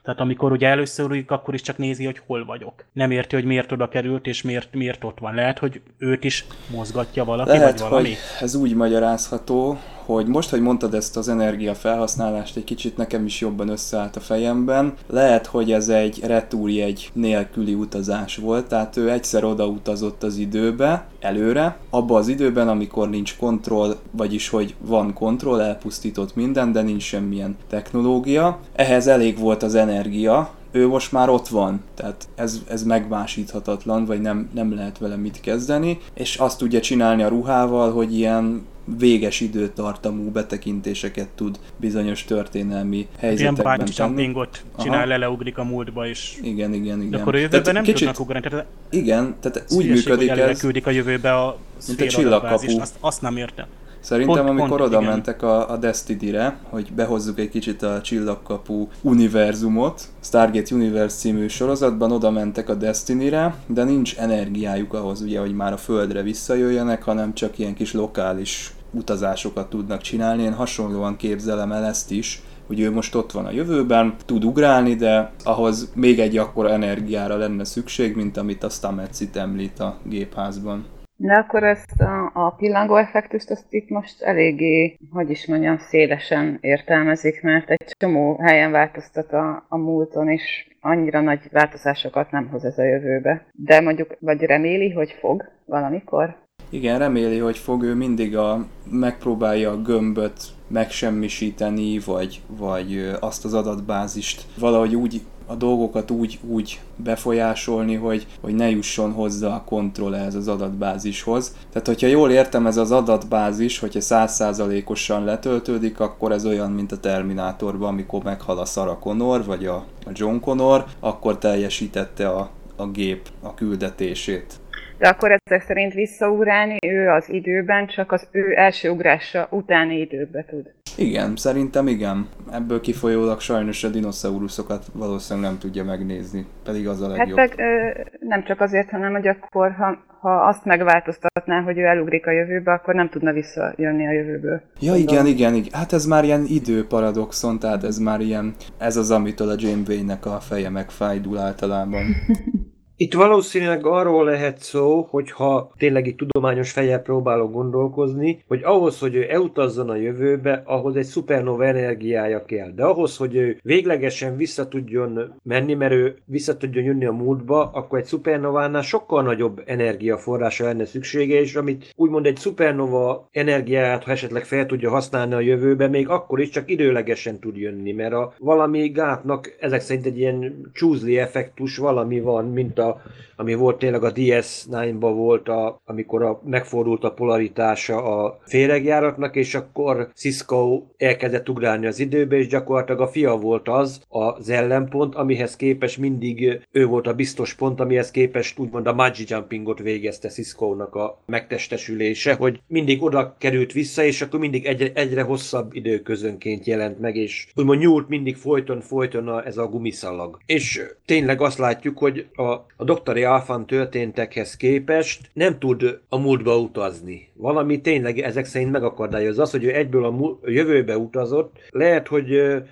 tehát 0.03 0.21
amikor 0.21 0.53
ugye 0.53 0.69
először 0.69 1.05
ugrik, 1.05 1.31
akkor 1.31 1.55
is 1.55 1.61
csak 1.61 1.79
nézi, 1.79 2.05
hogy 2.05 2.21
hol 2.27 2.45
vagyok. 2.45 2.85
Nem 2.93 3.11
érti, 3.11 3.35
hogy 3.35 3.45
miért 3.45 3.73
oda 3.73 3.89
került, 3.89 4.27
és 4.27 4.43
miért, 4.43 4.75
miért 4.75 5.05
ott 5.05 5.19
van. 5.19 5.35
Lehet, 5.35 5.59
hogy 5.59 5.81
őt 5.99 6.25
is 6.25 6.45
mozgatja 6.71 7.25
valaki, 7.25 7.51
Lehet, 7.51 7.81
vagy 7.81 7.89
valami. 7.91 8.09
Hogy 8.09 8.17
ez 8.41 8.55
úgy 8.55 8.75
magyarázható, 8.75 9.79
hogy 10.13 10.27
most, 10.27 10.51
hogy 10.51 10.61
mondtad 10.61 10.95
ezt 10.95 11.17
az 11.17 11.29
energia 11.29 11.75
felhasználást, 11.75 12.57
egy 12.57 12.65
kicsit 12.65 12.97
nekem 12.97 13.25
is 13.25 13.41
jobban 13.41 13.69
összeállt 13.69 14.17
a 14.17 14.21
fejemben. 14.21 14.93
Lehet, 15.07 15.47
hogy 15.47 15.73
ez 15.73 15.89
egy 15.89 16.21
retúrjegy 16.25 17.11
nélküli 17.13 17.75
utazás 17.75 18.37
volt, 18.37 18.67
tehát 18.67 18.97
ő 18.97 19.11
egyszer 19.11 19.45
oda 19.45 19.67
utazott 19.67 20.23
az 20.23 20.37
időbe, 20.37 21.07
előre, 21.21 21.77
abba 21.91 22.17
az 22.17 22.29
időben, 22.29 22.69
amikor 22.69 23.11
nincs 23.11 23.37
kontroll, 23.37 23.97
vagyis 24.11 24.49
hogy 24.49 24.75
van 24.81 25.13
kontroll, 25.13 25.61
elpusztított 25.61 26.35
minden, 26.35 26.73
de 26.73 26.83
nincs 26.83 27.03
semmilyen 27.03 27.57
technológia. 27.69 28.59
Ehhez 28.73 29.07
elég 29.07 29.39
volt 29.39 29.63
az 29.63 29.75
energia, 29.75 30.51
ő 30.73 30.89
most 30.89 31.13
már 31.13 31.29
ott 31.29 31.49
van, 31.49 31.83
tehát 31.95 32.29
ez, 32.35 32.63
ez 32.69 32.83
megmásíthatatlan, 32.83 34.05
vagy 34.05 34.21
nem, 34.21 34.51
nem 34.55 34.75
lehet 34.75 34.99
vele 34.99 35.17
mit 35.17 35.41
kezdeni, 35.41 35.99
és 36.15 36.37
azt 36.37 36.59
tudja 36.59 36.81
csinálni 36.81 37.23
a 37.23 37.29
ruhával, 37.29 37.93
hogy 37.93 38.15
ilyen 38.15 38.67
véges 38.99 39.41
időtartamú 39.41 40.31
betekintéseket 40.31 41.29
tud 41.29 41.59
bizonyos 41.77 42.25
történelmi 42.25 43.09
helyzetekben 43.19 43.87
Ilyen 43.97 44.15
bungee 44.15 44.49
csinál, 44.79 45.07
le, 45.07 45.17
leugrik 45.17 45.59
a 45.59 45.65
múltba 45.65 46.07
is. 46.07 46.39
Igen, 46.43 46.73
igen, 46.73 46.99
igen. 46.99 47.11
De 47.11 47.17
akkor 47.17 47.35
a 47.35 47.39
jövőben 47.39 47.75
nem 47.75 47.83
kicsit... 47.83 47.99
tudnak 47.99 48.21
ugrani. 48.21 48.49
Tehát 48.49 48.67
igen, 48.91 49.35
tehát 49.41 49.65
úgy 49.71 49.89
működik 49.89 50.31
hogy 50.31 50.39
ez... 50.39 50.65
a 50.85 50.91
jövőbe 50.91 51.35
a 51.35 51.59
mint 51.87 52.01
a 52.01 52.07
csillagkapu. 52.07 52.81
Azt, 52.81 52.95
azt 53.01 53.23
nem 53.23 53.37
értem. 53.37 53.67
Szerintem, 54.03 54.45
pont, 54.45 54.49
amikor 54.49 54.79
pont, 54.79 54.91
oda 54.91 55.01
igen. 55.01 55.13
mentek 55.13 55.43
a, 55.43 55.71
a 55.71 55.77
Destiny-re, 55.77 56.57
hogy 56.71 56.93
behozzuk 56.95 57.39
egy 57.39 57.49
kicsit 57.49 57.83
a 57.83 58.01
Csillagkapu 58.01 58.89
univerzumot, 59.01 60.03
Stargate 60.21 60.75
Universe 60.75 61.17
című 61.17 61.47
sorozatban 61.47 62.13
oda 62.13 62.31
mentek 62.31 62.69
a 62.69 62.75
Destiny-re, 62.75 63.55
de 63.67 63.85
nincs 63.85 64.17
energiájuk 64.19 64.95
ahhoz, 64.95 65.21
ugye, 65.21 65.41
hogy 65.41 65.55
már 65.55 65.73
a 65.73 65.77
Földre 65.77 66.23
visszajöjjenek, 66.23 67.03
hanem 67.03 67.35
csak 67.35 67.59
ilyen 67.59 67.75
kis 67.75 67.93
lokális 67.93 68.75
utazásokat 68.91 69.69
tudnak 69.69 70.01
csinálni. 70.01 70.43
Én 70.43 70.55
hasonlóan 70.55 71.17
képzelem 71.17 71.73
el 71.73 71.85
ezt 71.85 72.11
is, 72.11 72.43
hogy 72.67 72.81
ő 72.81 72.91
most 72.91 73.15
ott 73.15 73.33
van 73.33 73.47
a 73.47 73.51
jövőben, 73.51 74.15
tud 74.27 74.45
ugrálni, 74.45 74.95
de 74.95 75.33
ahhoz 75.45 75.93
még 75.95 76.21
egy 76.21 76.37
akkora 76.37 76.71
energiára 76.71 77.37
lenne 77.37 77.65
szükség, 77.65 78.17
mint 78.17 78.37
amit 78.37 78.65
a 78.65 78.69
Stamets 78.69 79.19
említ 79.33 79.81
a 79.81 79.97
gépházban. 80.05 80.85
De 81.23 81.35
akkor 81.35 81.63
ezt 81.63 82.01
a, 82.01 82.31
a 82.35 82.51
pillangó 82.51 82.97
effektust 82.97 83.51
azt 83.51 83.67
itt 83.69 83.89
most 83.89 84.23
eléggé, 84.23 84.99
hogy 85.11 85.31
is 85.31 85.47
mondjam, 85.47 85.79
szélesen 85.79 86.59
értelmezik, 86.61 87.43
mert 87.43 87.71
egy 87.71 87.95
csomó 87.99 88.37
helyen 88.41 88.71
változtat 88.71 89.33
a, 89.33 89.67
a 89.69 89.77
múlton, 89.77 90.29
és 90.29 90.69
annyira 90.81 91.21
nagy 91.21 91.41
változásokat 91.51 92.31
nem 92.31 92.49
hoz 92.49 92.65
ez 92.65 92.79
a 92.79 92.85
jövőbe. 92.85 93.47
De 93.53 93.81
mondjuk, 93.81 94.17
vagy 94.21 94.41
reméli, 94.41 94.91
hogy 94.91 95.17
fog 95.21 95.45
valamikor? 95.65 96.37
Igen, 96.71 96.99
reméli, 96.99 97.39
hogy 97.39 97.59
fog 97.59 97.83
ő 97.83 97.95
mindig 97.95 98.37
a, 98.37 98.67
megpróbálja 98.91 99.71
a 99.71 99.83
gömböt 99.83 100.41
megsemmisíteni, 100.69 101.99
vagy, 102.07 102.41
vagy 102.47 103.17
azt 103.21 103.45
az 103.45 103.55
adatbázist 103.55 104.47
valahogy 104.59 104.95
úgy 104.95 105.21
a 105.47 105.55
dolgokat 105.55 106.11
úgy, 106.11 106.39
úgy 106.49 106.81
befolyásolni, 106.97 107.95
hogy, 107.95 108.27
hogy 108.41 108.55
ne 108.55 108.71
jusson 108.71 109.13
hozzá 109.13 109.55
a 109.55 109.65
kontroll 109.65 110.15
ehhez 110.15 110.35
az 110.35 110.49
adatbázishoz. 110.49 111.57
Tehát, 111.73 111.87
hogyha 111.87 112.07
jól 112.07 112.31
értem, 112.31 112.67
ez 112.67 112.77
az 112.77 112.91
adatbázis, 112.91 113.79
hogyha 113.79 114.01
százszázalékosan 114.01 115.25
letöltődik, 115.25 116.01
akkor 116.01 116.33
ez 116.33 116.47
olyan, 116.47 116.71
mint 116.71 116.93
a 116.93 117.01
Terminátorban, 117.01 117.89
amikor 117.89 118.23
meghal 118.23 118.59
a 118.59 118.65
Sarah 118.65 118.99
Connor, 118.99 119.45
vagy 119.45 119.67
a, 119.67 119.75
a 120.07 120.11
John 120.13 120.39
Connor, 120.39 120.85
akkor 121.01 121.39
teljesítette 121.39 122.29
a, 122.29 122.51
a 122.77 122.87
gép 122.87 123.29
a 123.43 123.55
küldetését. 123.55 124.61
De 125.03 125.09
akkor 125.09 125.41
ezek 125.45 125.63
szerint 125.63 125.93
visszaugrálni 125.93 126.77
ő 126.87 127.09
az 127.09 127.29
időben 127.29 127.87
csak 127.87 128.13
az 128.13 128.29
ő 128.31 128.57
első 128.57 128.91
ugrása 128.91 129.47
utáni 129.51 130.01
időbe 130.01 130.45
tud. 130.45 130.71
Igen, 130.97 131.37
szerintem 131.37 131.87
igen. 131.87 132.29
Ebből 132.53 132.81
kifolyólag 132.81 133.41
sajnos 133.41 133.85
a 133.85 133.89
dinoszauruszokat 133.89 134.85
valószínűleg 134.93 135.51
nem 135.51 135.59
tudja 135.59 135.85
megnézni, 135.85 136.47
pedig 136.65 136.89
az 136.89 137.01
a 137.01 137.09
hát 137.09 137.17
legjobb. 137.17 137.39
Hát 137.39 137.57
meg 137.57 137.67
ö, 137.67 138.01
nem 138.21 138.45
csak 138.45 138.61
azért, 138.61 138.91
hanem 138.91 139.13
hogy 139.13 139.27
akkor, 139.27 139.73
ha, 139.73 139.99
ha 140.21 140.31
azt 140.31 140.65
megváltoztatná, 140.65 141.61
hogy 141.61 141.79
ő 141.79 141.85
elugrik 141.85 142.27
a 142.27 142.31
jövőbe, 142.31 142.73
akkor 142.73 142.95
nem 142.95 143.09
tudna 143.09 143.33
visszajönni 143.33 144.07
a 144.07 144.13
jövőből. 144.13 144.63
Ja, 144.81 144.95
igen, 144.95 145.27
igen, 145.27 145.55
igen. 145.55 145.73
Hát 145.73 145.93
ez 145.93 146.07
már 146.07 146.25
ilyen 146.25 146.45
időparadoxon, 146.47 147.59
tehát 147.59 147.85
ez 147.85 147.99
már 147.99 148.21
ilyen, 148.21 148.55
ez 148.79 148.97
az, 148.97 149.11
amitől 149.11 149.49
a 149.49 149.57
Jane 149.59 149.83
Wayne-nek 149.89 150.27
a 150.27 150.41
feje 150.41 150.71
megfájdul 150.71 151.39
általában. 151.39 152.03
Itt 153.03 153.15
valószínűleg 153.15 153.87
arról 153.87 154.25
lehet 154.25 154.59
szó, 154.59 155.07
hogyha 155.11 155.73
tényleg 155.79 156.07
egy 156.07 156.15
tudományos 156.15 156.71
fejjel 156.71 157.03
próbálok 157.03 157.53
gondolkozni, 157.53 158.43
hogy 158.49 158.61
ahhoz, 158.63 158.99
hogy 158.99 159.15
ő 159.15 159.31
elutazzon 159.31 159.91
a 159.91 159.97
jövőbe, 159.97 160.63
ahhoz 160.67 160.97
egy 160.97 161.05
szupernova 161.05 161.65
energiája 161.65 162.45
kell. 162.45 162.71
De 162.71 162.85
ahhoz, 162.85 163.17
hogy 163.17 163.35
ő 163.35 163.59
véglegesen 163.63 164.37
vissza 164.37 164.69
tudjon 164.69 165.35
menni, 165.43 165.75
mert 165.75 165.93
ő 165.93 166.17
vissza 166.25 166.57
tudjon 166.57 166.85
jönni 166.85 167.05
a 167.05 167.13
múltba, 167.13 167.71
akkor 167.73 167.99
egy 167.99 168.05
szupernovánál 168.05 168.83
sokkal 168.83 169.23
nagyobb 169.23 169.63
energiaforrása 169.67 170.65
lenne 170.65 170.85
szüksége, 170.85 171.41
és 171.41 171.57
amit 171.57 171.93
úgymond 171.97 172.27
egy 172.27 172.37
szupernova 172.37 173.29
energiát, 173.33 174.05
ha 174.05 174.11
esetleg 174.11 174.45
fel 174.45 174.67
tudja 174.67 174.91
használni 174.91 175.35
a 175.35 175.41
jövőbe, 175.41 175.89
még 175.89 176.09
akkor 176.09 176.41
is 176.41 176.49
csak 176.49 176.71
időlegesen 176.71 177.39
tud 177.39 177.57
jönni, 177.57 177.93
mert 177.93 178.13
a 178.13 178.33
valami 178.39 178.89
gátnak 178.89 179.57
ezek 179.61 179.81
szerint 179.81 180.07
egy 180.07 180.19
ilyen 180.19 180.71
csúzli 180.73 181.19
effektus 181.19 181.77
valami 181.77 182.21
van, 182.21 182.45
mint 182.45 182.79
a 182.79 182.91
ami 183.37 183.55
volt 183.55 183.79
tényleg 183.79 184.05
a 184.05 184.13
DS9-ban 184.13 185.13
volt, 185.15 185.49
a, 185.49 185.81
amikor 185.85 186.23
a, 186.23 186.41
megfordult 186.45 187.05
a 187.05 187.13
polaritása 187.13 188.05
a 188.05 188.39
féregjáratnak, 188.45 189.37
és 189.37 189.55
akkor 189.55 190.09
Cisco 190.15 190.83
elkezdett 190.97 191.49
ugrálni 191.49 191.87
az 191.87 191.99
időbe, 191.99 192.37
és 192.37 192.47
gyakorlatilag 192.47 193.01
a 193.01 193.07
fia 193.07 193.37
volt 193.37 193.69
az 193.69 194.03
az 194.09 194.49
ellenpont, 194.49 195.15
amihez 195.15 195.57
képes 195.57 195.97
mindig 195.97 196.61
ő 196.71 196.87
volt 196.87 197.07
a 197.07 197.15
biztos 197.15 197.55
pont, 197.55 197.81
amihez 197.81 198.11
képest 198.11 198.59
úgymond 198.59 198.87
a 198.87 198.95
Magic 198.95 199.31
Jumpingot 199.31 199.79
végezte 199.79 200.29
Cisco-nak 200.29 200.95
a 200.95 201.19
megtestesülése, 201.27 202.35
hogy 202.35 202.61
mindig 202.67 203.03
oda 203.03 203.37
került 203.39 203.73
vissza, 203.73 204.05
és 204.05 204.23
akkor 204.23 204.41
mindig 204.41 204.65
egyre, 204.65 204.91
egyre 204.95 205.23
hosszabb 205.23 205.75
időközönként 205.75 206.67
jelent 206.67 207.01
meg, 207.01 207.17
és 207.17 207.47
úgymond 207.55 207.81
nyúlt 207.81 208.09
mindig 208.09 208.37
folyton, 208.37 208.81
folyton 208.81 209.29
a, 209.29 209.47
ez 209.47 209.57
a 209.57 209.67
gumiszalag. 209.67 210.39
És 210.47 210.83
tényleg 211.07 211.41
azt 211.41 211.59
látjuk, 211.59 211.99
hogy 211.99 212.27
a, 212.33 212.82
a 212.83 212.85
doktori 212.85 213.25
Alfan 213.25 213.67
történtekhez 213.67 214.57
képest 214.57 215.31
nem 215.33 215.59
tud 215.59 216.01
a 216.09 216.19
múltba 216.19 216.59
utazni. 216.59 217.29
Valami 217.35 217.81
tényleg 217.81 218.19
ezek 218.19 218.45
szerint 218.45 218.71
megakadályoz 218.71 219.39
az, 219.39 219.51
hogy 219.51 219.65
ő 219.65 219.75
egyből 219.75 220.05
a, 220.05 220.39
jövőbe 220.45 220.99
utazott. 220.99 221.57
Lehet, 221.71 222.09
hogy 222.09 222.29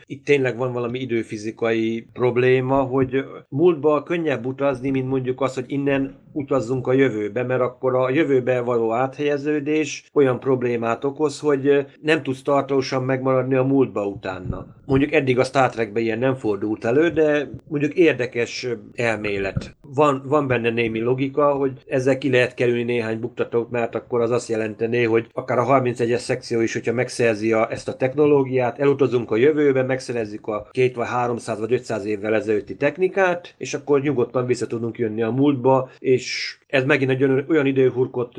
itt 0.06 0.24
tényleg 0.24 0.56
van 0.56 0.72
valami 0.72 0.98
időfizikai 0.98 2.06
probléma, 2.12 2.82
hogy 2.82 3.24
múltba 3.48 4.02
könnyebb 4.02 4.46
utazni, 4.46 4.90
mint 4.90 5.08
mondjuk 5.08 5.40
az, 5.40 5.54
hogy 5.54 5.64
innen 5.66 6.14
utazzunk 6.32 6.86
a 6.86 6.92
jövőbe, 6.92 7.42
mert 7.42 7.60
akkor 7.60 7.94
a 7.94 8.10
jövőbe 8.10 8.60
való 8.60 8.92
áthelyeződés 8.92 10.04
olyan 10.12 10.40
problémát 10.40 11.04
okoz, 11.04 11.40
hogy 11.40 11.86
nem 12.00 12.22
tudsz 12.22 12.42
tartósan 12.42 13.02
megmaradni 13.02 13.54
a 13.54 13.64
múltba 13.64 14.06
utána. 14.06 14.66
Mondjuk 14.90 15.12
eddig 15.12 15.38
a 15.38 15.44
Star 15.44 15.70
Trekben 15.70 16.02
ilyen 16.02 16.18
nem 16.18 16.34
fordult 16.34 16.84
elő, 16.84 17.10
de 17.10 17.50
mondjuk 17.68 17.94
érdekes 17.94 18.66
elmélet. 18.94 19.76
Van, 19.80 20.22
van 20.26 20.46
benne 20.46 20.70
némi 20.70 21.00
logika, 21.00 21.52
hogy 21.52 21.72
ezzel 21.86 22.18
ki 22.18 22.30
lehet 22.30 22.54
kerülni 22.54 22.82
néhány 22.82 23.20
buktatót, 23.20 23.70
mert 23.70 23.94
akkor 23.94 24.20
az 24.20 24.30
azt 24.30 24.48
jelentené, 24.48 25.02
hogy 25.02 25.28
akár 25.32 25.58
a 25.58 25.64
31-es 25.64 26.18
szekció 26.18 26.60
is, 26.60 26.72
hogyha 26.72 26.92
megszerzi 26.92 27.52
a, 27.52 27.70
ezt 27.70 27.88
a 27.88 27.96
technológiát, 27.96 28.78
elutazunk 28.78 29.30
a 29.30 29.36
jövőbe, 29.36 29.82
megszerezzük 29.82 30.46
a 30.46 30.68
két 30.70 30.94
vagy 30.94 31.06
300 31.06 31.58
vagy 31.58 31.72
500 31.72 32.04
évvel 32.04 32.34
ezelőtti 32.34 32.76
technikát, 32.76 33.54
és 33.58 33.74
akkor 33.74 34.00
nyugodtan 34.00 34.46
vissza 34.46 34.66
tudunk 34.66 34.98
jönni 34.98 35.22
a 35.22 35.30
múltba, 35.30 35.90
és 35.98 36.58
ez 36.70 36.84
megint 36.84 37.10
egy 37.10 37.22
olyan, 37.22 37.44
olyan 37.48 37.66
időhurkot 37.66 38.34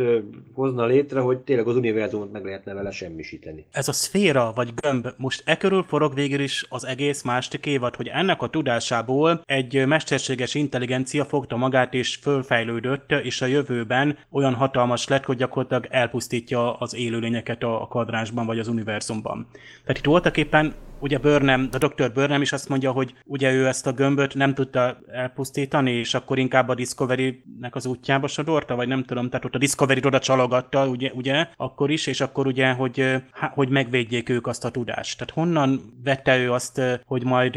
hozna 0.54 0.86
létre, 0.86 1.20
hogy 1.20 1.38
tényleg 1.38 1.68
az 1.68 1.76
univerzumot 1.76 2.32
meg 2.32 2.46
lehetne 2.46 2.74
vele 2.74 2.92
semmisíteni. 2.92 3.66
Ez 3.72 3.88
a 3.88 3.92
szféra 3.92 4.52
vagy 4.56 4.74
gömb, 4.74 5.08
most 5.18 5.44
e 5.46 5.58
körül 5.58 5.84
forog 5.84 6.14
végül 6.14 6.40
is 6.40 6.66
az 6.70 6.86
egész 6.86 7.22
másik 7.22 7.66
évad, 7.66 7.96
hogy 7.96 8.08
ennek 8.08 8.42
a 8.42 8.50
tudásából 8.50 9.42
egy 9.46 9.88
mesterséges 9.88 10.56
intelligencia 10.56 11.26
fogta 11.26 11.56
magát 11.56 11.94
és 11.94 12.16
fölfejlődött, 12.16 13.12
és 13.24 13.42
a 13.42 13.46
jövőben 13.46 14.18
olyan 14.32 14.54
hatalmas 14.54 15.08
lett, 15.08 15.26
hogy 15.26 15.38
gyakorlatilag 15.38 15.88
elpusztítja 15.90 16.74
az 16.74 16.96
élőlényeket 16.96 17.64
a 17.64 17.88
kvadránsban 17.90 18.46
vagy 18.46 18.60
az 18.60 18.68
univerzumban. 18.68 19.48
Tehát 19.82 19.98
itt 19.98 20.06
voltak 20.06 20.38
éppen 20.38 20.74
ugye 21.02 21.18
Burnham, 21.18 21.70
a 21.72 21.78
Dr. 21.78 22.12
Burnham 22.12 22.42
is 22.42 22.52
azt 22.52 22.70
mondja, 22.70 22.92
hogy 22.92 23.14
ugye 23.26 23.54
ő 23.54 23.68
ezt 23.68 23.88
a 23.88 23.92
gömböt 23.92 24.36
nem 24.36 24.54
tudta 24.54 24.98
elpusztítani, 25.12 25.92
és 25.92 26.14
akkor 26.14 26.40
inkább 26.40 26.70
a 26.70 26.76
Discovery-nek 26.76 27.76
az 27.76 27.86
útjába 27.86 28.28
sodorta, 28.28 28.76
vagy 28.76 28.88
nem 28.88 29.04
tudom, 29.04 29.30
tehát 29.30 29.46
ott 29.46 29.56
a 29.56 29.58
Discovery-t 29.58 30.06
oda 30.06 30.20
csalogatta, 30.20 30.88
ugye, 30.88 31.12
ugye, 31.14 31.48
akkor 31.58 31.92
is, 31.92 32.08
és 32.08 32.22
akkor 32.22 32.48
ugye, 32.48 32.72
hogy, 32.72 33.16
hogy 33.54 33.70
megvédjék 33.70 34.30
ők 34.30 34.48
azt 34.48 34.66
a 34.66 34.72
tudást. 34.72 35.18
Tehát 35.18 35.34
honnan 35.34 35.82
vette 36.04 36.38
ő 36.38 36.52
azt, 36.52 36.82
hogy 37.06 37.24
majd 37.24 37.56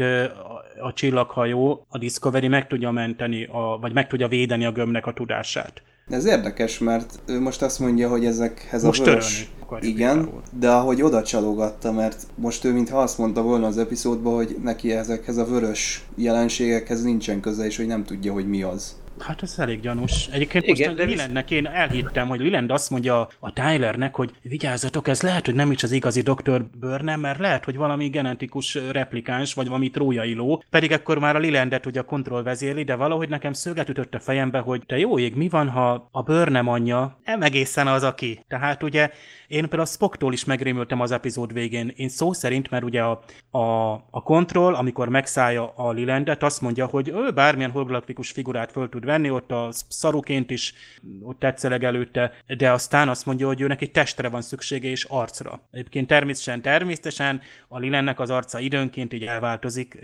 a 0.81 0.93
csillaghajó, 0.93 1.85
a 1.89 1.97
Discovery 1.97 2.47
meg 2.47 2.67
tudja 2.67 2.91
menteni, 2.91 3.43
a, 3.51 3.77
vagy 3.81 3.93
meg 3.93 4.07
tudja 4.07 4.27
védeni 4.27 4.65
a 4.65 4.71
gömbnek 4.71 5.05
a 5.05 5.13
tudását. 5.13 5.83
Ez 6.09 6.25
érdekes, 6.25 6.77
mert 6.77 7.19
ő 7.25 7.41
most 7.41 7.61
azt 7.61 7.79
mondja, 7.79 8.09
hogy 8.09 8.25
ezekhez 8.25 8.83
most 8.83 9.01
a 9.01 9.03
vörös... 9.03 9.51
Igen, 9.79 10.15
például. 10.15 10.41
de 10.59 10.71
ahogy 10.71 11.01
oda 11.01 11.23
csalogatta, 11.23 11.91
mert 11.91 12.27
most 12.35 12.63
ő 12.63 12.73
mintha 12.73 13.01
azt 13.01 13.17
mondta 13.17 13.41
volna 13.41 13.67
az 13.67 13.77
epizódban, 13.77 14.35
hogy 14.35 14.57
neki 14.63 14.91
ezekhez 14.91 15.37
a 15.37 15.45
vörös 15.45 16.05
jelenségekhez 16.15 17.03
nincsen 17.03 17.39
köze, 17.39 17.65
és 17.65 17.77
hogy 17.77 17.87
nem 17.87 18.03
tudja, 18.03 18.33
hogy 18.33 18.49
mi 18.49 18.63
az. 18.63 18.95
Hát 19.19 19.41
ez 19.43 19.55
elég 19.57 19.79
gyanús. 19.79 20.27
Egyébként 20.31 20.65
Igen, 20.65 20.89
most 20.89 20.97
de 20.97 21.03
a 21.03 21.05
Lilandnek 21.05 21.51
én 21.51 21.67
elhittem, 21.67 22.27
hogy 22.27 22.39
Liland 22.39 22.71
azt 22.71 22.89
mondja 22.89 23.27
a 23.39 23.53
Tylernek, 23.53 24.15
hogy 24.15 24.31
vigyázzatok, 24.41 25.07
ez 25.07 25.21
lehet, 25.21 25.45
hogy 25.45 25.55
nem 25.55 25.71
is 25.71 25.83
az 25.83 25.91
igazi 25.91 26.21
Dr. 26.21 26.65
Burnham, 26.79 27.19
mert 27.19 27.39
lehet, 27.39 27.65
hogy 27.65 27.75
valami 27.75 28.09
genetikus 28.09 28.77
replikáns, 28.91 29.53
vagy 29.53 29.67
valami 29.67 29.89
trójai 29.89 30.33
ló, 30.33 30.63
pedig 30.69 30.91
akkor 30.91 31.19
már 31.19 31.35
a 31.35 31.39
Lilandet 31.39 31.85
ugye 31.85 31.99
a 31.99 32.03
kontroll 32.03 32.43
vezéli, 32.43 32.83
de 32.83 32.95
valahogy 32.95 33.29
nekem 33.29 33.53
szöget 33.53 33.89
ütött 33.89 34.15
a 34.15 34.19
fejembe, 34.19 34.59
hogy 34.59 34.83
te 34.85 34.97
jó 34.97 35.19
ég, 35.19 35.35
mi 35.35 35.49
van, 35.49 35.69
ha 35.69 36.09
a 36.11 36.21
Burnham 36.21 36.67
anyja 36.67 37.19
nem 37.25 37.41
egészen 37.41 37.87
az, 37.87 38.03
aki. 38.03 38.43
Tehát 38.47 38.83
ugye 38.83 39.09
én 39.47 39.59
például 39.61 39.81
a 39.81 39.85
Spocktól 39.85 40.33
is 40.33 40.45
megrémültem 40.45 40.99
az 41.01 41.11
epizód 41.11 41.53
végén. 41.53 41.93
Én 41.95 42.09
szó 42.09 42.33
szerint, 42.33 42.69
mert 42.69 42.83
ugye 42.83 43.01
a, 43.01 43.23
a, 43.57 43.91
a 43.93 44.21
kontroll, 44.23 44.73
amikor 44.73 45.09
megszállja 45.09 45.73
a 45.75 45.91
Lilandet, 45.91 46.43
azt 46.43 46.61
mondja, 46.61 46.85
hogy 46.85 47.07
ő 47.09 47.31
bármilyen 47.31 47.71
holgalaktikus 47.71 48.31
figurát 48.31 48.71
föl 48.71 48.89
tud 48.89 49.05
venni, 49.05 49.29
ott 49.29 49.51
a 49.51 49.69
szaruként 49.87 50.51
is 50.51 50.73
ott 51.21 51.39
tetszeleg 51.39 51.83
előtte, 51.83 52.31
de 52.57 52.71
aztán 52.71 53.09
azt 53.09 53.25
mondja, 53.25 53.47
hogy 53.47 53.61
ő 53.61 53.67
neki 53.67 53.91
testre 53.91 54.29
van 54.29 54.41
szüksége 54.41 54.89
és 54.89 55.03
arcra. 55.03 55.61
Egyébként 55.71 56.07
természetesen, 56.07 56.61
természetesen 56.61 57.41
a 57.67 57.79
Lilennek 57.79 58.19
az 58.19 58.29
arca 58.29 58.59
időnként 58.59 59.13
így 59.13 59.23
elváltozik, 59.23 59.99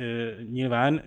nyilván, 0.51 1.03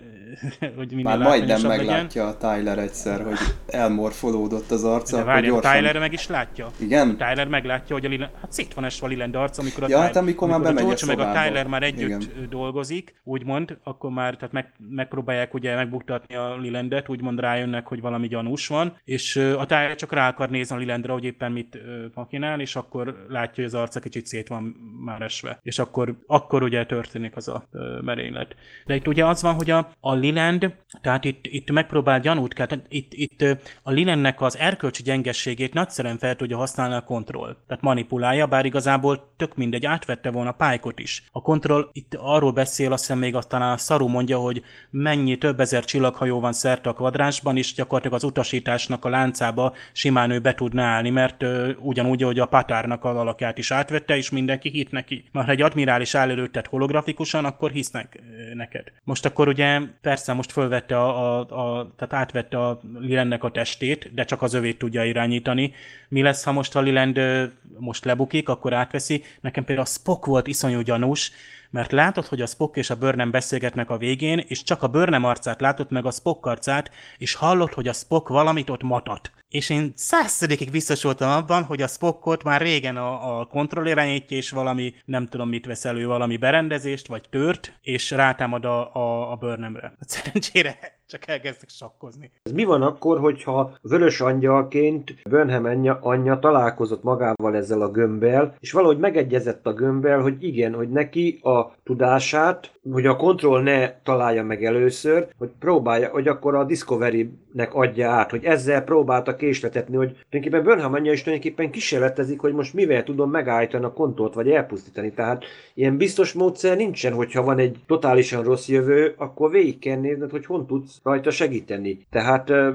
hogy 0.77 0.89
minél 0.89 1.03
Már 1.03 1.17
majdnem 1.17 1.47
látványosabb 1.47 1.69
legyen. 1.69 1.85
meglátja 1.85 2.27
a 2.27 2.37
Tyler 2.37 2.77
egyszer, 2.77 3.23
hogy 3.23 3.37
elmorfolódott 3.67 4.71
az 4.71 4.83
arca, 4.83 5.17
De 5.17 5.23
várjál, 5.23 5.51
gyorsan... 5.51 5.71
Tyler 5.71 5.99
meg 5.99 6.13
is 6.13 6.27
látja. 6.27 6.71
Igen? 6.77 7.17
Tyler 7.17 7.47
meglátja, 7.47 7.95
hogy 7.95 8.05
a 8.05 8.09
Liland, 8.25 8.41
hát 8.41 8.51
szét 8.51 8.73
van 8.73 8.83
esve 8.83 9.05
a 9.05 9.09
Liland 9.09 9.35
arca, 9.35 9.61
amikor 9.61 9.83
a, 9.83 9.87
Ja, 9.87 9.95
Tyler, 9.95 10.05
hát 10.05 10.15
amikor 10.15 10.47
már 10.47 10.59
a 10.59 10.63
bemegy 10.63 10.83
a 10.83 10.85
George 10.85 11.05
meg 11.05 11.19
a. 11.19 11.31
Tyler 11.31 11.67
már 11.67 11.83
együtt 11.83 12.07
Igen. 12.07 12.49
dolgozik, 12.49 13.21
úgymond, 13.23 13.77
akkor 13.83 14.11
már 14.11 14.35
tehát 14.35 14.53
meg, 14.53 14.73
megpróbálják 14.89 15.53
ugye 15.53 15.75
megbuktatni 15.75 16.35
a 16.35 16.57
Lilandet, 16.57 17.09
úgymond 17.09 17.39
rájönnek, 17.39 17.87
hogy 17.87 18.01
valami 18.01 18.27
gyanús 18.27 18.67
van, 18.67 18.97
és 19.03 19.35
a 19.35 19.65
Tyler 19.65 19.95
csak 19.95 20.13
rá 20.13 20.27
akar 20.27 20.49
nézni 20.49 20.75
a 20.75 20.79
Lilandre, 20.79 21.13
hogy 21.13 21.23
éppen 21.23 21.51
mit 21.51 21.77
makinál, 22.13 22.59
és 22.59 22.75
akkor 22.75 23.25
látja, 23.29 23.63
hogy 23.63 23.73
az 23.73 23.73
arca 23.73 23.99
kicsit 23.99 24.25
szét 24.25 24.47
van 24.47 24.63
már 25.05 25.21
esve. 25.21 25.59
És 25.61 25.79
akkor, 25.79 26.15
akkor 26.27 26.63
ugye 26.63 26.85
történik 26.85 27.35
az 27.35 27.47
a 27.47 27.67
merénylet. 28.01 28.55
De 28.85 28.95
itt 28.95 29.07
ugye 29.07 29.25
az 29.25 29.41
van, 29.41 29.53
hogy 29.53 29.69
a, 29.69 29.89
a 29.99 30.13
Liland, 30.13 30.73
tehát 31.01 31.25
itt, 31.25 31.45
itt 31.47 31.71
megpróbál 31.71 32.19
gyanút 32.19 32.53
kell, 32.53 32.65
tehát 32.65 32.85
itt, 32.89 33.13
itt 33.13 33.41
a 33.83 33.91
Lilandnek 33.91 34.41
az 34.41 34.57
erkölcsi 34.57 35.03
gyengességét 35.03 35.73
nagyszerűen 35.73 36.17
fel 36.17 36.35
tudja 36.35 36.57
használni 36.57 36.95
a 36.95 37.01
kontroll. 37.01 37.55
Tehát 37.67 37.83
manipulálja, 38.15 38.45
bár 38.45 38.65
igazából 38.65 39.33
tök 39.37 39.55
mindegy, 39.55 39.85
átvette 39.85 40.31
volna 40.31 40.51
Pike-ot 40.51 40.99
is. 40.99 41.23
A 41.31 41.41
kontroll 41.41 41.89
itt 41.93 42.15
arról 42.19 42.51
beszél, 42.51 42.91
azt 42.91 43.01
hiszem 43.01 43.17
még 43.17 43.35
azt 43.35 43.49
talán 43.49 43.71
a 43.71 43.77
Saru 43.77 44.07
mondja, 44.07 44.37
hogy 44.37 44.63
mennyi 44.89 45.37
több 45.37 45.59
ezer 45.59 45.85
csillaghajó 45.85 46.39
van 46.39 46.53
szerte 46.53 46.89
a 46.89 46.93
kvadránsban, 46.93 47.57
és 47.57 47.73
gyakorlatilag 47.73 48.17
az 48.17 48.23
utasításnak 48.23 49.05
a 49.05 49.09
láncába 49.09 49.73
simán 49.93 50.31
ő 50.31 50.39
be 50.39 50.53
tudná 50.53 50.95
állni, 50.95 51.09
mert 51.09 51.43
ö, 51.43 51.71
ugyanúgy, 51.79 52.21
hogy 52.21 52.39
a 52.39 52.45
patárnak 52.45 53.03
az 53.03 53.15
alakját 53.15 53.57
is 53.57 53.71
átvette, 53.71 54.17
és 54.17 54.29
mindenki 54.29 54.69
hit 54.69 54.91
neki. 54.91 55.23
Már 55.31 55.45
ha 55.45 55.51
egy 55.51 55.61
admirális 55.61 56.15
áll 56.15 56.29
előtted 56.29 56.65
holografikusan, 56.65 57.45
akkor 57.45 57.71
hisznek 57.71 58.19
neked. 58.53 58.91
Most 59.03 59.25
akkor 59.25 59.47
ugye 59.47 59.79
persze 60.01 60.33
most 60.33 60.51
fölvette 60.51 60.97
a, 60.97 61.39
a, 61.39 61.39
a 61.39 61.93
tehát 61.95 62.13
átvette 62.13 62.59
a 62.59 62.79
Lilennek 62.99 63.43
a 63.43 63.51
testét, 63.51 64.13
de 64.13 64.23
csak 64.23 64.41
az 64.41 64.53
övét 64.53 64.77
tudja 64.77 65.03
irányítani. 65.03 65.73
Mi 66.09 66.21
lesz, 66.21 66.43
ha 66.43 66.51
most 66.51 66.75
a 66.75 66.81
Liland 66.81 67.17
ö, 67.17 67.45
most 67.77 68.04
lebukik, 68.05 68.49
akkor 68.49 68.73
átveszi. 68.73 69.23
Nekem 69.41 69.65
például 69.65 69.87
a 69.87 69.91
Spock 69.91 70.25
volt 70.25 70.47
iszonyú 70.47 70.81
gyanús, 70.81 71.31
mert 71.69 71.91
látod, 71.91 72.25
hogy 72.25 72.41
a 72.41 72.45
Spock 72.45 72.75
és 72.77 72.89
a 72.89 72.95
Burnham 72.95 73.31
beszélgetnek 73.31 73.89
a 73.89 73.97
végén, 73.97 74.43
és 74.47 74.63
csak 74.63 74.83
a 74.83 74.87
Burnham 74.87 75.23
arcát 75.23 75.61
látod 75.61 75.91
meg 75.91 76.05
a 76.05 76.11
Spock 76.11 76.45
arcát, 76.45 76.91
és 77.17 77.33
hallod, 77.33 77.73
hogy 77.73 77.87
a 77.87 77.93
Spock 77.93 78.27
valamit 78.27 78.69
ott 78.69 78.83
matat. 78.83 79.31
És 79.55 79.69
én 79.69 79.91
százszerékig 79.95 80.71
biztos 80.71 81.03
voltam 81.03 81.29
abban, 81.29 81.63
hogy 81.63 81.81
a 81.81 81.87
Spockot 81.87 82.43
már 82.43 82.61
régen 82.61 82.97
a, 82.97 83.39
a 83.39 83.45
kontroll 83.45 83.85
irányítja, 83.85 84.37
és 84.37 84.49
valami, 84.49 84.93
nem 85.05 85.27
tudom 85.27 85.49
mit 85.49 85.65
vesz 85.65 85.85
elő, 85.85 86.07
valami 86.07 86.37
berendezést, 86.37 87.07
vagy 87.07 87.23
tört, 87.29 87.73
és 87.81 88.11
rátámad 88.11 88.65
a, 88.65 88.95
a, 88.95 89.31
a 89.31 89.35
Burnhamre. 89.35 89.93
Szerencsére 90.07 90.77
csak 91.07 91.27
elkezdtek 91.27 91.69
sakkozni. 91.69 92.31
Ez 92.43 92.51
mi 92.51 92.63
van 92.63 92.81
akkor, 92.81 93.19
hogyha 93.19 93.77
vörös 93.81 94.21
angyalként 94.21 95.15
Burnham 95.29 95.65
anyja, 95.65 95.99
anyja 96.01 96.39
találkozott 96.39 97.03
magával 97.03 97.55
ezzel 97.55 97.81
a 97.81 97.91
gömbbel, 97.91 98.55
és 98.59 98.71
valahogy 98.71 98.97
megegyezett 98.97 99.65
a 99.65 99.73
gömbbel, 99.73 100.21
hogy 100.21 100.43
igen, 100.43 100.73
hogy 100.73 100.89
neki 100.89 101.39
a 101.43 101.75
tudását, 101.83 102.71
hogy 102.91 103.05
a 103.05 103.15
kontroll 103.15 103.61
ne 103.61 103.91
találja 104.03 104.43
meg 104.43 104.65
először, 104.65 105.27
hogy 105.37 105.49
próbálja, 105.59 106.09
hogy 106.09 106.27
akkor 106.27 106.55
a 106.55 106.63
Discovery-nek 106.63 107.73
adja 107.73 108.09
át, 108.09 108.29
hogy 108.29 108.43
ezzel 108.43 108.83
próbálta 108.83 109.35
késletetni, 109.35 109.95
hogy 109.95 110.07
tulajdonképpen 110.29 110.63
Burnham 110.63 110.93
anyja 110.93 111.11
is 111.11 111.23
tulajdonképpen 111.23 111.71
kísérletezik, 111.71 112.39
hogy 112.39 112.53
most 112.53 112.73
mivel 112.73 113.03
tudom 113.03 113.31
megállítani 113.31 113.83
a 113.83 113.93
kontrollt, 113.93 114.33
vagy 114.33 114.49
elpusztítani. 114.49 115.11
Tehát 115.11 115.43
ilyen 115.73 115.97
biztos 115.97 116.33
módszer 116.33 116.77
nincsen, 116.77 117.13
hogyha 117.13 117.43
van 117.43 117.59
egy 117.59 117.77
totálisan 117.87 118.43
rossz 118.43 118.67
jövő, 118.67 119.13
akkor 119.17 119.51
végig 119.51 119.79
kell 119.79 119.99
nézned, 119.99 120.31
hogy 120.31 120.45
hon 120.45 120.65
tudsz 120.67 120.99
rajta 121.03 121.31
segíteni. 121.31 122.05
Tehát 122.11 122.49
uh, 122.49 122.67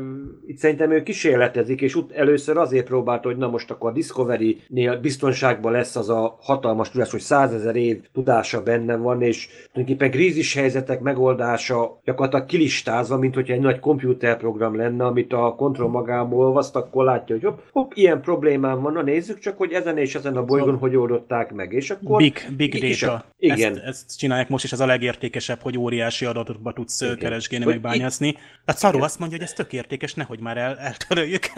itt 0.47 0.59
szerintem 0.59 0.91
ő 0.91 1.03
kísérletezik, 1.03 1.81
és 1.81 1.95
ut- 1.95 2.13
először 2.13 2.57
azért 2.57 2.87
próbálta, 2.87 3.29
hogy 3.29 3.37
na 3.37 3.49
most 3.49 3.71
akkor 3.71 3.91
a 3.91 3.93
Discovery-nél 3.93 5.01
biztonságban 5.01 5.73
lesz 5.73 5.97
az 5.97 6.09
a 6.09 6.37
hatalmas 6.41 6.91
tudás, 6.91 7.11
hogy 7.11 7.21
százezer 7.21 7.77
év 7.77 8.01
tudása 8.13 8.63
benne 8.63 8.97
van, 8.97 9.23
és 9.23 9.49
tulajdonképpen 9.73 10.00
krízis 10.09 10.55
helyzetek 10.55 11.01
megoldása 11.01 12.01
gyakorlatilag 12.05 12.47
kilistázva, 12.47 13.17
mint 13.19 13.35
hogyha 13.35 13.55
egy 13.55 13.61
nagy 13.61 13.79
komputerprogram 13.79 14.77
lenne, 14.77 15.05
amit 15.05 15.33
a 15.33 15.55
kontroll 15.55 15.89
magából 15.89 16.47
olvaszt, 16.47 16.77
akkor 16.77 17.05
látja, 17.05 17.35
hogy 17.35 17.45
hopp, 17.45 17.59
hopp, 17.73 17.91
ilyen 17.95 18.21
problémám 18.21 18.81
van, 18.81 18.93
na 18.93 19.03
nézzük 19.03 19.39
csak, 19.39 19.57
hogy 19.57 19.73
ezen 19.73 19.99
és 19.99 20.15
ezen 20.15 20.37
a 20.37 20.45
bolygón 20.45 20.79
hogy 20.79 20.97
oldották 20.97 21.53
meg, 21.53 21.73
és 21.73 21.91
akkor... 21.91 22.17
Big, 22.17 22.49
big 22.57 22.99
data. 22.99 23.13
a- 23.13 23.25
Igen. 23.39 23.73
Ezt, 23.73 23.85
ezt 23.85 24.19
csinálják 24.19 24.49
most, 24.49 24.65
és 24.65 24.73
az 24.73 24.81
a 24.81 24.87
legértékesebb, 24.87 25.61
hogy 25.61 25.79
óriási 25.79 26.25
adatokba 26.25 26.73
tudsz 26.73 27.01
Igen. 27.01 27.17
Keresgélni, 27.17 27.65
meg 27.65 27.81
bányászni. 27.81 28.37
Hát 28.67 28.79
Szaru 28.79 29.03
azt 29.03 29.19
mondja, 29.19 29.39
hogy 29.39 29.47
ez 29.47 29.53
tök 29.53 29.73
értékes, 29.73 30.15
nehogy 30.15 30.41
már 30.41 30.57
el, 30.57 30.79
eltöröljük 30.79 31.51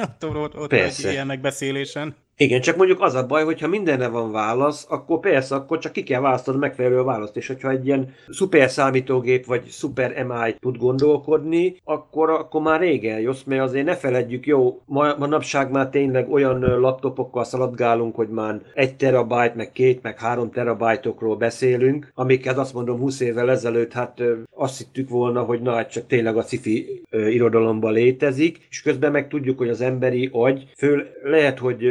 egy 1.06 1.12
ilyen 1.12 1.26
megbeszélésen. 1.26 2.14
Igen, 2.42 2.60
csak 2.60 2.76
mondjuk 2.76 3.00
az 3.00 3.14
a 3.14 3.26
baj, 3.26 3.44
hogyha 3.44 3.68
mindenre 3.68 4.08
van 4.08 4.32
válasz, 4.32 4.86
akkor 4.90 5.20
persze, 5.20 5.54
akkor 5.54 5.78
csak 5.78 5.92
ki 5.92 6.02
kell 6.02 6.20
választani 6.20 6.56
a 6.56 6.60
megfelelő 6.60 7.02
választ, 7.02 7.36
és 7.36 7.46
hogyha 7.46 7.70
egy 7.70 7.86
ilyen 7.86 8.14
szuper 8.28 8.70
számítógép 8.70 9.46
vagy 9.46 9.64
szuper 9.68 10.24
MI 10.24 10.54
tud 10.60 10.76
gondolkodni, 10.76 11.76
akkor, 11.84 12.30
akkor 12.30 12.62
már 12.62 12.80
rég 12.80 13.06
eljössz, 13.06 13.42
mert 13.42 13.62
azért 13.62 13.84
ne 13.84 13.96
feledjük, 13.96 14.46
jó, 14.46 14.80
ma, 14.86 15.16
manapság 15.18 15.70
már 15.70 15.88
tényleg 15.88 16.32
olyan 16.32 16.80
laptopokkal 16.80 17.44
szaladgálunk, 17.44 18.14
hogy 18.14 18.28
már 18.28 18.60
egy 18.74 18.96
terabyte, 18.96 19.52
meg 19.56 19.72
két, 19.72 20.02
meg 20.02 20.18
három 20.18 20.50
terabájtokról 20.50 21.36
beszélünk, 21.36 22.12
amiket 22.14 22.58
azt 22.58 22.74
mondom 22.74 22.98
20 22.98 23.20
évvel 23.20 23.50
ezelőtt, 23.50 23.92
hát 23.92 24.22
azt 24.54 24.78
hittük 24.78 25.08
volna, 25.08 25.42
hogy 25.42 25.60
na, 25.60 25.72
hát 25.72 25.90
csak 25.90 26.06
tényleg 26.06 26.36
a 26.36 26.42
sci-fi 26.42 27.02
irodalomban 27.10 27.92
létezik, 27.92 28.66
és 28.70 28.82
közben 28.82 29.12
meg 29.12 29.28
tudjuk, 29.28 29.58
hogy 29.58 29.68
az 29.68 29.80
emberi 29.80 30.28
agy 30.32 30.70
föl 30.76 31.06
lehet, 31.22 31.58
hogy 31.58 31.84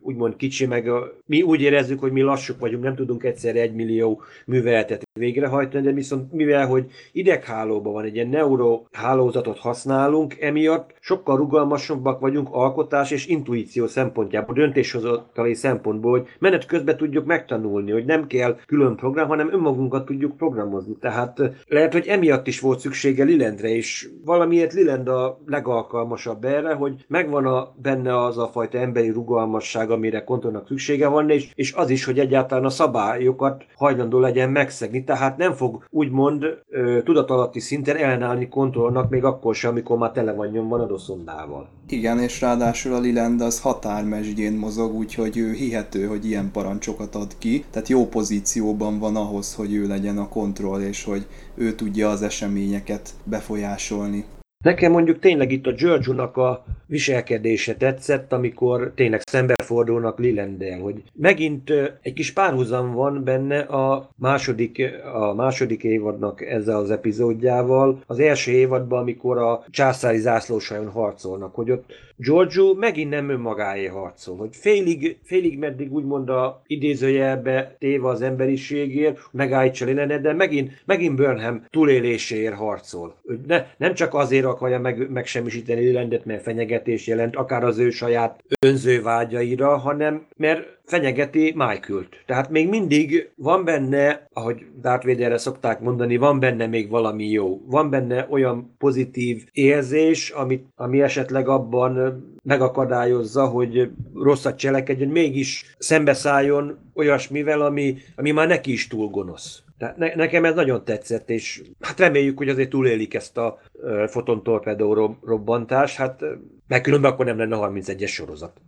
úgymond 0.00 0.36
kicsi, 0.36 0.66
meg 0.66 0.88
a, 0.88 1.16
mi 1.26 1.42
úgy 1.42 1.60
érezzük, 1.60 2.00
hogy 2.00 2.12
mi 2.12 2.20
lassuk 2.20 2.58
vagyunk, 2.58 2.82
nem 2.82 2.94
tudunk 2.94 3.24
egyszerre 3.24 3.60
egy 3.60 3.74
millió 3.74 4.22
műveletet 4.46 5.02
végrehajtani, 5.18 5.84
de 5.84 5.92
viszont 5.92 6.32
mivel, 6.32 6.66
hogy 6.66 6.86
ideghálóban 7.12 7.92
van, 7.92 8.04
egy 8.04 8.14
ilyen 8.14 8.28
neurohálózatot 8.28 9.58
használunk, 9.58 10.40
emiatt 10.40 10.94
sokkal 11.00 11.36
rugalmasabbak 11.36 12.20
vagyunk 12.20 12.48
alkotás 12.50 13.10
és 13.10 13.26
intuíció 13.26 13.86
szempontjából, 13.86 14.54
döntéshozatali 14.54 15.54
szempontból, 15.54 16.10
hogy 16.10 16.28
menet 16.38 16.66
közben 16.66 16.96
tudjuk 16.96 17.24
megtanulni, 17.24 17.90
hogy 17.90 18.04
nem 18.04 18.26
kell 18.26 18.58
külön 18.66 18.96
program, 18.96 19.28
hanem 19.28 19.52
önmagunkat 19.52 20.04
tudjuk 20.04 20.36
programozni. 20.36 20.96
Tehát 21.00 21.40
eh, 21.40 21.50
lehet, 21.68 21.92
hogy 21.92 22.06
emiatt 22.06 22.46
is 22.46 22.60
volt 22.60 22.80
szüksége 22.80 23.24
Lilendre, 23.24 23.68
és 23.68 24.08
valamiért 24.24 24.72
Liland 24.72 25.08
a 25.08 25.40
legalkalmasabb 25.46 26.44
erre, 26.44 26.72
hogy 26.72 27.04
megvan 27.08 27.46
a, 27.46 27.74
benne 27.82 28.24
az 28.24 28.38
a 28.38 28.46
fajta 28.46 28.78
emberi 28.78 29.10
rugalmasság, 29.10 29.90
amire 29.90 30.24
kontrollnak 30.24 30.66
szüksége 30.66 31.08
van, 31.08 31.30
és, 31.30 31.50
és 31.54 31.72
az 31.72 31.90
is, 31.90 32.04
hogy 32.04 32.18
egyáltalán 32.18 32.64
a 32.64 32.70
szabályokat 32.70 33.64
hajlandó 33.74 34.18
legyen 34.18 34.50
megszegni, 34.50 35.02
tehát 35.04 35.36
nem 35.36 35.52
fog 35.52 35.84
úgymond 35.90 36.44
ö, 36.68 37.02
tudatalatti 37.04 37.60
szinten 37.60 37.96
ellenállni 37.96 38.48
kontrollnak, 38.48 39.10
még 39.10 39.24
akkor 39.24 39.54
sem, 39.54 39.70
amikor 39.70 39.98
már 39.98 40.10
tele 40.10 40.32
van 40.32 40.48
nyomva 40.48 40.82
adoszondával. 40.82 41.68
Igen, 41.88 42.18
és 42.18 42.40
ráadásul 42.40 42.94
a 42.94 43.00
Liland 43.00 43.40
az 43.40 43.60
határmesdjén 43.60 44.52
mozog, 44.52 44.94
úgyhogy 44.94 45.38
ő 45.38 45.52
hihető, 45.52 46.06
hogy 46.06 46.26
ilyen 46.26 46.50
parancsokat 46.50 47.14
ad 47.14 47.38
ki. 47.38 47.64
Tehát 47.70 47.88
jó 47.88 48.06
pozícióban 48.06 48.98
van 48.98 49.16
ahhoz, 49.16 49.54
hogy 49.54 49.74
ő 49.74 49.86
legyen 49.86 50.18
a 50.18 50.28
kontroll, 50.28 50.80
és 50.80 51.04
hogy 51.04 51.26
ő 51.54 51.72
tudja 51.72 52.08
az 52.08 52.22
eseményeket 52.22 53.10
befolyásolni. 53.24 54.24
Nekem 54.64 54.92
mondjuk 54.92 55.18
tényleg 55.18 55.52
itt 55.52 55.66
a 55.66 55.72
Giorgio-nak 55.72 56.36
a 56.36 56.64
viselkedése 56.86 57.74
tetszett, 57.74 58.32
amikor 58.32 58.92
tényleg 58.94 59.20
szembefordulnak 59.24 60.18
Lilendel, 60.18 60.80
hogy 60.80 61.02
megint 61.14 61.70
egy 62.02 62.12
kis 62.12 62.32
párhuzam 62.32 62.92
van 62.92 63.24
benne 63.24 63.58
a 63.58 64.10
második, 64.16 64.82
a 65.14 65.34
második 65.34 65.82
évadnak 65.82 66.42
ezzel 66.46 66.76
az 66.76 66.90
epizódjával, 66.90 68.02
az 68.06 68.18
első 68.18 68.52
évadban, 68.52 69.00
amikor 69.00 69.38
a 69.38 69.64
császári 69.70 70.18
zászlósajon 70.18 70.88
harcolnak, 70.88 71.54
hogy 71.54 71.70
ott 71.70 71.92
Giorgio 72.16 72.74
megint 72.74 73.10
nem 73.10 73.28
önmagáé 73.28 73.86
harcol, 73.86 74.36
hogy 74.36 74.56
félig, 74.56 75.18
félig 75.22 75.58
meddig 75.58 75.92
úgymond 75.92 76.28
a 76.28 76.62
idézőjelbe 76.66 77.76
téve 77.78 78.08
az 78.08 78.22
emberiségért, 78.22 79.18
megállítsa 79.30 79.84
Lilendet, 79.84 80.20
de 80.20 80.32
megint, 80.32 80.82
megint 80.86 81.16
Burnham 81.16 81.64
túléléséért 81.70 82.54
harcol. 82.54 83.14
Ne, 83.46 83.66
nem 83.76 83.94
csak 83.94 84.14
azért 84.14 84.44
akarja 84.44 84.78
meg, 84.78 85.10
megsemmisíteni 85.10 85.80
Lilendet, 85.80 86.24
mert 86.24 86.42
fenyegetés 86.42 87.06
jelent, 87.06 87.36
akár 87.36 87.64
az 87.64 87.78
ő 87.78 87.90
saját 87.90 88.42
önző 88.60 89.02
vágyaira, 89.02 89.76
hanem 89.76 90.26
mert 90.36 90.74
fenyegeti 90.84 91.54
Michael-t. 91.56 92.22
Tehát 92.26 92.50
még 92.50 92.68
mindig 92.68 93.30
van 93.36 93.64
benne, 93.64 94.26
ahogy 94.32 94.66
Darth 94.80 95.06
Vaderre 95.06 95.38
szokták 95.38 95.80
mondani, 95.80 96.16
van 96.16 96.40
benne 96.40 96.66
még 96.66 96.90
valami 96.90 97.30
jó. 97.30 97.60
Van 97.66 97.90
benne 97.90 98.26
olyan 98.30 98.74
pozitív 98.78 99.44
érzés, 99.52 100.30
amit, 100.30 100.66
ami 100.76 101.02
esetleg 101.02 101.48
abban 101.48 102.03
megakadályozza, 102.42 103.46
hogy 103.46 103.90
rosszat 104.14 104.56
cselekedjen, 104.56 105.08
mégis 105.08 105.74
szembeszálljon 105.78 106.78
olyasmivel, 106.94 107.60
ami, 107.60 107.96
ami 108.16 108.30
már 108.30 108.48
neki 108.48 108.72
is 108.72 108.86
túl 108.86 109.08
gonosz. 109.08 109.62
Tehát 109.78 109.96
ne, 109.96 110.14
nekem 110.14 110.44
ez 110.44 110.54
nagyon 110.54 110.84
tetszett, 110.84 111.30
és 111.30 111.62
hát 111.80 111.98
reméljük, 111.98 112.38
hogy 112.38 112.48
azért 112.48 112.70
túlélik 112.70 113.14
ezt 113.14 113.36
a 113.36 113.58
fotontorpedó 114.06 115.16
robbantást, 115.22 115.96
hát 115.96 116.20
mert 116.68 116.82
különben 116.82 117.12
akkor 117.12 117.24
nem 117.24 117.38
lenne 117.38 117.56
31-es 117.60 118.08
sorozat. 118.08 118.60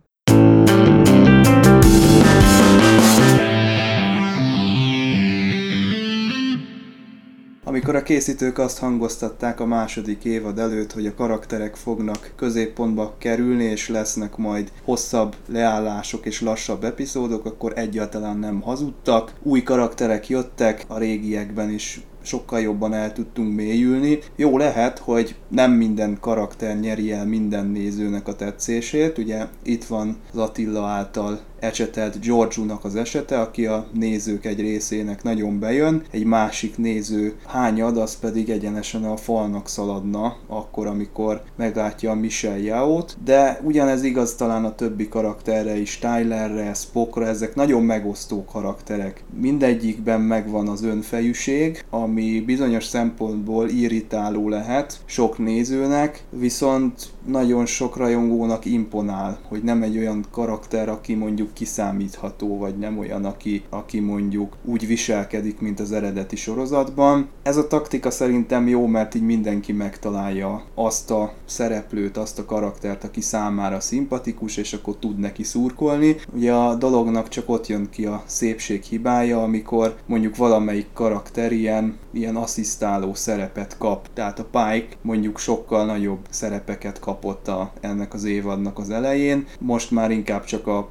Amikor 7.67 7.95
a 7.95 8.03
készítők 8.03 8.57
azt 8.57 8.79
hangoztatták 8.79 9.59
a 9.59 9.65
második 9.65 10.23
évad 10.23 10.59
előtt, 10.59 10.91
hogy 10.91 11.05
a 11.05 11.13
karakterek 11.13 11.75
fognak 11.75 12.31
középpontba 12.35 13.15
kerülni, 13.17 13.63
és 13.63 13.89
lesznek 13.89 14.35
majd 14.35 14.71
hosszabb 14.83 15.35
leállások 15.47 16.25
és 16.25 16.41
lassabb 16.41 16.83
epizódok, 16.83 17.45
akkor 17.45 17.73
egyáltalán 17.75 18.37
nem 18.37 18.61
hazudtak. 18.61 19.33
Új 19.43 19.63
karakterek 19.63 20.29
jöttek, 20.29 20.85
a 20.87 20.97
régiekben 20.97 21.69
is 21.69 22.01
sokkal 22.21 22.59
jobban 22.59 22.93
el 22.93 23.13
tudtunk 23.13 23.55
mélyülni. 23.55 24.19
Jó 24.35 24.57
lehet, 24.57 24.99
hogy 24.99 25.35
nem 25.47 25.71
minden 25.71 26.17
karakter 26.19 26.79
nyeri 26.79 27.11
el 27.11 27.25
minden 27.25 27.65
nézőnek 27.65 28.27
a 28.27 28.35
tetszését. 28.35 29.17
Ugye 29.17 29.45
itt 29.63 29.85
van 29.85 30.17
az 30.33 30.39
Attila 30.39 30.85
által 30.85 31.39
ecsetelt 31.59 32.19
Georgiunak 32.19 32.83
az 32.83 32.95
esete, 32.95 33.39
aki 33.39 33.65
a 33.65 33.87
nézők 33.93 34.45
egy 34.45 34.59
részének 34.59 35.23
nagyon 35.23 35.59
bejön, 35.59 36.03
egy 36.11 36.25
másik 36.25 36.77
néző 36.77 37.35
hányad, 37.45 37.97
az 37.97 38.19
pedig 38.19 38.49
egyenesen 38.49 39.03
a 39.03 39.17
falnak 39.17 39.67
szaladna, 39.67 40.35
akkor, 40.47 40.87
amikor 40.87 41.41
meglátja 41.55 42.11
a 42.11 42.15
Michelle 42.15 42.59
Yao-t, 42.59 43.17
de 43.23 43.59
ugyanez 43.63 44.03
igaz 44.03 44.35
talán 44.35 44.65
a 44.65 44.75
többi 44.75 45.07
karakterre 45.07 45.77
is, 45.77 45.99
Tylerre, 45.99 46.73
Spockra, 46.73 47.25
ezek 47.25 47.55
nagyon 47.55 47.83
megosztó 47.83 48.45
karakterek. 48.45 49.23
Mindegyikben 49.39 50.21
megvan 50.21 50.67
az 50.67 50.83
önfejűség, 50.83 51.85
ami 51.89 52.43
bizonyos 52.45 52.85
szempontból 52.85 53.69
irritáló 53.69 54.49
lehet 54.49 54.99
sok 55.05 55.37
nézőnek, 55.37 56.23
viszont 56.29 57.09
nagyon 57.25 57.65
sok 57.65 57.97
rajongónak 57.97 58.65
imponál, 58.65 59.39
hogy 59.47 59.63
nem 59.63 59.81
egy 59.81 59.97
olyan 59.97 60.25
karakter, 60.31 60.89
aki 60.89 61.13
mondjuk 61.13 61.46
kiszámítható, 61.53 62.57
vagy 62.57 62.77
nem 62.77 62.97
olyan, 62.97 63.25
aki, 63.25 63.63
aki 63.69 63.99
mondjuk 63.99 64.55
úgy 64.65 64.87
viselkedik, 64.87 65.59
mint 65.59 65.79
az 65.79 65.91
eredeti 65.91 66.35
sorozatban. 66.35 67.29
Ez 67.43 67.57
a 67.57 67.67
taktika 67.67 68.11
szerintem 68.11 68.67
jó, 68.67 68.85
mert 68.85 69.15
így 69.15 69.21
mindenki 69.21 69.71
megtalálja 69.71 70.63
azt 70.75 71.11
a 71.11 71.33
szereplőt, 71.45 72.17
azt 72.17 72.39
a 72.39 72.45
karaktert, 72.45 73.03
aki 73.03 73.21
számára 73.21 73.79
szimpatikus, 73.79 74.57
és 74.57 74.73
akkor 74.73 74.95
tud 74.99 75.19
neki 75.19 75.43
szurkolni. 75.43 76.15
Ugye 76.33 76.53
a 76.53 76.75
dolognak 76.75 77.29
csak 77.29 77.49
ott 77.49 77.67
jön 77.67 77.89
ki 77.89 78.05
a 78.05 78.23
szépség 78.25 78.83
hibája, 78.83 79.43
amikor 79.43 79.95
mondjuk 80.05 80.35
valamelyik 80.35 80.87
karakter 80.93 81.51
ilyen, 81.51 81.97
ilyen 82.11 82.35
asszisztáló 82.35 83.13
szerepet 83.13 83.77
kap. 83.77 84.07
Tehát 84.13 84.39
a 84.39 84.45
Pike 84.51 84.95
mondjuk 85.01 85.39
sokkal 85.39 85.85
nagyobb 85.85 86.19
szerepeket 86.29 86.99
kap 86.99 87.15
kapott 87.17 87.47
a, 87.47 87.71
ennek 87.81 88.13
az 88.13 88.23
évadnak 88.23 88.79
az 88.79 88.89
elején. 88.89 89.45
Most 89.59 89.91
már 89.91 90.11
inkább 90.11 90.43
csak 90.43 90.67
a 90.67 90.87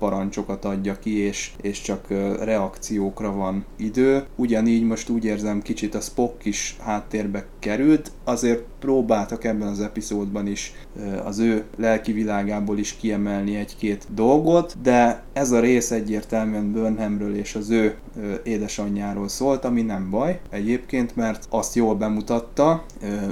parancsokat 0.47 0.65
adja 0.65 0.99
ki, 0.99 1.19
és, 1.19 1.53
és 1.61 1.81
csak 1.81 2.07
reakciókra 2.41 3.33
van 3.33 3.65
idő. 3.77 4.25
Ugyanígy 4.37 4.83
most 4.83 5.09
úgy 5.09 5.25
érzem 5.25 5.63
kicsit 5.63 5.95
a 5.95 6.01
Spock 6.01 6.45
is 6.45 6.77
háttérbe 6.81 7.47
került, 7.59 8.11
azért 8.25 8.63
próbáltak 8.79 9.45
ebben 9.45 9.69
az 9.69 9.81
epizódban 9.81 10.47
is 10.47 10.73
az 11.25 11.39
ő 11.39 11.65
lelki 11.77 12.13
világából 12.13 12.79
is 12.79 12.97
kiemelni 12.97 13.57
egy-két 13.57 14.07
dolgot, 14.15 14.77
de 14.83 15.23
ez 15.33 15.51
a 15.51 15.61
rész 15.61 15.91
egyértelműen 15.91 16.73
Burnhamről 16.73 17.37
és 17.37 17.55
az 17.55 17.71
ő 17.71 17.95
édesanyjáról 18.45 19.29
szólt, 19.29 19.65
ami 19.65 19.83
nem 19.83 20.11
baj 20.11 20.41
egyébként, 20.51 21.17
mert 21.17 21.47
azt 21.51 21.75
jól 21.75 21.95
bemutatta, 21.95 22.85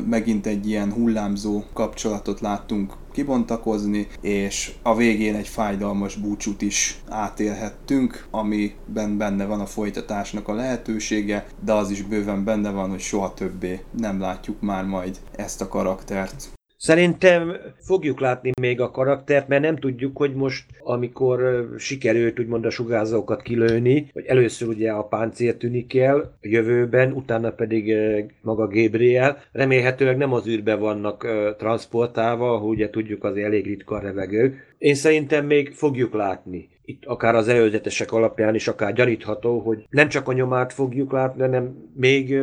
megint 0.08 0.46
egy 0.46 0.68
ilyen 0.68 0.92
hullámzó 0.92 1.62
kapcsolatot 1.72 2.40
láttunk 2.40 2.92
kibontakozni, 3.14 4.06
és 4.20 4.72
a 4.82 4.96
végén 4.96 5.34
egy 5.34 5.48
fájdalmas 5.48 6.16
búcsút 6.16 6.62
is 6.62 7.00
átélhettünk, 7.08 8.26
amiben 8.30 9.16
benne 9.16 9.46
van 9.46 9.60
a 9.60 9.66
folytatásnak 9.66 10.48
a 10.48 10.54
lehetősége, 10.54 11.46
de 11.64 11.72
az 11.72 11.90
is 11.90 12.02
bőven 12.02 12.44
benne 12.44 12.70
van, 12.70 12.90
hogy 12.90 13.00
soha 13.00 13.34
többé 13.34 13.80
nem 13.98 14.20
látjuk 14.20 14.60
már 14.60 14.84
majd 14.84 15.18
ezt 15.36 15.60
a 15.60 15.68
karaktert. 15.68 16.52
Szerintem 16.84 17.56
fogjuk 17.80 18.20
látni 18.20 18.50
még 18.60 18.80
a 18.80 18.90
karaktert, 18.90 19.48
mert 19.48 19.62
nem 19.62 19.76
tudjuk, 19.76 20.16
hogy 20.16 20.34
most, 20.34 20.64
amikor 20.82 21.68
sikerült 21.78 22.40
úgymond 22.40 22.64
a 22.64 22.70
sugárzókat 22.70 23.42
kilőni, 23.42 24.10
hogy 24.12 24.24
először 24.26 24.68
ugye 24.68 24.90
a 24.90 25.02
páncél 25.02 25.56
tűnik 25.56 25.96
el 25.96 26.16
a 26.18 26.28
jövőben, 26.40 27.12
utána 27.12 27.50
pedig 27.50 27.94
maga 28.42 28.66
Gabriel, 28.66 29.42
remélhetőleg 29.52 30.16
nem 30.16 30.32
az 30.32 30.46
űrbe 30.46 30.74
vannak 30.74 31.26
transportálva, 31.58 32.58
ugye 32.58 32.90
tudjuk 32.90 33.24
az 33.24 33.36
elég 33.36 33.66
ritka 33.66 33.94
a 33.96 34.00
revegő. 34.00 34.58
Én 34.78 34.94
szerintem 34.94 35.46
még 35.46 35.72
fogjuk 35.72 36.14
látni 36.14 36.68
itt 36.84 37.04
akár 37.04 37.34
az 37.34 37.48
előzetesek 37.48 38.12
alapján 38.12 38.54
is 38.54 38.68
akár 38.68 38.92
gyanítható, 38.92 39.58
hogy 39.58 39.84
nem 39.90 40.08
csak 40.08 40.28
a 40.28 40.32
nyomát 40.32 40.72
fogjuk 40.72 41.12
látni, 41.12 41.40
hanem 41.40 41.90
még 41.96 42.38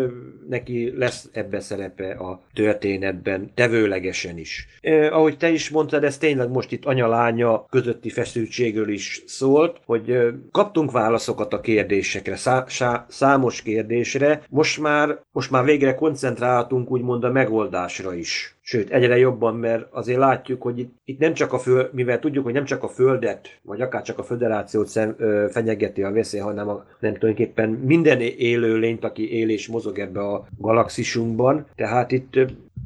neki 0.49 0.93
lesz 0.97 1.29
ebbe 1.31 1.59
szerepe 1.59 2.11
a 2.11 2.41
történetben, 2.53 3.51
tevőlegesen 3.53 4.37
is. 4.37 4.67
Eh, 4.81 5.15
ahogy 5.15 5.37
te 5.37 5.49
is 5.49 5.69
mondtad, 5.69 6.03
ez 6.03 6.17
tényleg 6.17 6.49
most 6.49 6.71
itt 6.71 6.85
anya-lánya 6.85 7.65
közötti 7.65 8.09
feszültségről 8.09 8.89
is 8.89 9.23
szólt, 9.25 9.79
hogy 9.85 10.11
eh, 10.11 10.27
kaptunk 10.51 10.91
válaszokat 10.91 11.53
a 11.53 11.59
kérdésekre, 11.59 12.35
szá- 12.35 12.69
szá- 12.69 13.11
számos 13.11 13.61
kérdésre, 13.61 14.41
most 14.49 14.79
már, 14.79 15.19
most 15.31 15.51
már 15.51 15.63
végre 15.63 15.95
koncentrálhatunk 15.95 16.91
úgymond 16.91 17.23
a 17.23 17.31
megoldásra 17.31 18.13
is 18.13 18.55
sőt 18.71 18.89
egyre 18.89 19.17
jobban, 19.17 19.55
mert 19.55 19.87
azért 19.91 20.19
látjuk, 20.19 20.61
hogy 20.61 20.79
itt, 20.79 20.93
itt 21.05 21.19
nem 21.19 21.33
csak 21.33 21.53
a 21.53 21.59
föld, 21.59 21.89
mivel 21.93 22.19
tudjuk, 22.19 22.43
hogy 22.43 22.53
nem 22.53 22.65
csak 22.65 22.83
a 22.83 22.87
Földet, 22.87 23.59
vagy 23.61 23.81
akár 23.81 24.01
csak 24.01 24.19
a 24.19 24.23
Föderációt 24.23 24.87
szem, 24.87 25.15
ö, 25.17 25.45
fenyegeti 25.49 26.03
a 26.03 26.11
veszély, 26.11 26.39
hanem 26.39 26.69
a, 26.69 26.85
nem 26.99 27.13
tulajdonképpen 27.13 27.69
minden 27.69 28.19
élő 28.19 28.77
lényt, 28.77 29.03
aki 29.03 29.33
él 29.33 29.49
és 29.49 29.67
mozog 29.67 29.99
ebbe 29.99 30.19
a 30.19 30.47
galaxisunkban. 30.57 31.65
Tehát 31.75 32.11
itt 32.11 32.39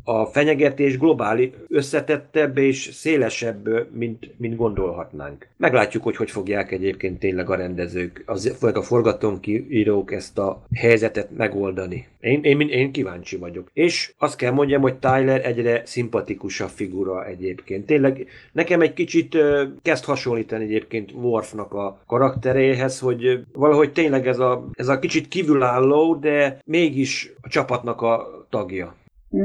a 0.08 0.26
fenyegetés 0.26 0.98
globális, 0.98 1.50
összetettebb 1.68 2.58
és 2.58 2.90
szélesebb, 2.94 3.88
mint, 3.92 4.32
mint 4.38 4.56
gondolhatnánk. 4.56 5.48
Meglátjuk, 5.58 6.04
hogy 6.04 6.16
hogy 6.16 6.32
fogják 6.32 6.72
egyébként 6.72 7.20
tényleg 7.20 7.50
a 7.50 7.56
rendezők, 7.56 8.24
az, 8.26 8.58
vagy 8.60 8.76
a 8.76 8.82
forgatónkírók 8.82 10.12
ezt 10.12 10.38
a 10.38 10.66
helyzetet 10.74 11.30
megoldani. 11.38 12.08
Én, 12.20 12.44
én, 12.44 12.60
én 12.60 12.92
kíváncsi 12.92 13.38
vagyok. 13.38 13.70
És 13.74 14.14
azt 14.18 14.38
kell 14.38 14.52
mondjam, 14.52 14.82
hogy 14.82 14.98
Tyler 14.98 15.46
egyre 15.46 15.82
szimpatikusabb 15.86 16.70
figura 16.70 17.26
egyébként. 17.26 17.86
Tényleg 17.86 18.28
nekem 18.52 18.82
egy 18.82 18.94
kicsit 18.94 19.38
kezd 19.82 20.04
hasonlítani 20.06 20.64
egyébként 20.64 21.12
Worfnak 21.12 21.74
a 21.74 22.00
karakteréhez, 22.08 23.00
hogy 23.00 23.40
valahogy 23.54 23.92
tényleg 23.92 24.28
ez 24.28 24.40
a, 24.40 24.70
ez 24.74 24.88
a 24.88 25.00
kicsit 25.00 25.28
kívülálló, 25.28 26.16
de 26.16 26.60
mégis 26.66 27.34
a 27.42 27.48
csapatnak 27.48 28.02
a 28.02 28.46
tagja. 28.50 28.96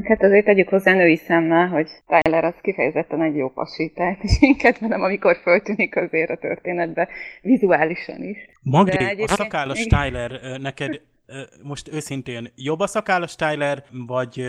Hát 0.05 0.22
azért 0.22 0.45
tegyük 0.45 0.68
hozzá 0.68 0.93
női 0.93 1.16
szemmel, 1.16 1.68
hogy 1.68 1.91
Tyler 2.07 2.45
az 2.45 2.55
kifejezetten 2.62 3.22
egy 3.22 3.36
jó 3.36 3.49
pasi, 3.49 3.93
tehát 3.95 4.22
és 4.22 4.36
én 4.49 4.57
kedvelem, 4.57 5.03
amikor 5.03 5.36
föltűnik 5.43 5.97
azért 5.97 6.30
a 6.30 6.36
történetbe, 6.36 7.09
vizuálisan 7.43 8.22
is. 8.22 8.38
Magdi, 8.62 9.22
a 9.22 9.28
szakállas. 9.28 9.86
Tyler 9.86 10.41
neked 10.61 11.01
most 11.62 11.93
őszintén 11.93 12.53
jobb 12.57 12.80
a 12.80 12.86
szakállas 12.86 13.34
Tyler, 13.34 13.84
vagy 14.07 14.45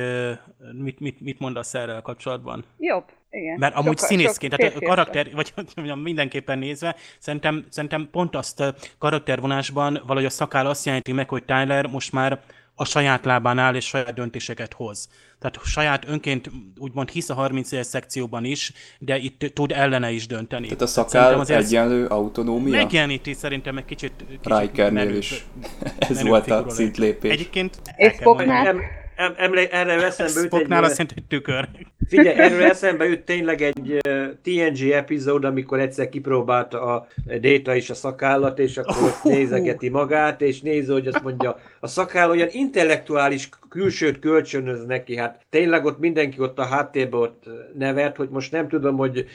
mit, 0.82 1.00
mit, 1.00 1.22
mit 1.22 1.40
mondasz 1.40 1.74
erre 1.74 2.00
kapcsolatban? 2.04 2.66
Jobb. 2.78 3.04
Igen. 3.30 3.60
Mert 3.60 3.76
amúgy 3.76 3.98
Soka, 3.98 4.08
színészként, 4.08 4.58
tehát 4.58 4.76
a 4.76 4.80
karakter, 4.80 5.28
vagy 5.34 5.54
mondjam, 5.76 6.00
mindenképpen 6.00 6.60
nézve, 6.60 6.96
szerintem, 7.20 7.66
szerintem 7.70 8.10
pont 8.12 8.36
azt 8.36 8.64
karaktervonásban 8.98 9.94
valahogy 9.94 10.26
a 10.26 10.30
szakál 10.30 10.68
azt 10.68 10.86
jelenti 10.86 11.12
meg, 11.12 11.30
hogy 11.30 11.44
Tyler 11.44 11.88
most 11.88 12.12
már 12.12 12.40
a 12.82 12.86
saját 12.86 13.26
lábán 13.26 13.58
áll 13.58 13.76
és 13.76 13.86
saját 13.86 14.14
döntéseket 14.14 14.74
hoz. 14.74 15.08
Tehát 15.40 15.60
saját 15.64 16.08
önként 16.08 16.50
úgymond 16.78 17.10
hisz 17.10 17.30
a 17.30 17.34
31 17.34 17.84
szekcióban 17.84 18.46
is, 18.46 18.74
de 19.00 19.18
itt 19.18 19.46
tud 19.54 19.72
ellene 19.72 20.12
is 20.12 20.28
dönteni. 20.28 20.66
Tehát 20.66 20.82
a 20.82 20.88
szakál 20.88 21.40
azért 21.40 21.64
egyenlő 21.64 22.06
autonómia? 22.06 22.76
Megjeleníti 22.76 23.34
szerintem 23.34 23.78
egy 23.78 23.86
kicsit, 23.86 24.14
kicsit 24.30 24.60
Rikernél 24.60 25.16
is. 25.16 25.46
Ez 26.10 26.24
volt 26.24 26.52
a 26.52 26.70
szintlépés. 26.70 27.32
Egyébként 27.32 27.82
és 27.96 28.14
Spocknál? 28.14 28.76
Em, 29.16 29.34
emlé, 29.38 29.68
erre 29.72 30.06
eszembe 30.06 30.42
jut 30.42 30.54
egy... 30.54 30.72
azt 30.72 30.94
szerint 30.94 31.14
egy 31.16 31.26
tükör. 31.28 31.68
Figyelj, 32.08 32.38
erről 32.40 32.64
eszembe 32.64 33.06
jut 33.06 33.22
tényleg 33.22 33.62
egy 33.62 34.00
TNG 34.42 34.90
epizód, 34.90 35.46
amikor 35.46 35.80
egyszer 35.80 36.10
kipróbálta 36.10 36.82
a 36.82 37.08
Data 37.40 37.76
is 37.76 37.90
a 37.90 37.94
szakállat, 37.94 38.60
és 38.60 38.78
akkor 38.78 38.96
oh, 39.04 39.32
nézegeti 39.32 39.90
magát, 39.90 40.42
és 40.42 40.62
nézi, 40.62 40.92
hogy 40.92 41.08
azt 41.08 41.24
mondja, 41.24 41.60
a 41.80 41.88
szakáll 41.88 42.30
olyan 42.30 42.50
intellektuális 42.52 43.50
külsőt 43.70 44.20
kölcsönöz 44.20 44.86
neki, 44.86 45.18
hát 45.18 45.46
tényleg 45.50 45.86
ott 45.86 46.00
mindenki 46.00 46.40
ott 46.40 46.60
a 46.60 46.66
háttérben 46.66 47.20
ott 47.20 47.44
nevet, 47.78 48.16
hogy 48.16 48.30
most 48.30 48.52
nem 48.52 48.68
tudom, 48.68 48.98
hogy 48.98 49.26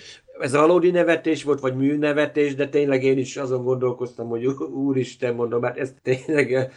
ez 0.41 0.53
valódi 0.53 0.91
nevetés 0.91 1.43
volt, 1.43 1.61
vagy 1.61 1.77
műnevetés, 1.77 2.55
de 2.55 2.69
tényleg 2.69 3.05
én 3.05 3.19
is 3.19 3.37
azon 3.37 3.65
gondolkoztam, 3.65 4.29
hogy 4.29 4.47
úristen, 4.47 5.35
mondom, 5.35 5.63
hát 5.63 5.79
ez 5.79 5.95
tényleg 6.03 6.71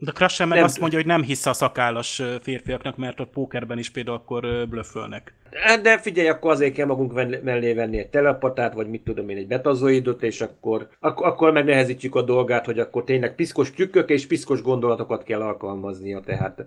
de 0.00 0.12
nem. 0.38 0.62
azt 0.62 0.80
mondja, 0.80 0.98
hogy 0.98 1.06
nem 1.06 1.22
hisz 1.22 1.46
a 1.46 1.52
szakállas 1.52 2.22
férfiaknak, 2.42 2.96
mert 2.96 3.20
a 3.20 3.24
pókerben 3.24 3.78
is 3.78 3.90
például 3.90 4.16
akkor 4.16 4.68
blöfölnek. 4.68 5.34
Hát 5.52 5.80
de 5.82 5.98
figyelj, 5.98 6.28
akkor 6.28 6.50
azért 6.50 6.74
kell 6.74 6.86
magunk 6.86 7.12
mellé 7.42 7.72
venni 7.72 7.98
egy 7.98 8.08
telepatát, 8.08 8.74
vagy 8.74 8.88
mit 8.88 9.02
tudom 9.02 9.28
én, 9.28 9.36
egy 9.36 9.46
betazoidot, 9.46 10.22
és 10.22 10.40
akkor, 10.40 10.88
ak- 11.00 11.20
akkor 11.20 11.52
megnehezítjük 11.52 12.14
a 12.14 12.22
dolgát, 12.22 12.64
hogy 12.64 12.78
akkor 12.78 13.04
tényleg 13.04 13.34
piszkos 13.34 13.70
trükkök 13.70 14.10
és 14.10 14.26
piszkos 14.26 14.62
gondolatokat 14.62 15.22
kell 15.22 15.40
alkalmaznia, 15.40 16.20
tehát 16.20 16.64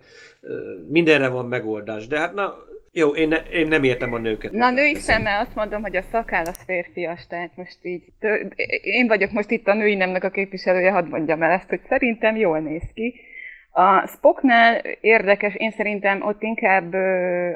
mindenre 0.88 1.28
van 1.28 1.46
megoldás. 1.46 2.08
De 2.08 2.20
hát 2.20 2.34
na, 2.34 2.56
jó, 2.92 3.10
én, 3.10 3.28
ne, 3.28 3.38
én 3.38 3.68
nem 3.68 3.84
értem 3.84 4.14
a 4.14 4.18
nőket. 4.18 4.52
Na, 4.52 4.70
női 4.70 4.96
szemmel 4.96 5.40
azt 5.40 5.56
mondom, 5.56 5.82
hogy 5.82 5.96
a 5.96 6.02
szakál 6.02 6.46
az 6.46 6.64
férfias, 6.66 7.28
tehát 7.28 7.52
most 7.56 7.78
így, 7.82 8.04
én 8.82 9.08
vagyok 9.08 9.32
most 9.32 9.52
itt 9.52 9.68
a 9.68 9.74
női 9.74 9.96
nemnek 9.96 10.24
a 10.24 10.30
képviselője, 10.30 10.92
hadd 10.92 11.08
mondjam 11.08 11.44
el 11.44 11.52
ezt, 11.52 11.70
hogy 11.70 11.82
szerintem 11.90 12.36
jól 12.36 12.60
néz 12.60 12.92
ki. 12.94 13.14
A 13.74 14.08
Spocknál 14.08 14.76
érdekes, 15.02 15.56
én 15.56 15.72
szerintem 15.72 16.22
ott 16.22 16.42
inkább 16.42 16.94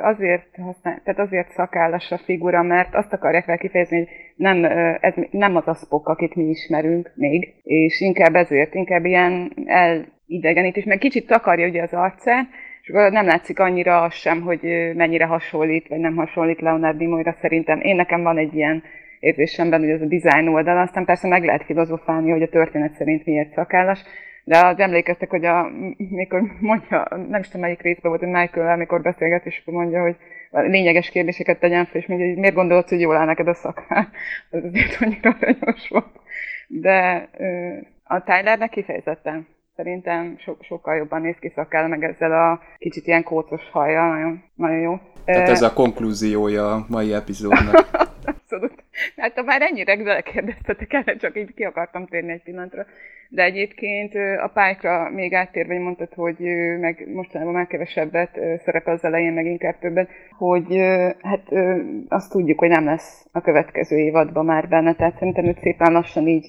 azért 0.02 0.56
használ, 0.56 1.02
tehát 1.04 1.20
azért 1.20 1.52
szakállas 1.52 2.12
a 2.12 2.18
figura, 2.18 2.64
mert 2.64 2.96
azt 2.96 3.14
akarják 3.14 3.46
vele 3.46 3.58
kifejezni, 3.58 3.98
hogy 3.98 4.08
nem, 4.36 4.64
ez 5.02 5.14
nem 5.32 5.56
az 5.56 5.68
a 5.68 5.74
Spock, 5.74 6.08
akit 6.08 6.36
mi 6.36 6.44
ismerünk 6.44 7.12
még, 7.16 7.54
és 7.64 8.02
inkább 8.02 8.36
ezért, 8.36 8.74
inkább 8.74 9.06
ilyen 9.06 9.54
elidegenítés, 9.66 10.84
meg 10.84 10.98
kicsit 10.98 11.28
takarja 11.28 11.68
ugye 11.68 11.82
az 11.82 11.94
arcát, 11.94 12.48
nem 12.86 13.26
látszik 13.26 13.60
annyira 13.60 14.02
az 14.02 14.14
sem, 14.14 14.42
hogy 14.42 14.92
mennyire 14.96 15.26
hasonlít, 15.26 15.88
vagy 15.88 16.00
nem 16.00 16.16
hasonlít 16.16 16.62
Leonard 16.62 16.98
Nimoyra 16.98 17.36
szerintem. 17.42 17.80
Én 17.82 17.96
nekem 17.96 18.24
van 18.24 18.38
egy 18.38 18.56
ilyen 18.56 18.84
érzésemben, 19.20 19.80
hogy 19.80 19.90
ez 19.90 20.02
a 20.02 20.06
design 20.06 20.48
oldal, 20.48 20.78
aztán 20.78 21.06
persze 21.06 21.28
meg 21.28 21.44
lehet 21.44 21.64
filozofálni, 21.64 22.32
hogy 22.32 22.42
a 22.42 22.50
történet 22.50 22.94
szerint 22.94 23.26
miért 23.26 23.54
szakállas, 23.54 24.00
de 24.44 24.66
az 24.66 24.80
emlékeztek, 24.80 25.30
hogy 25.30 25.46
a, 25.46 25.70
mikor 25.98 26.42
mondja, 26.60 27.08
nem 27.30 27.40
is 27.40 27.46
tudom 27.46 27.62
melyik 27.62 27.82
részben 27.82 28.12
volt, 28.12 28.24
hogy 28.24 28.34
Michael, 28.34 28.74
amikor 28.74 29.02
beszélget, 29.02 29.46
és 29.46 29.62
mondja, 29.66 30.02
hogy 30.02 30.16
lényeges 30.52 31.10
kérdéseket 31.10 31.60
tegyen 31.60 31.86
fel, 31.86 32.02
és 32.02 32.08
mondja, 32.08 32.28
hogy 32.28 32.38
miért 32.38 32.56
gondolod, 32.56 32.90
hogy 32.90 33.00
jól 33.00 33.16
áll 33.16 33.26
neked 33.26 33.48
a 33.48 33.54
szakál. 33.54 34.10
Ez 34.52 34.64
azért 34.64 35.02
annyira 35.02 35.36
aranyos 35.40 35.90
volt. 35.90 36.20
De 36.68 37.30
a 38.04 38.24
Tylernek 38.24 38.70
kifejezetten 38.70 39.48
Szerintem 39.76 40.36
so- 40.38 40.64
sokkal 40.64 40.96
jobban 40.96 41.22
néz 41.22 41.36
ki 41.40 41.52
szakál, 41.56 41.88
meg 41.88 42.04
ezzel 42.04 42.32
a 42.32 42.60
kicsit 42.78 43.08
ilyen 43.08 43.24
kócos 43.24 43.70
haja, 43.72 44.08
nagyon, 44.08 44.44
nagyon 44.56 44.80
jó. 44.80 45.00
Tehát 45.26 45.50
ez 45.50 45.62
a 45.62 45.74
konklúziója 45.74 46.74
a 46.74 46.86
mai 46.90 47.14
epizódnak. 47.14 47.90
Abszolút. 48.26 48.85
Hát 49.18 49.34
ha 49.36 49.43
már 49.43 49.62
ennyire 49.62 50.04
belekérdeztetek 50.04 50.93
el, 50.93 51.18
csak 51.18 51.38
így 51.38 51.54
ki 51.54 51.64
akartam 51.64 52.06
térni 52.06 52.32
egy 52.32 52.43
pillanatra. 52.43 52.86
De 53.30 53.43
egyébként 53.43 54.14
a 54.43 54.52
pályákra 54.54 55.10
még 55.10 55.34
áttérve, 55.34 55.74
hogy 55.74 55.84
mondtad, 55.84 56.14
hogy 56.14 56.39
meg 56.80 57.08
mostanában 57.14 57.54
már 57.54 57.68
kevesebbet 57.68 58.39
szerepel 58.64 58.93
az 58.93 59.04
elején, 59.04 59.34
meg 59.34 59.46
inkább 59.46 59.80
többet, 59.80 60.10
hogy 60.38 60.78
hát 61.22 61.43
azt 62.08 62.32
tudjuk, 62.32 62.60
hogy 62.60 62.70
nem 62.70 62.86
lesz 62.86 63.26
a 63.32 63.41
következő 63.41 63.98
évadban 63.98 64.46
már 64.46 64.68
benne, 64.68 64.93
tehát 64.93 65.18
szerintem 65.18 65.46
őt 65.46 65.60
szépen 65.60 65.91
lassan 65.91 66.28
így 66.28 66.46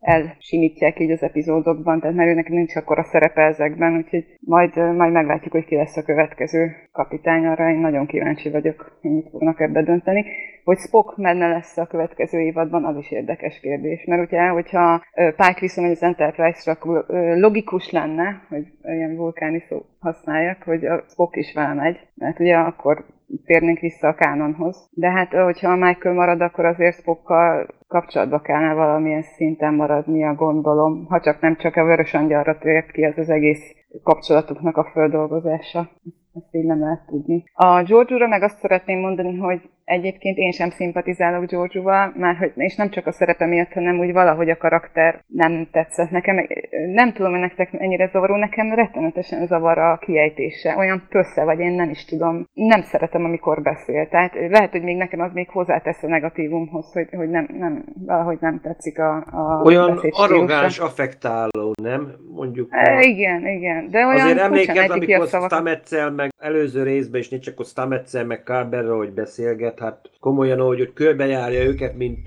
elsimítják 0.00 1.00
így 1.00 1.10
az 1.10 1.22
epizódokban, 1.22 2.00
tehát 2.00 2.16
mert 2.16 2.30
őnek 2.30 2.48
nincs 2.48 2.76
akkor 2.76 2.98
a 2.98 3.04
szerepe 3.04 3.42
ezekben, 3.42 3.96
úgyhogy 3.96 4.24
majd, 4.40 4.76
majd 4.76 5.12
meglátjuk, 5.12 5.52
hogy 5.52 5.64
ki 5.64 5.76
lesz 5.76 5.96
a 5.96 6.04
következő 6.04 6.72
kapitány, 6.92 7.46
arra 7.46 7.70
én 7.70 7.78
nagyon 7.78 8.06
kíváncsi 8.06 8.50
vagyok, 8.50 8.98
hogy 9.00 9.10
mit 9.10 9.30
fognak 9.30 9.60
ebbe 9.60 9.82
dönteni. 9.82 10.24
Hogy 10.64 10.78
Spock 10.78 11.16
menne 11.16 11.48
lesz 11.48 11.76
a 11.76 11.86
következő 11.90 12.40
évadban, 12.40 12.84
az 12.84 12.96
is 12.96 13.10
érdekes 13.10 13.60
kérdés, 13.60 14.04
mert 14.04 14.22
ugye, 14.22 14.46
hogyha 14.48 15.02
Pike 15.14 15.60
visszamegy 15.60 15.90
az 15.90 16.02
Enterprise-ra, 16.02 16.72
akkor 16.72 17.04
logikus 17.36 17.90
lenne, 17.90 18.42
hogy 18.48 18.66
ilyen 18.82 19.16
vulkáni 19.16 19.62
szó 19.68 19.82
használjak, 20.00 20.62
hogy 20.62 20.84
a 20.84 21.04
Spock 21.08 21.36
is 21.36 21.52
vele 21.54 21.74
megy, 21.74 21.98
mert 22.14 22.40
ugye 22.40 22.56
akkor 22.56 23.04
térnénk 23.44 23.78
vissza 23.78 24.08
a 24.08 24.14
kánonhoz. 24.14 24.88
De 24.90 25.10
hát, 25.10 25.32
hogyha 25.32 25.70
a 25.70 25.76
Michael 25.76 26.14
marad, 26.14 26.40
akkor 26.40 26.64
azért 26.64 26.96
Spockkal 26.96 27.66
kapcsolatba 27.88 28.40
kellene 28.40 28.74
valamilyen 28.74 29.22
szinten 29.22 29.74
maradnia, 29.74 30.34
gondolom, 30.34 31.06
ha 31.08 31.20
csak 31.20 31.40
nem 31.40 31.56
csak 31.56 31.76
a 31.76 31.84
vörös 31.84 32.14
angyalra 32.14 32.58
tért 32.58 32.90
ki 32.90 33.04
ez 33.04 33.18
az 33.18 33.30
egész 33.30 33.74
kapcsolatuknak 34.02 34.76
a 34.76 34.90
földolgozása. 34.92 35.90
Ezt 36.34 36.54
így 36.54 36.64
nem 36.64 36.80
lehet 36.80 37.06
tudni. 37.06 37.44
A 37.52 37.82
George-ra 37.82 38.28
meg 38.28 38.42
azt 38.42 38.58
szeretném 38.58 38.98
mondani, 38.98 39.36
hogy 39.36 39.70
Egyébként 39.90 40.36
én 40.36 40.50
sem 40.50 40.70
szimpatizálok 40.70 41.44
Giorgio-val, 41.44 42.12
már 42.16 42.36
hogy, 42.36 42.52
és 42.54 42.76
nem 42.76 42.90
csak 42.90 43.06
a 43.06 43.12
szerepe 43.12 43.46
miatt, 43.46 43.72
hanem 43.72 43.98
úgy 43.98 44.12
valahogy 44.12 44.50
a 44.50 44.56
karakter 44.56 45.24
nem 45.26 45.68
tetszett 45.72 46.10
nekem. 46.10 46.46
Nem 46.92 47.12
tudom, 47.12 47.30
hogy 47.30 47.40
nektek 47.40 47.68
ennyire 47.72 48.08
zavaró, 48.12 48.36
nekem 48.36 48.74
rettenetesen 48.74 49.46
zavar 49.46 49.78
a 49.78 49.98
kiejtése. 49.98 50.76
Olyan 50.76 51.06
pössze 51.08 51.44
vagy, 51.44 51.58
én 51.58 51.72
nem 51.72 51.90
is 51.90 52.04
tudom. 52.04 52.46
Nem 52.52 52.82
szeretem, 52.82 53.24
amikor 53.24 53.62
beszél. 53.62 54.08
Tehát 54.08 54.34
lehet, 54.48 54.70
hogy 54.70 54.82
még 54.82 54.96
nekem 54.96 55.20
az 55.20 55.32
még 55.32 55.48
hozzátesz 55.48 56.02
a 56.02 56.08
negatívumhoz, 56.08 56.92
hogy, 56.92 57.08
hogy 57.10 57.30
nem, 57.30 57.48
nem, 57.58 57.84
valahogy 58.06 58.38
nem 58.40 58.60
tetszik 58.62 58.98
a, 58.98 59.16
a 59.30 59.62
Olyan 59.64 60.00
arrogáns, 60.10 60.78
affektáló, 60.78 61.72
nem? 61.82 62.12
Mondjuk. 62.34 62.68
E, 62.70 63.00
igen, 63.00 63.46
igen. 63.46 63.88
De 63.90 64.06
olyan 64.06 64.20
Azért 64.20 64.38
emlékezz, 64.38 64.90
amikor 64.90 65.26
Stametszel, 65.26 66.10
meg 66.10 66.30
előző 66.38 66.82
részben 66.82 67.20
is, 67.20 67.28
nincs 67.28 67.44
csak 67.44 67.64
Stametszel, 67.64 68.24
meg 68.24 68.42
Carberra, 68.44 68.96
hogy 68.96 69.12
beszélget, 69.12 69.78
hát 69.80 70.10
komolyan, 70.20 70.60
ahogy 70.60 70.78
hogy 70.78 70.92
körbejárja 70.92 71.62
őket, 71.62 71.96
mint 71.96 72.18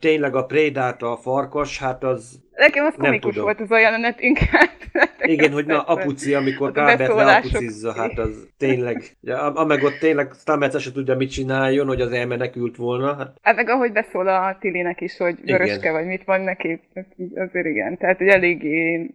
tényleg 0.00 0.34
a 0.34 0.44
prédáta 0.44 1.12
a 1.12 1.16
farkas, 1.16 1.78
hát 1.78 2.04
az 2.04 2.42
Nekem 2.54 2.84
az 2.84 2.94
komikus 2.98 3.36
volt 3.36 3.60
az 3.60 3.70
a 3.70 3.78
jelenet 3.78 4.20
inkább. 4.20 4.70
Igen, 5.34 5.52
hogy 5.52 5.66
na 5.66 5.82
apuci, 5.82 6.34
amikor 6.34 6.72
Kábet 6.72 7.14
leapucizza, 7.14 7.92
hát 7.92 8.18
az 8.18 8.48
tényleg, 8.58 9.02
ja, 9.20 9.52
ameg 9.52 9.82
ott 9.82 9.98
tényleg 9.98 10.32
Stamets 10.32 10.76
se 10.76 10.92
tudja 10.92 11.16
mit 11.16 11.30
csináljon, 11.30 11.86
hogy 11.86 12.00
az 12.00 12.12
elmenekült 12.12 12.76
volna. 12.76 13.14
Hát, 13.16 13.36
hát 13.42 13.56
meg 13.56 13.68
ahogy 13.68 13.92
beszól 13.92 14.28
a 14.28 14.56
Tilinek 14.60 15.00
is, 15.00 15.16
hogy 15.16 15.38
vöröske 15.44 15.92
vagy 15.92 16.06
mit 16.06 16.24
van 16.24 16.40
neki, 16.40 16.80
azért 17.34 17.66
igen, 17.66 17.98
tehát 17.98 18.18
hogy 18.18 18.28
eléggé 18.28 19.10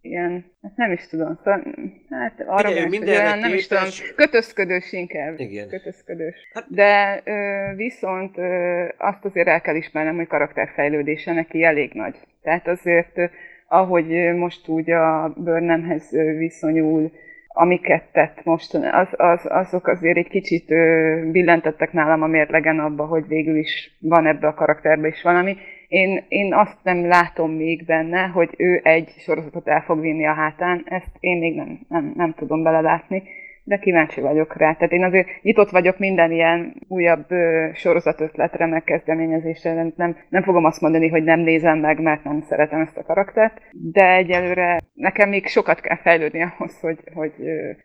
ilyen, 0.00 0.44
nem 0.76 0.92
is 0.92 1.06
tudom, 1.06 1.38
szóval, 1.44 1.62
hát 2.10 2.44
arra 2.46 2.70
igen, 2.70 2.88
minden 2.88 3.20
olyan, 3.20 3.38
nem 3.38 3.54
is 3.54 3.66
tudom, 3.66 3.84
kötözködős 4.16 4.92
inkább. 4.92 5.40
Igen. 5.40 5.68
Kötözködős. 5.68 6.34
Hát, 6.52 6.64
De 6.68 7.20
ö, 7.24 7.74
viszont 7.76 8.38
ö, 8.38 8.84
azt 8.98 9.24
azért 9.24 9.48
el 9.48 9.60
kell 9.60 9.74
ismernem, 9.74 10.16
hogy 10.16 10.26
karakterfejlődése 10.26 11.32
neki 11.32 11.64
elég 11.64 11.92
nagy. 11.92 12.16
Tehát 12.42 12.68
azért, 12.68 13.30
ahogy 13.68 14.34
most 14.36 14.68
úgy 14.68 14.90
a 14.90 15.32
Burnhamhez 15.36 16.10
viszonyul, 16.38 17.12
amiket 17.48 18.04
tett 18.12 18.44
most, 18.44 18.74
az, 18.74 19.08
az, 19.16 19.40
azok 19.44 19.86
azért 19.86 20.16
egy 20.16 20.28
kicsit 20.28 20.66
billentettek 21.30 21.92
nálam 21.92 22.22
a 22.22 22.26
mérlegen 22.26 22.78
abba, 22.78 23.06
hogy 23.06 23.26
végül 23.26 23.56
is 23.56 23.96
van 24.00 24.26
ebbe 24.26 24.46
a 24.46 24.54
karakterbe 24.54 25.08
is 25.08 25.22
valami. 25.22 25.56
Én, 25.94 26.24
én 26.28 26.54
azt 26.54 26.76
nem 26.82 27.06
látom 27.06 27.50
még 27.50 27.84
benne, 27.84 28.26
hogy 28.26 28.54
ő 28.56 28.80
egy 28.82 29.08
sorozatot 29.18 29.68
el 29.68 29.80
fog 29.80 30.00
vinni 30.00 30.26
a 30.26 30.32
hátán, 30.32 30.82
ezt 30.84 31.16
én 31.20 31.38
még 31.38 31.54
nem, 31.54 31.80
nem, 31.88 32.12
nem 32.16 32.34
tudom 32.34 32.62
belelátni. 32.62 33.22
De 33.64 33.78
kíváncsi 33.78 34.20
vagyok 34.20 34.56
rá. 34.56 34.72
Tehát 34.74 34.92
én 34.92 35.04
azért 35.04 35.42
nyitott 35.42 35.70
vagyok 35.70 35.98
minden 35.98 36.32
ilyen 36.32 36.74
újabb 36.88 37.30
ö, 37.30 37.68
sorozatötletre, 37.74 38.66
meg 38.66 38.84
kezdeményezésre. 38.84 39.92
Nem, 39.96 40.16
nem 40.28 40.42
fogom 40.42 40.64
azt 40.64 40.80
mondani, 40.80 41.08
hogy 41.08 41.24
nem 41.24 41.40
nézem 41.40 41.78
meg, 41.78 42.00
mert 42.00 42.24
nem 42.24 42.40
szeretem 42.40 42.80
ezt 42.80 42.96
a 42.96 43.02
karaktert, 43.02 43.60
de 43.70 44.14
egyelőre 44.14 44.80
nekem 44.94 45.28
még 45.28 45.46
sokat 45.46 45.80
kell 45.80 45.96
fejlődni 45.96 46.42
ahhoz, 46.42 46.80
hogy, 46.80 46.98
hogy, 47.14 47.32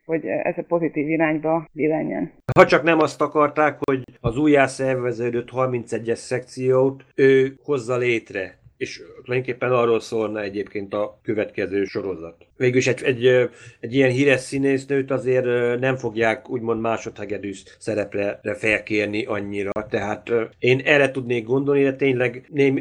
hogy 0.06 0.26
ez 0.26 0.58
a 0.58 0.66
pozitív 0.68 1.10
irányba 1.10 1.68
billenjen. 1.74 2.32
Ha 2.58 2.66
csak 2.66 2.84
nem 2.84 3.00
azt 3.00 3.22
akarták, 3.22 3.78
hogy 3.86 4.04
az 4.20 4.38
újjászerveződött 4.38 5.50
31-es 5.56 6.16
szekciót 6.16 7.06
ő 7.16 7.54
hozza 7.64 7.98
létre, 7.98 8.59
és 8.80 9.02
tulajdonképpen 9.24 9.72
arról 9.72 10.00
szólna 10.00 10.42
egyébként 10.42 10.94
a 10.94 11.20
következő 11.24 11.84
sorozat. 11.84 12.46
Végülis 12.58 12.88
egy, 12.88 13.04
egy, 13.04 13.50
egy 13.80 13.94
ilyen 13.94 14.10
híres 14.10 14.40
színésznőt 14.40 15.12
azért 15.12 15.80
nem 15.80 15.96
fogják 15.98 16.50
úgymond 16.50 16.82
másodhegedűs 16.82 17.64
szerepre 17.78 18.40
felkérni 18.58 19.26
annyira, 19.26 19.72
tehát 19.90 20.32
én 20.60 20.80
erre 20.80 21.12
tudnék 21.12 21.46
gondolni, 21.46 21.84
de 21.84 21.96
tényleg 21.96 22.46
ném, 22.50 22.80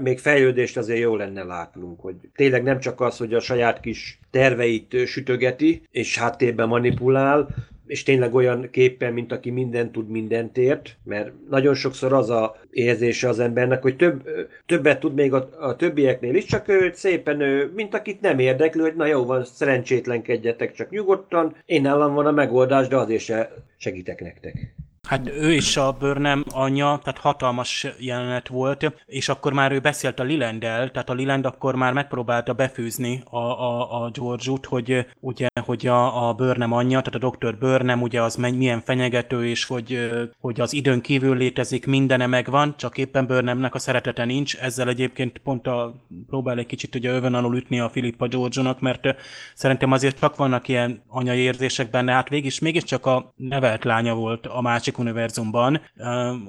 még 0.00 0.18
fejlődést 0.18 0.76
azért 0.76 1.00
jó 1.00 1.16
lenne 1.16 1.42
látnunk, 1.42 2.00
hogy 2.00 2.14
tényleg 2.34 2.62
nem 2.62 2.78
csak 2.80 3.00
az, 3.00 3.16
hogy 3.16 3.34
a 3.34 3.40
saját 3.40 3.80
kis 3.80 4.18
terveit 4.30 5.06
sütögeti, 5.06 5.82
és 5.90 6.18
háttérben 6.18 6.68
manipulál, 6.68 7.48
és 7.86 8.02
tényleg 8.02 8.34
olyan 8.34 8.68
képpen, 8.70 9.12
mint 9.12 9.32
aki 9.32 9.50
mindent 9.50 9.92
tud, 9.92 10.08
mindent 10.08 10.58
ért, 10.58 10.96
mert 11.04 11.30
nagyon 11.50 11.74
sokszor 11.74 12.12
az 12.12 12.30
a 12.30 12.56
érzése 12.70 13.28
az 13.28 13.38
embernek, 13.38 13.82
hogy 13.82 13.96
több, 13.96 14.28
többet 14.66 15.00
tud 15.00 15.14
még 15.14 15.32
a, 15.32 15.48
a 15.60 15.76
többieknél 15.76 16.34
is, 16.34 16.44
csak 16.44 16.68
ő 16.68 16.90
szépen, 16.94 17.40
ő, 17.40 17.72
mint 17.74 17.94
akit 17.94 18.20
nem 18.20 18.38
érdekli, 18.38 18.80
hogy 18.80 18.94
na 18.94 19.06
jó 19.06 19.24
van, 19.24 19.44
szerencsétlenkedjetek 19.44 20.72
csak 20.72 20.90
nyugodtan, 20.90 21.56
én 21.64 21.82
nálam 21.82 22.14
van 22.14 22.26
a 22.26 22.30
megoldás, 22.30 22.88
de 22.88 22.96
azért 22.96 23.22
se 23.22 23.52
segítek 23.76 24.20
nektek. 24.20 24.74
Hát 25.06 25.28
ő 25.28 25.52
is 25.52 25.76
a 25.76 25.92
Burnham 25.92 26.44
anyja, 26.50 27.00
tehát 27.02 27.20
hatalmas 27.20 27.86
jelenet 27.98 28.48
volt, 28.48 28.92
és 29.06 29.28
akkor 29.28 29.52
már 29.52 29.72
ő 29.72 29.78
beszélt 29.78 30.20
a 30.20 30.22
Lilandel, 30.22 30.90
tehát 30.90 31.10
a 31.10 31.14
Liland 31.14 31.44
akkor 31.44 31.74
már 31.74 31.92
megpróbálta 31.92 32.52
befűzni 32.52 33.22
a, 33.24 33.36
a, 33.38 34.02
a 34.02 34.10
George-ut, 34.10 34.66
hogy 34.66 35.06
ugye, 35.20 35.46
hogy 35.64 35.86
a, 35.86 36.28
a 36.28 36.32
Burnham 36.32 36.72
anyja, 36.72 37.00
tehát 37.00 37.24
a 37.24 37.30
Dr. 37.30 37.58
Burnham 37.58 38.02
ugye 38.02 38.22
az 38.22 38.34
milyen 38.34 38.80
fenyegető, 38.80 39.46
és 39.46 39.64
hogy, 39.64 40.10
hogy 40.40 40.60
az 40.60 40.72
időn 40.72 41.00
kívül 41.00 41.36
létezik, 41.36 41.86
mindene 41.86 42.26
megvan, 42.26 42.74
csak 42.76 42.98
éppen 42.98 43.26
Burnhamnek 43.26 43.74
a 43.74 43.78
szeretete 43.78 44.24
nincs, 44.24 44.56
ezzel 44.56 44.88
egyébként 44.88 45.38
pont 45.38 45.66
a, 45.66 45.94
próbál 46.26 46.58
egy 46.58 46.66
kicsit 46.66 46.94
ugye 46.94 47.10
övön 47.10 47.34
alul 47.34 47.56
ütni 47.56 47.80
a 47.80 47.88
Filippa 47.88 48.28
George-nak, 48.28 48.80
mert 48.80 49.14
szerintem 49.54 49.92
azért 49.92 50.18
csak 50.18 50.36
vannak 50.36 50.68
ilyen 50.68 51.02
anyai 51.08 51.38
érzések 51.38 51.90
benne, 51.90 52.12
hát 52.12 52.28
végig, 52.28 52.52
mégiscsak 52.60 53.06
a 53.06 53.32
nevelt 53.36 53.84
lánya 53.84 54.14
volt 54.14 54.46
a 54.46 54.60
másik 54.60 54.95
univerzumban, 54.98 55.80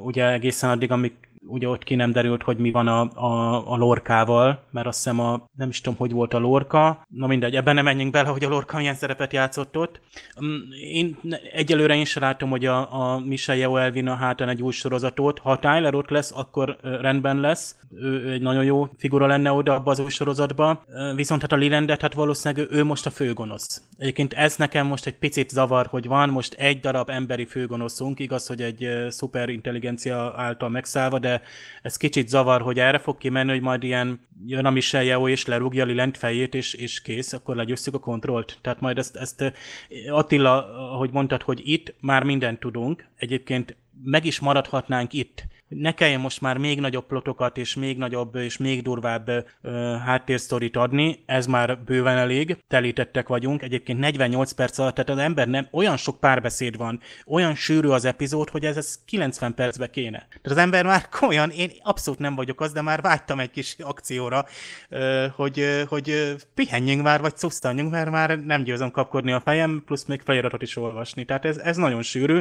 ugye 0.03 0.31
egészen 0.31 0.69
addig, 0.69 0.91
amíg 0.91 1.13
ugye 1.47 1.69
ott 1.69 1.83
ki 1.83 1.95
nem 1.95 2.11
derült, 2.11 2.43
hogy 2.43 2.57
mi 2.57 2.71
van 2.71 2.87
a, 2.87 3.01
a, 3.01 3.63
a 3.71 3.77
lorkával, 3.77 4.63
mert 4.71 4.87
azt 4.87 4.97
hiszem 4.97 5.19
a, 5.19 5.47
nem 5.57 5.69
is 5.69 5.81
tudom, 5.81 5.97
hogy 5.99 6.11
volt 6.11 6.33
a 6.33 6.39
lorka, 6.39 7.05
na 7.07 7.27
mindegy, 7.27 7.55
ebben 7.55 7.75
nem 7.75 7.83
menjünk 7.83 8.11
bele, 8.11 8.29
hogy 8.29 8.43
a 8.43 8.49
lorka 8.49 8.77
milyen 8.77 8.95
szerepet 8.95 9.33
játszott 9.33 9.77
ott. 9.77 9.99
Mm, 10.43 10.55
én 10.91 11.17
egyelőre 11.53 11.95
én 11.95 12.05
sem 12.05 12.23
látom, 12.23 12.49
hogy 12.49 12.65
a, 12.65 12.93
a 12.93 13.19
Michelle 13.19 13.59
Yeo 13.59 13.75
elvinne 13.75 14.15
hátán 14.15 14.49
egy 14.49 14.61
új 14.61 14.71
sorozatot. 14.71 15.39
Ha 15.39 15.59
Tyler 15.59 15.95
ott 15.95 16.09
lesz, 16.09 16.31
akkor 16.35 16.77
rendben 16.81 17.39
lesz, 17.39 17.75
ő 17.95 18.31
egy 18.31 18.41
nagyon 18.41 18.63
jó 18.63 18.89
figura 18.97 19.25
lenne 19.27 19.51
oda 19.51 19.73
abba 19.73 19.91
az 19.91 19.99
új 19.99 20.09
sorozatba, 20.09 20.83
viszont 21.15 21.41
hát 21.41 21.51
a 21.51 21.55
Lilandet, 21.55 22.01
hát 22.01 22.13
valószínűleg 22.13 22.67
ő 22.71 22.83
most 22.83 23.05
a 23.05 23.09
főgonosz. 23.09 23.81
Egyébként 23.97 24.33
ez 24.33 24.55
nekem 24.55 24.87
most 24.87 25.05
egy 25.05 25.17
picit 25.17 25.49
zavar, 25.49 25.85
hogy 25.85 26.07
van 26.07 26.29
most 26.29 26.53
egy 26.53 26.79
darab 26.79 27.09
emberi 27.09 27.45
főgonoszunk, 27.45 28.19
igaz, 28.19 28.47
hogy 28.47 28.61
egy 28.61 28.87
szuper 29.09 29.49
intelligencia 29.49 30.33
által 30.35 30.69
megszállva, 30.69 31.19
de 31.19 31.36
ez 31.81 31.97
kicsit 31.97 32.27
zavar, 32.27 32.61
hogy 32.61 32.79
erre 32.79 32.97
fog 32.97 33.17
kimenni, 33.17 33.51
hogy 33.51 33.61
majd 33.61 33.83
ilyen 33.83 34.27
jön 34.45 34.65
a 34.65 34.69
Michel 34.69 35.03
Yeo 35.03 35.27
és 35.27 35.45
lerúgja 35.45 35.85
Lilent 35.85 36.17
fejét, 36.17 36.55
és, 36.55 36.73
és 36.73 37.01
kész, 37.01 37.33
akkor 37.33 37.55
legyőzzük 37.55 37.93
a 37.93 37.99
kontrollt. 37.99 38.57
Tehát 38.61 38.79
majd 38.79 38.97
ezt, 38.97 39.15
ezt 39.15 39.53
Attila, 40.09 40.75
ahogy 40.91 41.11
mondtad, 41.11 41.41
hogy 41.41 41.61
itt 41.63 41.93
már 41.99 42.23
mindent 42.23 42.59
tudunk, 42.59 43.07
egyébként 43.15 43.75
meg 44.03 44.25
is 44.25 44.39
maradhatnánk 44.39 45.13
itt, 45.13 45.47
ne 45.67 45.91
kelljen 45.91 46.19
most 46.19 46.41
már 46.41 46.57
még 46.57 46.79
nagyobb 46.79 47.05
plotokat 47.05 47.57
és 47.57 47.75
még 47.75 47.97
nagyobb 47.97 48.35
és 48.35 48.57
még 48.57 48.81
durvább 48.81 49.45
háttérsztorit 50.05 50.75
adni, 50.75 51.23
ez 51.25 51.45
már 51.45 51.79
bőven 51.83 52.17
elég, 52.17 52.57
telítettek 52.67 53.27
vagyunk. 53.27 53.61
Egyébként 53.61 53.99
48 53.99 54.51
perc 54.51 54.77
alatt, 54.77 54.95
tehát 54.95 55.09
az 55.09 55.17
ember 55.17 55.47
nem, 55.47 55.67
olyan 55.71 55.97
sok 55.97 56.19
párbeszéd 56.19 56.77
van, 56.77 56.99
olyan 57.25 57.55
sűrű 57.55 57.87
az 57.87 58.05
epizód, 58.05 58.49
hogy 58.49 58.65
ez, 58.65 58.77
ez 58.77 58.99
90 59.05 59.53
percbe 59.53 59.89
kéne. 59.89 60.17
Tehát 60.17 60.41
az 60.43 60.57
ember 60.57 60.85
már 60.85 61.09
komolyan, 61.09 61.49
én 61.49 61.71
abszolút 61.83 62.19
nem 62.19 62.35
vagyok 62.35 62.61
az, 62.61 62.71
de 62.71 62.81
már 62.81 63.01
vágytam 63.01 63.39
egy 63.39 63.51
kis 63.51 63.75
akcióra, 63.79 64.45
hogy, 65.35 65.83
hogy 65.87 66.35
pihenjünk 66.53 67.03
már, 67.03 67.21
vagy 67.21 67.37
szusztanjunk, 67.37 67.91
mert 67.91 68.09
már 68.09 68.39
nem 68.39 68.63
győzöm 68.63 68.91
kapkodni 68.91 69.31
a 69.31 69.39
fejem, 69.39 69.83
plusz 69.85 70.05
még 70.05 70.21
feliratot 70.21 70.61
is 70.61 70.75
olvasni. 70.75 71.25
Tehát 71.25 71.45
ez, 71.45 71.57
ez 71.57 71.77
nagyon 71.77 72.01
sűrű. 72.01 72.39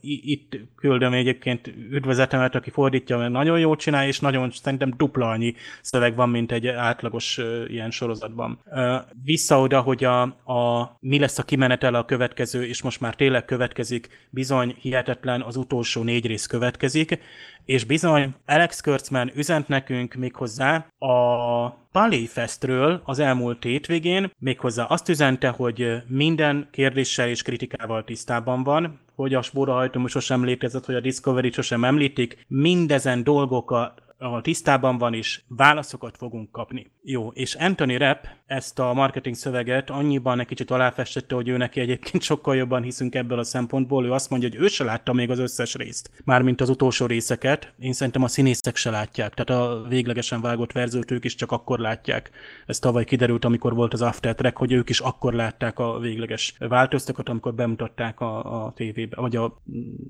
Itt 0.00 0.56
küldöm 0.76 1.12
egyébként 1.12 1.70
üdvözetemet, 2.00 2.54
aki 2.54 2.70
fordítja, 2.70 3.16
mert 3.16 3.32
nagyon 3.32 3.58
jól 3.58 3.76
csinál, 3.76 4.06
és 4.06 4.20
nagyon 4.20 4.50
szerintem 4.50 4.94
dupla 4.96 5.28
annyi 5.28 5.54
szöveg 5.82 6.14
van, 6.14 6.28
mint 6.28 6.52
egy 6.52 6.66
átlagos 6.66 7.38
uh, 7.38 7.64
ilyen 7.68 7.90
sorozatban. 7.90 8.60
Uh, 8.64 8.94
vissza 9.24 9.60
oda, 9.60 9.80
hogy 9.80 10.04
a, 10.04 10.22
a, 10.52 10.96
mi 11.00 11.18
lesz 11.18 11.38
a 11.38 11.42
kimenetele 11.42 11.98
a 11.98 12.04
következő, 12.04 12.66
és 12.66 12.82
most 12.82 13.00
már 13.00 13.14
tényleg 13.14 13.44
következik, 13.44 14.08
bizony 14.30 14.76
hihetetlen, 14.80 15.42
az 15.42 15.56
utolsó 15.56 16.02
négy 16.02 16.26
rész 16.26 16.46
következik, 16.46 17.18
és 17.64 17.84
bizony 17.84 18.34
Alex 18.46 18.80
Kurtzman 18.80 19.30
üzent 19.34 19.68
nekünk 19.68 20.14
méghozzá 20.14 20.86
a 20.98 21.78
Festről 22.26 23.00
az 23.04 23.18
elmúlt 23.18 23.62
hétvégén, 23.62 24.30
méghozzá 24.38 24.84
azt 24.84 25.08
üzente, 25.08 25.48
hogy 25.48 26.02
minden 26.06 26.68
kérdéssel 26.70 27.28
és 27.28 27.42
kritikával 27.42 28.04
tisztában 28.04 28.62
van, 28.62 29.00
hogy 29.14 29.34
a 29.34 29.42
spórahajtó 29.42 30.06
sosem 30.06 30.44
létezett, 30.44 30.84
hogy 30.84 30.94
a 30.94 31.00
Discovery 31.00 31.52
sosem 31.52 31.84
említik, 31.84 32.44
mindezen 32.48 33.24
dolgokat 33.24 34.02
ahol 34.20 34.42
tisztában 34.42 34.98
van, 34.98 35.14
és 35.14 35.40
válaszokat 35.48 36.16
fogunk 36.16 36.50
kapni. 36.50 36.90
Jó, 37.02 37.28
és 37.28 37.54
Anthony 37.54 37.96
Rapp 37.96 38.24
ezt 38.46 38.78
a 38.78 38.92
marketing 38.92 39.34
szöveget 39.34 39.90
annyiban 39.90 40.40
egy 40.40 40.46
kicsit 40.46 40.70
aláfestette, 40.70 41.34
hogy 41.34 41.48
ő 41.48 41.56
neki 41.56 41.80
egyébként 41.80 42.22
sokkal 42.30 42.56
jobban 42.56 42.82
hiszünk 42.82 43.14
ebből 43.14 43.38
a 43.38 43.44
szempontból. 43.44 44.04
Ő 44.04 44.12
azt 44.12 44.30
mondja, 44.30 44.48
hogy 44.48 44.58
ő 44.58 44.66
se 44.66 44.84
látta 44.84 45.12
még 45.12 45.30
az 45.30 45.38
összes 45.38 45.74
részt, 45.74 46.10
mármint 46.24 46.60
az 46.60 46.68
utolsó 46.68 47.06
részeket. 47.06 47.72
Én 47.78 47.92
szerintem 47.92 48.22
a 48.22 48.28
színészek 48.28 48.76
se 48.76 48.90
látják, 48.90 49.34
tehát 49.34 49.62
a 49.62 49.86
véglegesen 49.88 50.40
vágott 50.40 50.72
verziót 50.72 51.10
ők 51.10 51.24
is 51.24 51.34
csak 51.34 51.52
akkor 51.52 51.78
látják. 51.78 52.30
Ez 52.66 52.78
tavaly 52.78 53.04
kiderült, 53.04 53.44
amikor 53.44 53.74
volt 53.74 53.92
az 53.92 54.02
After 54.02 54.34
Track, 54.34 54.56
hogy 54.56 54.72
ők 54.72 54.88
is 54.88 55.00
akkor 55.00 55.32
látták 55.32 55.78
a 55.78 55.98
végleges 55.98 56.54
változtakat, 56.58 57.28
amikor 57.28 57.54
bemutatták 57.54 58.20
a, 58.20 58.64
a 58.64 58.72
tévébe, 58.72 59.16
vagy 59.20 59.36
a, 59.36 59.62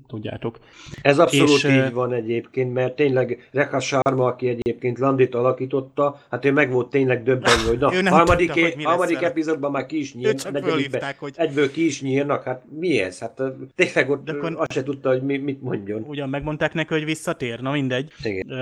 tudjátok. 0.07 0.59
Ez 1.01 1.19
abszolút 1.19 1.49
és, 1.49 1.63
így 1.63 1.93
van 1.93 2.13
egyébként, 2.13 2.73
mert 2.73 2.95
tényleg 2.95 3.49
Rekha 3.51 3.79
Sharma, 4.01 4.25
aki 4.25 4.47
egyébként 4.47 4.99
Landit 4.99 5.35
alakította, 5.35 6.21
hát 6.29 6.45
ő 6.45 6.51
meg 6.51 6.71
volt 6.71 6.89
tényleg 6.89 7.23
döbbenve, 7.23 7.67
hogy 7.67 8.03
na, 8.03 8.09
harmadik, 8.09 8.51
tudta, 8.51 8.61
hogy 8.61 8.83
harmadik 8.83 9.21
epizódban 9.21 9.71
már 9.71 9.85
ki 9.85 9.99
is 9.99 10.13
nyír, 10.13 10.35
negyedikben 10.51 11.13
hogy... 11.19 11.33
egyből 11.35 11.71
ki 11.71 11.85
is 11.85 12.01
nyírnak, 12.01 12.43
hát 12.43 12.63
mi 12.79 12.99
ez? 12.99 13.19
Hát 13.19 13.41
tényleg 13.75 14.09
ott 14.09 14.29
akkor... 14.29 14.53
azt 14.57 14.71
se 14.71 14.83
tudta, 14.83 15.09
hogy 15.09 15.21
mi, 15.21 15.37
mit 15.37 15.61
mondjon. 15.61 16.03
Ugyan 16.07 16.29
megmondták 16.29 16.73
neki, 16.73 16.93
hogy 16.93 17.05
visszatér, 17.05 17.59
na 17.59 17.71
mindegy. 17.71 18.11
Igen. 18.23 18.45
Uh, 18.45 18.57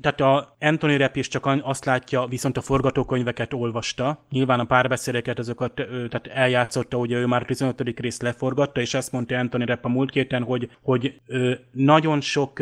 tehát 0.00 0.20
a 0.20 0.56
Anthony 0.60 0.96
Rapp 0.96 1.16
is 1.16 1.28
csak 1.28 1.50
azt 1.62 1.84
látja, 1.84 2.26
viszont 2.26 2.56
a 2.56 2.60
forgatókönyveket 2.60 3.52
olvasta. 3.52 4.24
Nyilván 4.30 4.60
a 4.60 4.64
párbeszédeket, 4.64 5.38
azokat 5.38 5.72
tehát 5.74 6.26
eljátszotta, 6.26 6.96
ugye 6.96 7.18
ő 7.18 7.26
már 7.26 7.44
15. 7.44 7.82
részt 8.00 8.22
leforgatta, 8.22 8.80
és 8.80 8.94
azt 8.94 9.12
mondta 9.12 9.38
Anthony 9.38 9.64
Rapp 9.64 9.84
a 9.84 9.88
múlt 9.88 10.10
kéten, 10.10 10.42
hogy, 10.42 10.70
hogy 10.82 11.20
nagyon 11.72 12.20
sok 12.20 12.60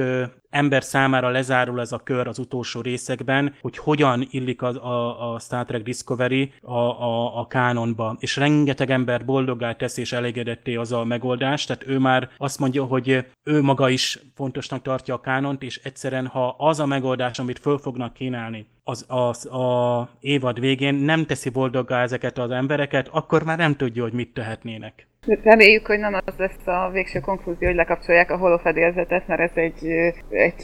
ember 0.50 0.82
számára 0.82 1.28
lezárul 1.28 1.80
ez 1.80 1.92
a 1.92 1.98
kör 1.98 2.26
az 2.26 2.38
utolsó 2.38 2.80
részekben, 2.80 3.54
hogy 3.60 3.76
hogyan 3.76 4.26
illik 4.30 4.62
a, 4.62 4.68
a, 4.68 5.32
a 5.34 5.38
Star 5.38 5.64
Trek 5.64 5.82
Discovery 5.82 6.52
a, 6.62 6.74
a, 6.74 7.38
a 7.38 7.46
kánonba, 7.46 8.16
és 8.18 8.36
rengeteg 8.36 8.90
ember 8.90 9.24
boldoggá 9.24 9.72
tesz 9.72 9.96
és 9.96 10.12
elégedetté 10.12 10.74
az 10.74 10.92
a 10.92 11.04
megoldás, 11.04 11.64
tehát 11.64 11.86
ő 11.86 11.98
már 11.98 12.30
azt 12.36 12.58
mondja, 12.58 12.84
hogy 12.84 13.26
ő 13.42 13.62
maga 13.62 13.88
is 13.88 14.18
fontosnak 14.34 14.82
tartja 14.82 15.14
a 15.14 15.20
kánont, 15.20 15.62
és 15.62 15.80
egyszerűen, 15.84 16.26
ha 16.26 16.54
az 16.58 16.80
a 16.80 16.86
megoldás, 16.86 17.38
amit 17.38 17.58
föl 17.58 17.78
fognak 17.78 18.12
kínálni, 18.12 18.66
az, 18.84 19.04
az 19.08 19.46
a 19.46 20.08
évad 20.20 20.60
végén 20.60 20.94
nem 20.94 21.26
teszi 21.26 21.48
boldoggá 21.48 22.02
ezeket 22.02 22.38
az 22.38 22.50
embereket, 22.50 23.08
akkor 23.08 23.44
már 23.44 23.58
nem 23.58 23.76
tudja, 23.76 24.02
hogy 24.02 24.12
mit 24.12 24.32
tehetnének. 24.32 25.09
Reméljük, 25.26 25.86
hogy 25.86 25.98
nem 25.98 26.14
az 26.14 26.34
lesz 26.38 26.66
a 26.66 26.90
végső 26.92 27.20
konklúzió, 27.20 27.66
hogy 27.66 27.76
lekapcsolják 27.76 28.30
a 28.30 28.36
holofedélzetet, 28.36 29.26
mert 29.26 29.40
ez 29.40 29.50
egy, 29.54 29.86
egy 30.28 30.62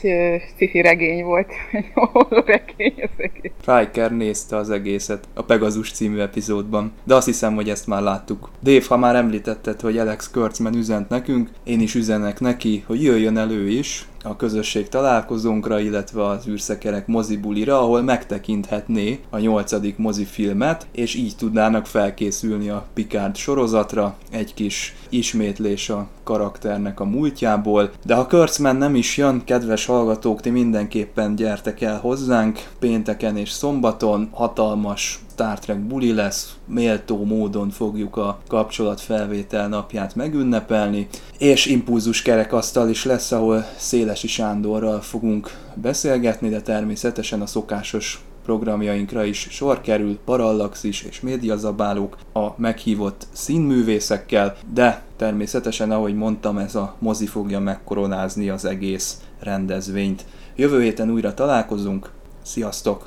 sci 0.57 0.80
regény 0.80 1.24
volt, 1.24 1.52
egy 1.72 1.90
holoregény 1.94 2.94
az 2.96 3.11
egész. 3.16 3.52
Riker 3.64 4.16
nézte 4.16 4.57
az 4.57 4.70
egészet 4.70 5.28
a 5.34 5.42
Pegasus 5.42 5.92
című 5.92 6.18
epizódban, 6.18 6.92
de 7.04 7.14
azt 7.14 7.26
hiszem, 7.26 7.54
hogy 7.54 7.68
ezt 7.68 7.86
már 7.86 8.02
láttuk. 8.02 8.50
Dave, 8.62 8.84
ha 8.88 8.96
már 8.96 9.14
említetted, 9.16 9.80
hogy 9.80 9.98
Alex 9.98 10.30
Kurtzman 10.30 10.74
üzent 10.74 11.09
nekünk, 11.09 11.50
én 11.64 11.80
is 11.80 11.94
üzenek 11.94 12.40
neki, 12.40 12.84
hogy 12.86 13.02
jöjjön 13.02 13.36
elő 13.36 13.68
is, 13.68 14.07
a 14.29 14.37
közösség 14.37 14.89
találkozónkra, 14.89 15.81
illetve 15.81 16.27
az 16.27 16.49
űrszekerek 16.49 17.07
mozibulira, 17.07 17.79
ahol 17.79 18.03
megtekinthetné 18.03 19.20
a 19.31 19.39
nyolcadik 19.39 19.97
mozifilmet, 19.97 20.87
és 20.93 21.14
így 21.14 21.37
tudnának 21.37 21.87
felkészülni 21.87 22.68
a 22.68 22.87
Picard 22.95 23.37
sorozatra, 23.37 24.16
egy 24.31 24.55
kis 24.55 24.95
ismétlés 25.09 25.89
a 25.89 26.07
karakternek 26.22 27.01
a 27.01 27.05
múltjából. 27.05 27.91
De 28.05 28.14
ha 28.14 28.27
Kurtzman 28.27 28.77
nem 28.77 28.95
is 28.95 29.16
jön, 29.16 29.45
kedves 29.45 29.87
hallgatók, 29.87 30.41
ti 30.41 30.51
mindenképpen 30.51 31.35
gyertek 31.35 31.81
el 31.81 31.99
hozzánk, 31.99 32.68
pénteken 32.79 33.37
és 33.37 33.51
szombaton 33.51 34.29
hatalmas 34.33 35.20
Star 35.37 35.59
Trek 35.59 35.78
buli 35.78 36.12
lesz, 36.12 36.57
méltó 36.66 37.24
módon 37.24 37.70
fogjuk 37.70 38.16
a 38.16 38.39
kapcsolatfelvétel 38.49 39.68
napját 39.68 40.14
megünnepelni, 40.14 41.09
és 41.39 41.66
impulzus 41.66 42.22
kerekasztal 42.22 42.89
is 42.89 43.05
lesz, 43.05 43.32
ahol 43.32 43.64
Szélesi 43.76 44.26
Sándorral 44.26 45.01
fogunk 45.01 45.51
beszélgetni, 45.74 46.49
de 46.49 46.61
természetesen 46.61 47.41
a 47.41 47.47
szokásos 47.47 48.24
programjainkra 48.45 49.24
is 49.24 49.47
sor 49.51 49.80
kerül, 49.80 50.18
Parallaxis 50.24 51.03
és 51.03 51.20
médiazabálók 51.20 52.18
a 52.32 52.61
meghívott 52.61 53.26
színművészekkel, 53.32 54.57
de 54.72 55.03
természetesen, 55.16 55.91
ahogy 55.91 56.14
mondtam, 56.14 56.59
ez 56.59 56.74
a 56.74 56.95
mozi 56.99 57.26
fogja 57.26 57.61
megkoronázni 57.61 58.49
az 58.49 58.64
egész 58.64 59.20
rendezvényt. 59.41 60.24
Jövő 60.55 60.82
héten 60.82 61.11
újra 61.11 61.34
találkozunk, 61.34 62.11
sziasztok! 62.43 63.07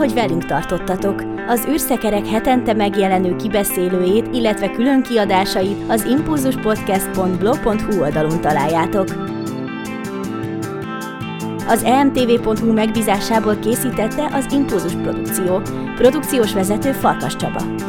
Hogy 0.00 0.14
velünk 0.14 0.44
tartottatok! 0.44 1.24
Az 1.48 1.66
űrszekerek 1.68 2.26
hetente 2.26 2.72
megjelenő 2.72 3.36
kibeszélőjét, 3.36 4.28
illetve 4.32 4.70
külön 4.70 5.02
kiadásait 5.02 5.76
az 5.88 6.04
impulzuspodcast.blog.hu 6.04 8.00
oldalon 8.00 8.40
találjátok. 8.40 9.08
Az 11.68 11.82
emtv.hu 11.82 12.72
megbízásából 12.72 13.56
készítette 13.58 14.30
az 14.32 14.52
Impulzus 14.52 14.92
Produkció. 14.92 15.60
Produkciós 15.94 16.52
vezető 16.52 16.92
Farkas 16.92 17.36
Csaba. 17.36 17.79